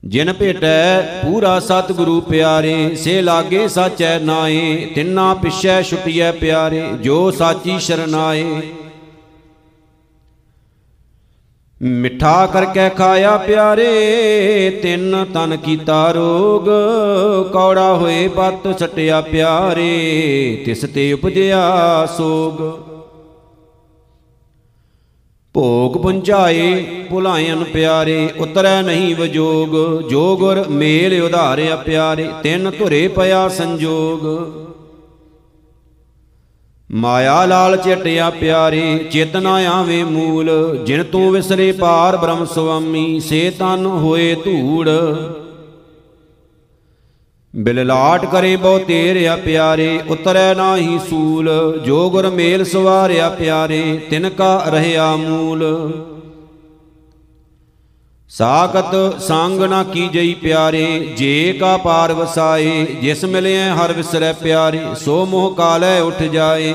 ਜਿਨ 0.05 0.33
ਭੇਟੈ 0.33 1.01
ਪੂਰਾ 1.01 1.61
ਸਤਿਗੁਰੂ 1.61 2.21
ਪਿਆਰੇ, 2.21 2.95
ਸੇ 2.95 3.23
ਲਾਗੇ 3.23 3.69
ਸਾਚੈ 3.69 4.19
ਨਾਏ, 4.19 4.93
ਤਿੰਨਾ 4.95 5.35
ਪਿਛੈ 5.35 5.83
ਛੁਟਿਐ 5.83 6.33
ਪਿਆਰੇ, 6.33 6.83
ਜੋ 7.03 7.31
ਸਾਚੀ 7.31 7.79
ਸ਼ਰਨਾਏ। 7.79 8.63
ਮਿੱਠਾ 11.85 12.47
ਕਰਕੇ 12.47 12.89
ਖਾਇਆ 12.89 13.37
ਪਿਆਰੇ, 13.37 14.71
ਤਿੰਨ 14.83 15.27
ਤਨ 15.35 15.57
ਕੀਤਾ 15.57 16.13
ਰੋਗ, 16.13 16.69
ਕੌੜਾ 17.53 17.95
ਹੋਏ 17.95 18.29
ਪਤ 18.29 18.83
ਛਟਿਆ 18.83 19.21
ਪਿਆਰੇ, 19.21 20.63
ਤਿਸ 20.67 20.81
ਤੇ 20.95 21.13
ਉਪਜਿਆ 21.13 22.07
ਸੋਗ। 22.17 22.63
ਭੋਗ 25.55 26.03
ਪੁੰਚਾਏ 26.03 26.85
ਭੁਲਾਇਨ 27.11 27.65
ਪਿਆਰੇ, 27.65 28.29
ਉਤਰੈ 28.39 28.83
ਨਹੀਂ 28.83 29.17
ਵਜੋਗ 29.17 30.03
ਜੋ 30.09 30.37
ਗੁਰ 30.37 30.65
ਮੇਲ 30.69 31.23
ਉਧਾਰਿਆ 31.23 31.77
ਪਿਆਰੇ, 31.77 32.29
ਤਿੰਨ 32.43 32.71
ਧੁਰੇ 32.71 33.09
ਪਿਆ 33.09 33.49
ਸੰਜੋਗ। 33.49 34.21
ਮਾਇਆ 36.95 37.45
ਲਾਲ 37.47 37.77
ਚਟਿਆ 37.77 38.31
ਪਿਆਰੇ, 38.31 38.99
ਚਿਤ 39.13 39.37
ਨਾ 39.37 39.55
ਆਵੇ 39.55 40.05
ਮੂਲ, 40.05 40.51
ਜਿਨ 40.87 41.03
ਤੂੰ 41.03 41.33
ਵਿਸਰੇ 41.33 41.73
ਪਾਰ 41.73 42.17
ਬ੍ਰਹਮ 42.17 42.45
ਸੁਆਮੀ, 42.45 43.21
ਸੇ 43.21 43.51
ਤਨ 43.51 43.87
ਹੋਏ 43.87 44.35
ਧੂੜ। 44.35 44.89
ਬਿਲ 47.57 47.87
ਲਾਟ 47.87 48.25
ਕਰੇ 48.25 48.57
ਬਹੁ 48.57 48.79
ਤੇਰਿਆ 48.79 49.37
ਪਿਆਰੇ, 49.37 50.01
ਉਤਰੈ 50.09 50.55
ਨਾਹੀ 50.55 50.99
ਸੂਲ, 51.11 51.51
ਜੋ 51.85 52.11
ਗੁਰ 52.11 52.31
ਮੇਲ 52.31 52.65
ਸਵਾਰਿਆ 52.65 53.29
ਪਿਆਰੇ, 53.29 54.01
ਤਿਨ 54.11 54.29
ਕਾ 54.29 54.65
ਰਹਿਆ 54.69 55.17
ਮੂਲ। 55.17 55.65
ਸਾਖਤ 58.39 59.21
ਸੰਗ 59.21 59.61
ਨਾ 59.61 59.83
ਕੀਜਈ 59.85 60.35
ਪਿਆਰੇ, 60.35 61.15
ਜੇ 61.17 61.53
ਕਾ 61.53 61.77
ਪਾਰ 61.77 62.13
ਵਸਾਏ, 62.13 62.85
ਜਿਸ 62.85 63.25
ਮਿਲਿਐ 63.25 63.69
ਹਰ 63.71 63.93
ਵਿਸਰੈ 63.93 64.33
ਪਿਆਰੇ, 64.33 64.81
ਸੋ 64.95 65.27
ਮੋਹ 65.27 65.55
ਕਾਲੈ 65.55 66.01
ਉਠ 66.01 66.23
ਜਾਏ। 66.23 66.75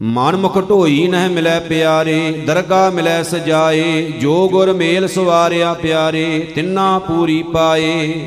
ਮਨ 0.00 0.36
ਮੁਖ 0.36 0.58
ਢੋਈ 0.68 1.08
ਨਹਿ 1.08 1.28
ਮਿਲੈ 1.28 1.60
ਪਿਆਰੇ, 1.60 2.44
ਦਰਗਾ 2.46 2.90
ਮਿਲੈ 2.90 3.22
ਸਜਾਏ, 3.22 4.02
ਜੋ 4.02 4.48
ਗੁਰ 4.48 4.72
ਮੇਲ 4.72 5.08
ਸਵਾਰਿਆ 5.08 5.74
ਪਿਆਰੇ, 5.74 6.52
ਤਿੰਨਾ 6.54 6.98
ਪੂਰੀ 6.98 7.42
ਪਾਏ। 7.42 8.26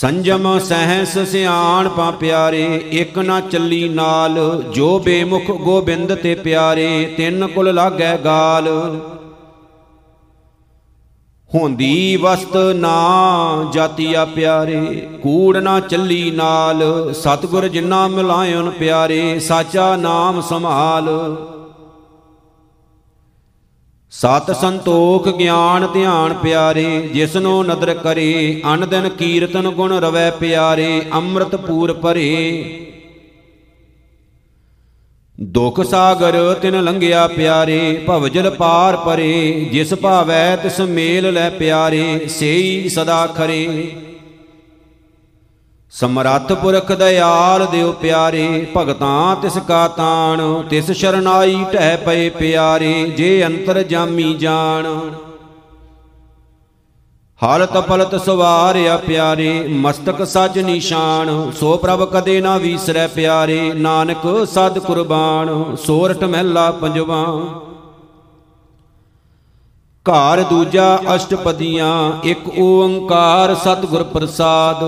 ਸੰਜਮ 0.00 0.58
ਸਹਿਸ 0.58 1.18
ਸਿਆਣ 1.18 1.88
ਪਾ 1.88 2.10
ਪਿਆਰੇ, 2.10 2.64
ਇਕ 2.92 3.18
ਨਾ 3.18 3.40
ਚੱਲੀ 3.40 3.88
ਨਾਲ, 3.88 4.62
ਜੋ 4.74 4.98
ਬੇਮੁਖ 4.98 5.50
ਗੋਬਿੰਦ 5.50 6.14
ਤੇ 6.14 6.34
ਪਿਆਰੇ, 6.34 7.14
ਤਿੰਨ 7.16 7.46
ਕੁਲ 7.46 7.74
ਲਾਗੈ 7.74 8.16
ਗਾਲ। 8.16 8.68
ਹੁੰਦੀ 11.54 12.16
ਵਸਤ 12.16 12.56
ਨਾ 12.56 13.70
ਜਾਤੀਆ 13.72 14.24
ਪਿਆਰੇ, 14.24 15.08
ਕੂੜ 15.22 15.56
ਨਾ 15.56 15.80
ਚੱਲੀ 15.80 16.30
ਨਾਲ, 16.30 17.12
ਸਤਗੁਰ 17.12 17.68
ਜਿਨਾ 17.68 18.08
ਮਿਲਾਇਨ 18.08 18.70
ਪਿਆਰੇ, 18.70 19.38
ਸਾਚਾ 19.38 19.96
ਨਾਮ 19.96 20.40
ਸੰਭਾਲ। 20.40 21.36
ਸਤ 24.14 24.50
ਸੰਤੋਖ 24.56 25.28
ਗਿਆਨ 25.28 25.86
ਧਿਆਨ 25.92 26.32
ਪਿਆਰੇ, 26.34 26.84
ਜਿਸਨੋ 27.14 27.62
ਨਦਰ 27.62 27.92
ਕਰੇ 27.94 28.62
ਅਨ 28.74 28.88
ਦਿਨ 28.88 29.08
ਕੀਰਤਨ 29.08 29.68
ਗੁਣ 29.70 29.92
ਰਵੈ 29.92 30.30
ਪਿਆਰੇ, 30.30 31.02
ਅੰਮ੍ਰਿਤ 31.14 31.56
ਪੂਰ 31.56 31.92
ਭਰੇ। 31.92 32.90
ਦੁਖ 35.38 35.80
ਸਾਗਰ 35.84 36.54
ਤਿਨ 36.54 36.80
ਲੰਘਿਆ 36.82 37.26
ਪਿਆਰੇ, 37.26 38.04
ਭਵਜਲ 38.06 38.50
ਪਾਰ 38.50 38.96
ਪਰੇ, 38.96 39.68
ਜਿਸ 39.72 39.94
ਭਾਵੈ 39.94 40.56
ਤਿਸ 40.56 40.80
ਮੇਲ 40.80 41.32
ਲੈ 41.32 41.48
ਪਿਆਰੇ, 41.50 42.26
ਸੇਈ 42.28 42.88
ਸਦਾ 42.88 43.26
ਖਰੇ। 43.26 43.66
ਸਮਰੱਥ 45.94 46.52
ਪੁਰਖ 46.52 46.90
ਦਇਆਲ 46.92 47.66
ਦਿਓ 47.66 47.92
ਪਿਆਰੇ, 47.92 48.66
ਭਗਤਾਂ 48.76 49.36
ਤਿਸ 49.36 49.58
ਕਾ 49.58 49.86
ਤਾਣ, 49.88 50.40
ਤਿਸ 50.70 50.90
ਸ਼ਰਨਾਈ 50.90 51.64
ਟਹਿ 51.72 51.96
ਪਏ 51.96 52.28
ਪਿਆਰੇ, 52.30 52.92
ਜੇ 53.16 53.44
ਅੰਤਰ 53.46 53.82
ਜਾਮੀ 53.82 54.34
ਜਾਣ। 54.34 54.86
ਹਾਲਤ 57.40 57.76
ਪਲਤ 57.78 58.14
ਸਵਾਰਿਆ 58.16 58.96
ਪਿਆਰੇ, 58.96 59.66
ਮਸਤਕ 59.68 60.24
ਸੱਚ 60.24 60.58
ਨਿਸ਼ਾਨ, 60.58 61.50
ਸੋ 61.60 61.76
ਪ੍ਰਭ 61.76 62.04
ਕਦੇ 62.10 62.40
ਨਾ 62.40 62.56
ਵੀਸਰੈ 62.58 63.06
ਪਿਆਰੇ, 63.06 63.72
ਨਾਨਕ 63.72 64.26
ਸਦ 64.54 64.78
ਕੁਰਬਾਨ 64.78 65.76
ਸੋਰਠ 65.76 66.24
ਮਹਿਲਾ 66.24 66.70
ਪੰਜਵਾ। 66.70 67.24
ਘਰ 70.06 70.42
ਦੂਜਾ 70.42 70.98
ਅਸ਼ਟਪਦੀਆਂ, 71.14 72.12
ਇੱਕ 72.24 72.48
ਓੰਕਾਰ 72.58 73.54
ਸਤਿਗੁਰ 73.54 74.02
ਪ੍ਰਸਾਦ। 74.02 74.82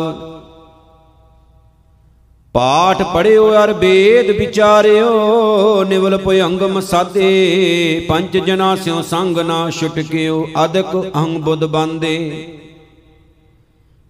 ਪਾਠ 2.56 3.02
ਪੜਿਓ 3.02 3.48
ਅਰ 3.54 3.72
ਵੇਦ 3.72 4.30
ਵਿਚਾਰਿਓ, 4.30 5.84
ਨਿਵਲ 5.84 6.16
ਭਯੰਗਮ 6.16 6.80
ਸਾਦੇ। 6.80 8.06
ਪੰਜ 8.08 8.36
ਜਨਾ 8.38 8.74
ਸਿਓ 8.76 9.02
ਸੰਗ 9.02 9.38
ਨਾ 9.38 9.58
ਛੁਟਕਿਓ 9.70 10.46
ਅਦਕ 10.64 10.94
ਅਹੰ 11.06 11.40
ਬੁੱਧ 11.40 11.64
ਬੰਦੇ। 11.64 12.16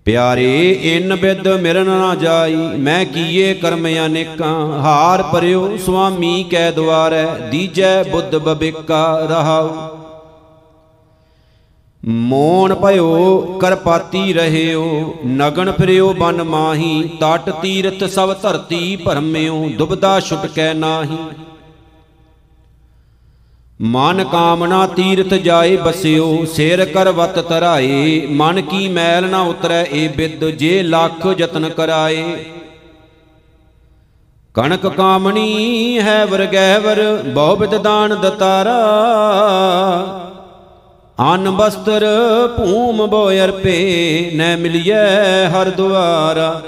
ਪਿਆਰੇ, 0.05 0.71
ਇਨ 0.71 1.17
ਬਿਦ 1.17 1.49
ਮਿਰਨ 1.49 1.87
ਨਾ 1.87 2.15
ਜਾਈ, 2.15 2.57
ਮੈਂ 2.79 3.05
ਕੀਏ 3.05 3.53
ਕਰਮ 3.55 3.87
ਅਨੇਕਾਂ। 4.07 4.81
ਹਾਰ 4.81 5.23
ਪਰਿਓ 5.23 5.77
ਸੁਆਮੀ 5.77 6.45
ਕੈ 6.51 6.71
ਦੁਆਰੈ, 6.71 7.27
ਦੀਜੈ 7.51 8.03
ਬੁੱਧ 8.03 8.37
ਬਬਿਕਾ 8.37 9.27
ਰਹਾਉ। 9.31 9.69
ਮੋਣ 12.09 12.75
ਭਇਓ, 12.75 13.59
ਕਰਪਾਤੀ 13.61 14.33
ਰਹਿਓ 14.33 15.15
ਨਗਨ 15.27 15.73
ਫਿਰਿਓ 15.73 16.13
ਬਨ 16.13 16.43
ਮਾਹੀ, 16.43 17.03
ਤਟ 17.21 17.51
ਤੀਰਥ 17.51 18.05
ਸਭ 18.05 18.35
ਧਰਤੀ 18.43 18.97
ਭਰਮਿਓ, 18.97 19.69
ਦੁਬਦਾ 19.79 20.21
ਛੁਟਕੈ 20.21 20.73
ਨਾਹੀ। 20.75 21.19
ਮਨ 23.81 24.25
ਕਾਮਨਾ 24.25 24.87
ਤੀਰਥ 24.87 25.35
ਜਾਏ 25.35 25.77
ਬਸਿਓ, 25.77 26.45
ਸਿਰ 26.45 26.85
ਕਰਵਤ 26.85 27.49
ਧਰਾਏ, 27.49 28.27
ਮਨ 28.31 28.61
ਕੀ 28.61 28.89
ਮੈਲ 28.89 29.29
ਨਾ 29.29 29.41
ਉਤਰੈ 29.41 29.85
ਏ 29.85 30.09
ਬਿਦ, 30.09 30.45
ਜੇ 30.51 30.83
ਲੱਖ 30.83 31.27
ਯਤਨ 31.39 31.69
ਕਰਾਏ। 31.69 32.25
ਕਣਕ 34.55 34.87
ਕਾਮਣੀ 34.87 35.99
ਹੈ 35.99 36.25
ਵਰਗੈਵਰ 36.27 37.23
ਬਹੁ 37.27 37.57
ਬਿਦ 37.57 37.77
ਦਾਨ 37.77 38.15
ਦਤਾਰਾ। 38.21 38.77
ਅਨ 41.19 41.51
ਬਸਤਰ 41.51 42.05
ਭੂਮ 42.57 43.07
ਬੋਇਰ 43.07 43.51
ਪੇ 43.51 44.31
ਨੈ 44.35 44.57
ਮਿਲਿਐ 44.57 45.49
ਹਰ 45.49 45.71
ਦੁਆਰਾ। 45.71 46.63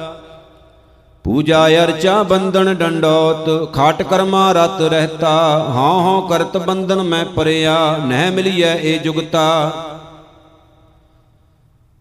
ਪੂਜਾ 1.24 1.66
ਅਰਚਾ 1.68 2.22
ਬੰਧਨ 2.22 2.74
ਡੰਡੋਤ, 2.74 3.72
ਖਾਟ 3.72 4.02
ਕਰਮਾ 4.02 4.52
ਰਤ 4.52 4.80
ਰਹਤਾ। 4.82 5.32
ਹਾਂ 5.68 6.00
ਹਾਂ 6.02 6.22
ਕਰਤ 6.28 6.56
ਬੰਧਨ 6.56 7.02
ਮੈਂ 7.02 7.24
ਪਰਿਆ, 7.24 7.96
ਨਹਿ 8.06 8.30
ਮਿਲਿਐ 8.30 8.74
ਏ 8.82 8.98
ਜੁਗਤਾ। 8.98 9.72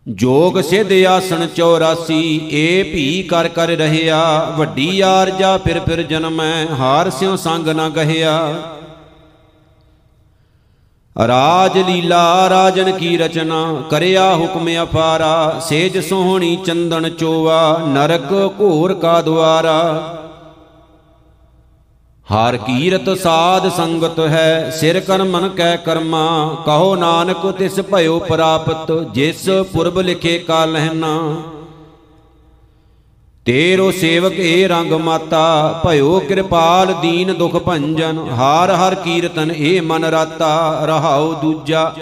ਜੋਗ 0.08 0.62
ਸਿਧ 0.62 0.94
ਆਸਣ 1.08 1.48
84 1.48 2.22
ਏ 2.52 2.84
ਭੀ 2.84 3.24
ਕਰ 3.24 3.48
ਕਰ 3.48 3.68
ਰਹਿਆ। 3.68 4.54
ਵੱਡੀ 4.58 5.02
ਆਰਜਾ 5.02 5.58
ਫਿਰ 5.58 5.80
ਫਿਰ 5.80 6.02
ਜਨਮੈ, 6.04 6.66
ਹਾਰ 6.80 7.10
ਸਿਉ 7.10 7.36
ਸੰਗ 7.36 7.68
ਨਾ 7.68 7.90
ਗਹਿਆ। 7.90 8.54
ਰਾਜ 11.18 11.78
ਲੀਲਾ 11.78 12.50
ਰਾਜਨ 12.50 12.92
ਕੀ 12.92 13.18
ਰਚਨਾ, 13.18 13.84
ਕਰਿਆ 13.90 14.36
ਹੁਕਮ 14.36 14.68
ਅਪਾਰਾ, 14.84 15.60
ਸੇਜ 15.60 15.98
ਸੋਹਣੀ 15.98 16.56
ਚੰਦਨ 16.56 17.10
ਚੋਵਾ, 17.10 17.80
ਨਰਕ 17.88 18.32
ਘੋਰ 18.62 18.94
ਕਾ 18.94 19.22
ਦੁਆਰਾ। 19.22 19.80
ਹਰ 22.34 22.58
ਕੀਰਤ 22.58 23.10
ਸਾਧ 23.18 23.68
ਸੰਗਤ 23.70 24.20
ਹੈ, 24.20 24.70
ਸਿਰ 24.70 25.00
ਕਰਮਨ 25.00 25.50
ਕੈ 25.50 25.76
ਕਰਮਾ, 25.76 26.56
ਕਹੋ 26.66 26.96
ਨਾਨਕ 26.96 27.52
ਤਿਸ 27.52 27.80
ਭਇਓ 27.80 28.20
ਪ੍ਰਾਪਤ, 28.20 28.92
ਜਿਸ 29.14 29.50
ਪੁਰਬ 29.50 30.00
ਲਿਖੇ 30.00 30.38
ਕਾ 30.38 30.66
ਲਹਿਨਾ। 30.66 31.36
ਤੇਰੋ 33.48 33.92
ਸੇਵਕ 33.92 34.34
ਏ 34.34 34.68
ਰੰਗ 34.68 34.92
ਮਾਤਾ, 34.92 35.82
ਭਇਓ 35.86 36.20
ਕਿਰਪਾਲ 36.20 36.94
ਦੀਨ 36.94 37.34
ਦੁਖ 37.34 37.56
ਭੰਜਨ, 37.56 38.18
ਹਾਰ 38.32 38.72
ਹਰ 38.72 38.96
ਕੀਰਤਨ 38.96 39.52
ਏ 39.52 39.80
ਮਨ 39.80 40.06
ਰਾਤਾ, 40.06 40.86
ਰਹਾਉ 40.86 41.34
ਦੂਜਾ। 41.34 41.94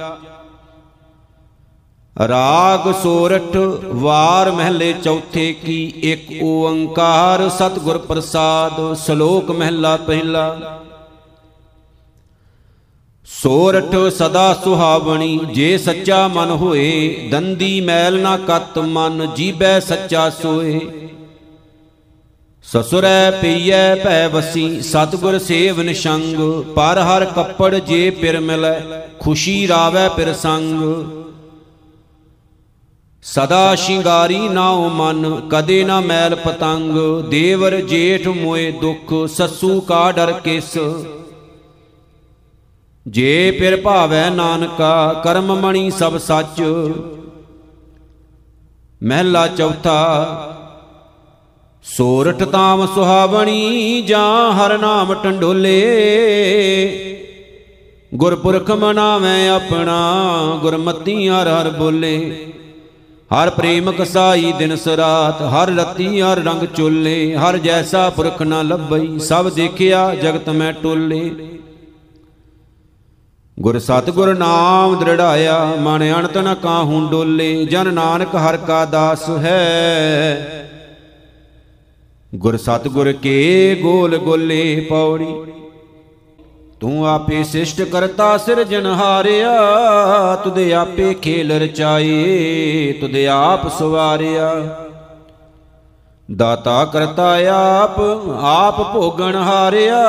ਰਾਗ 2.27 2.91
ਸੋਰਠ, 3.03 3.55
ਵਾਰ 3.85 4.51
ਮਹਲੇ 4.51 4.93
ਚੌਥੇ 4.93 5.53
ਕੀ, 5.53 5.93
ਇੱਕ 6.03 6.43
ਓੰਕਾਰ 6.43 7.49
ਸਤਿਗੁਰ 7.49 7.97
ਪ੍ਰਸਾਦ, 7.97 8.93
ਸ਼ਲੋਕ 9.05 9.51
ਮਹਲਾ 9.51 9.97
ਪਹਿਲਾ। 9.97 10.81
ਸੋਰਠ 13.27 13.95
ਸਦਾ 14.13 14.53
ਸੁਹਾਵਣੀ, 14.53 15.39
ਜੇ 15.53 15.77
ਸੱਚਾ 15.77 16.27
ਮਨ 16.27 16.49
ਹੋਏ, 16.49 17.29
ਦੰਦੀ 17.31 17.81
ਮੈਲ 17.81 18.19
ਨਾ 18.19 18.37
ਕਤ 18.37 18.79
ਮਨ, 18.79 19.27
ਜੀਬੈ 19.35 19.79
ਸੱਚਾ 19.79 20.29
ਸੋਏ। 20.29 20.79
ਸਸੁਰੈ 22.67 23.31
ਪਈਐ 23.31 23.95
ਭੈ 23.95 24.27
ਵਸੀ, 24.27 24.81
ਸਤਿਗੁਰ 24.81 25.37
ਸੇਵ 25.39 25.81
ਨਿਸ਼ੰਗ, 25.81 26.63
ਪਰ 26.75 26.99
ਹਰ 26.99 27.25
ਕੱਪੜ 27.25 27.75
ਜੇ 27.75 28.09
ਪਿਰ 28.09 28.39
ਮਿਲੈ, 28.39 29.01
ਖੁਸ਼ੀ 29.19 29.67
ਰਾਵੈ 29.67 30.07
ਪਿਰ 30.09 30.33
ਸੰਗ। 30.33 30.81
ਸਦਾ 33.23 33.75
ਸ਼ਿੰਗਾਰੀ 33.75 34.49
ਨਾਉ 34.49 34.89
ਮਨ, 34.89 35.41
ਕਦੇ 35.51 35.83
ਨਾ 35.83 35.99
ਮੈਲ 36.01 36.35
ਪਤੰਗ, 36.35 36.97
ਦੇਵਰ 37.29 37.75
ਜੇਠ 37.81 38.27
ਮੋਏ 38.27 38.71
ਦੁਖ, 38.71 39.13
ਸੱਸੂ 39.27 39.79
ਕਾ 39.81 40.11
ਡਰ 40.11 40.31
ਕਿਸ। 40.31 40.77
ਜੇ 43.07 43.51
ਪਿਰ 43.51 43.81
ਭਾਵੈ 43.81 44.29
ਨਾਨਕਾ, 44.29 45.21
ਕਰਮ 45.23 45.55
ਮਣੀ 45.55 45.89
ਸਭ 45.91 46.17
ਸੱਚ। 46.17 46.61
ਮਹਿਲਾ 49.03 49.47
ਚੌਥਾ 49.47 50.54
ਸੋਰਠ 51.85 52.43
ਤਾਮ 52.43 52.87
ਸੁਹਾਵਣੀ 52.95 54.01
ਜਾਂ 54.01 54.53
ਹਰ 54.53 54.77
ਨਾਮ 54.77 55.13
ਟੰਡੋਲੇ। 55.13 55.81
ਗੁਰਪੁਰਖ 58.13 58.71
ਮਨਾਵੇਂ 58.71 59.49
ਆਪਣਾ 59.49 59.97
ਗੁਰਮਤੀ 60.61 61.29
ਹਰ 61.29 61.47
ਹਰ 61.47 61.69
ਬੋਲੇ। 61.69 62.45
ਹਰ 63.31 63.49
ਪ੍ਰੇਮ 63.49 63.91
ਕਸਾਈ 63.91 64.53
ਦਿਨ 64.59 64.75
ਸਰਾਤ, 64.75 65.41
ਹਰ 65.41 65.75
ਰਤੀ 65.75 66.21
ਹਰ 66.21 66.37
ਰੰਗ 66.37 66.63
ਚੋਲੇ। 66.63 67.35
ਹਰ 67.35 67.57
ਜੈਸਾ 67.57 68.09
ਪੁਰਖ 68.09 68.41
ਨਾ 68.41 68.61
ਲੱਭਈ, 68.61 69.19
ਸਭ 69.19 69.49
ਦੇਖਿਆ 69.49 70.15
ਜਗਤ 70.15 70.49
ਮੈਂ 70.49 70.73
ਟੋਲੇ। 70.73 71.31
ਗੁਰ 73.59 73.79
ਸਤਿਗੁਰ 73.79 74.33
ਨਾਮ 74.35 74.95
ਦ੍ਰਿੜਾਇਆ, 74.95 75.65
ਮਨ 75.79 76.13
ਅਣਤ 76.19 76.37
ਨ 76.37 76.55
ਕਾਹੂ 76.55 77.07
ਡੋਲੇ। 77.11 77.65
ਜਨ 77.65 77.93
ਨਾਨਕ 77.93 78.35
ਹਰ 78.35 78.57
ਕਾ 78.57 78.85
ਦਾਸ 78.85 79.29
ਹੈ। 79.29 80.61
ਗੁਰ 82.35 82.57
ਸਤਿਗੁਰ 82.57 83.11
ਕੇ 83.11 83.79
ਗੋਲ 83.83 84.17
ਗੋਲੇ 84.17 84.87
ਪੌੜੀ। 84.89 85.51
ਤੂੰ 86.79 87.07
ਆਪੇ 87.07 87.43
ਸਿਸ਼ਟ 87.43 87.81
ਕਰਤਾ 87.81 88.37
ਸਿਰਜਨਹਾਰਿਆ 88.37 89.51
ਤੁਦੇ 90.35 90.73
ਆਪੇ 90.73 91.13
ਖੇਲ 91.13 91.51
ਰਚਾਏ, 91.51 92.91
ਤੁਦੇ 93.01 93.27
ਆਪ 93.27 93.67
ਸਵਾਰਿਆ। 93.79 94.53
ਦਾਤਾ 96.35 96.85
ਕਰਤਾ 96.85 97.35
ਆਪ 97.49 97.99
ਆਪ 98.43 98.93
ਭੋਗਣ 98.93 99.35
ਹਾਰਿਆ। 99.35 100.03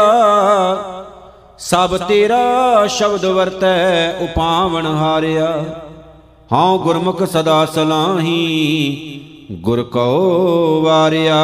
ਸਭ 1.58 1.96
ਤੇਰਾ 1.96 2.86
ਸ਼ਬਦ 2.86 3.24
ਵਰਤੈ, 3.24 4.12
ਉਪਾਵਣ 4.12 4.86
ਹਾਰਿਆ। 4.86 5.64
ਹਉ 6.52 6.78
ਗੁਰਮੁਖ 6.78 7.22
ਸਦਾ 7.22 7.66
ਸਲਾਹੀ, 7.66 9.20
ਗੁਰ 9.52 9.82
ਕਉ 9.82 10.82
ਵਾਰਿਆ। 10.84 11.42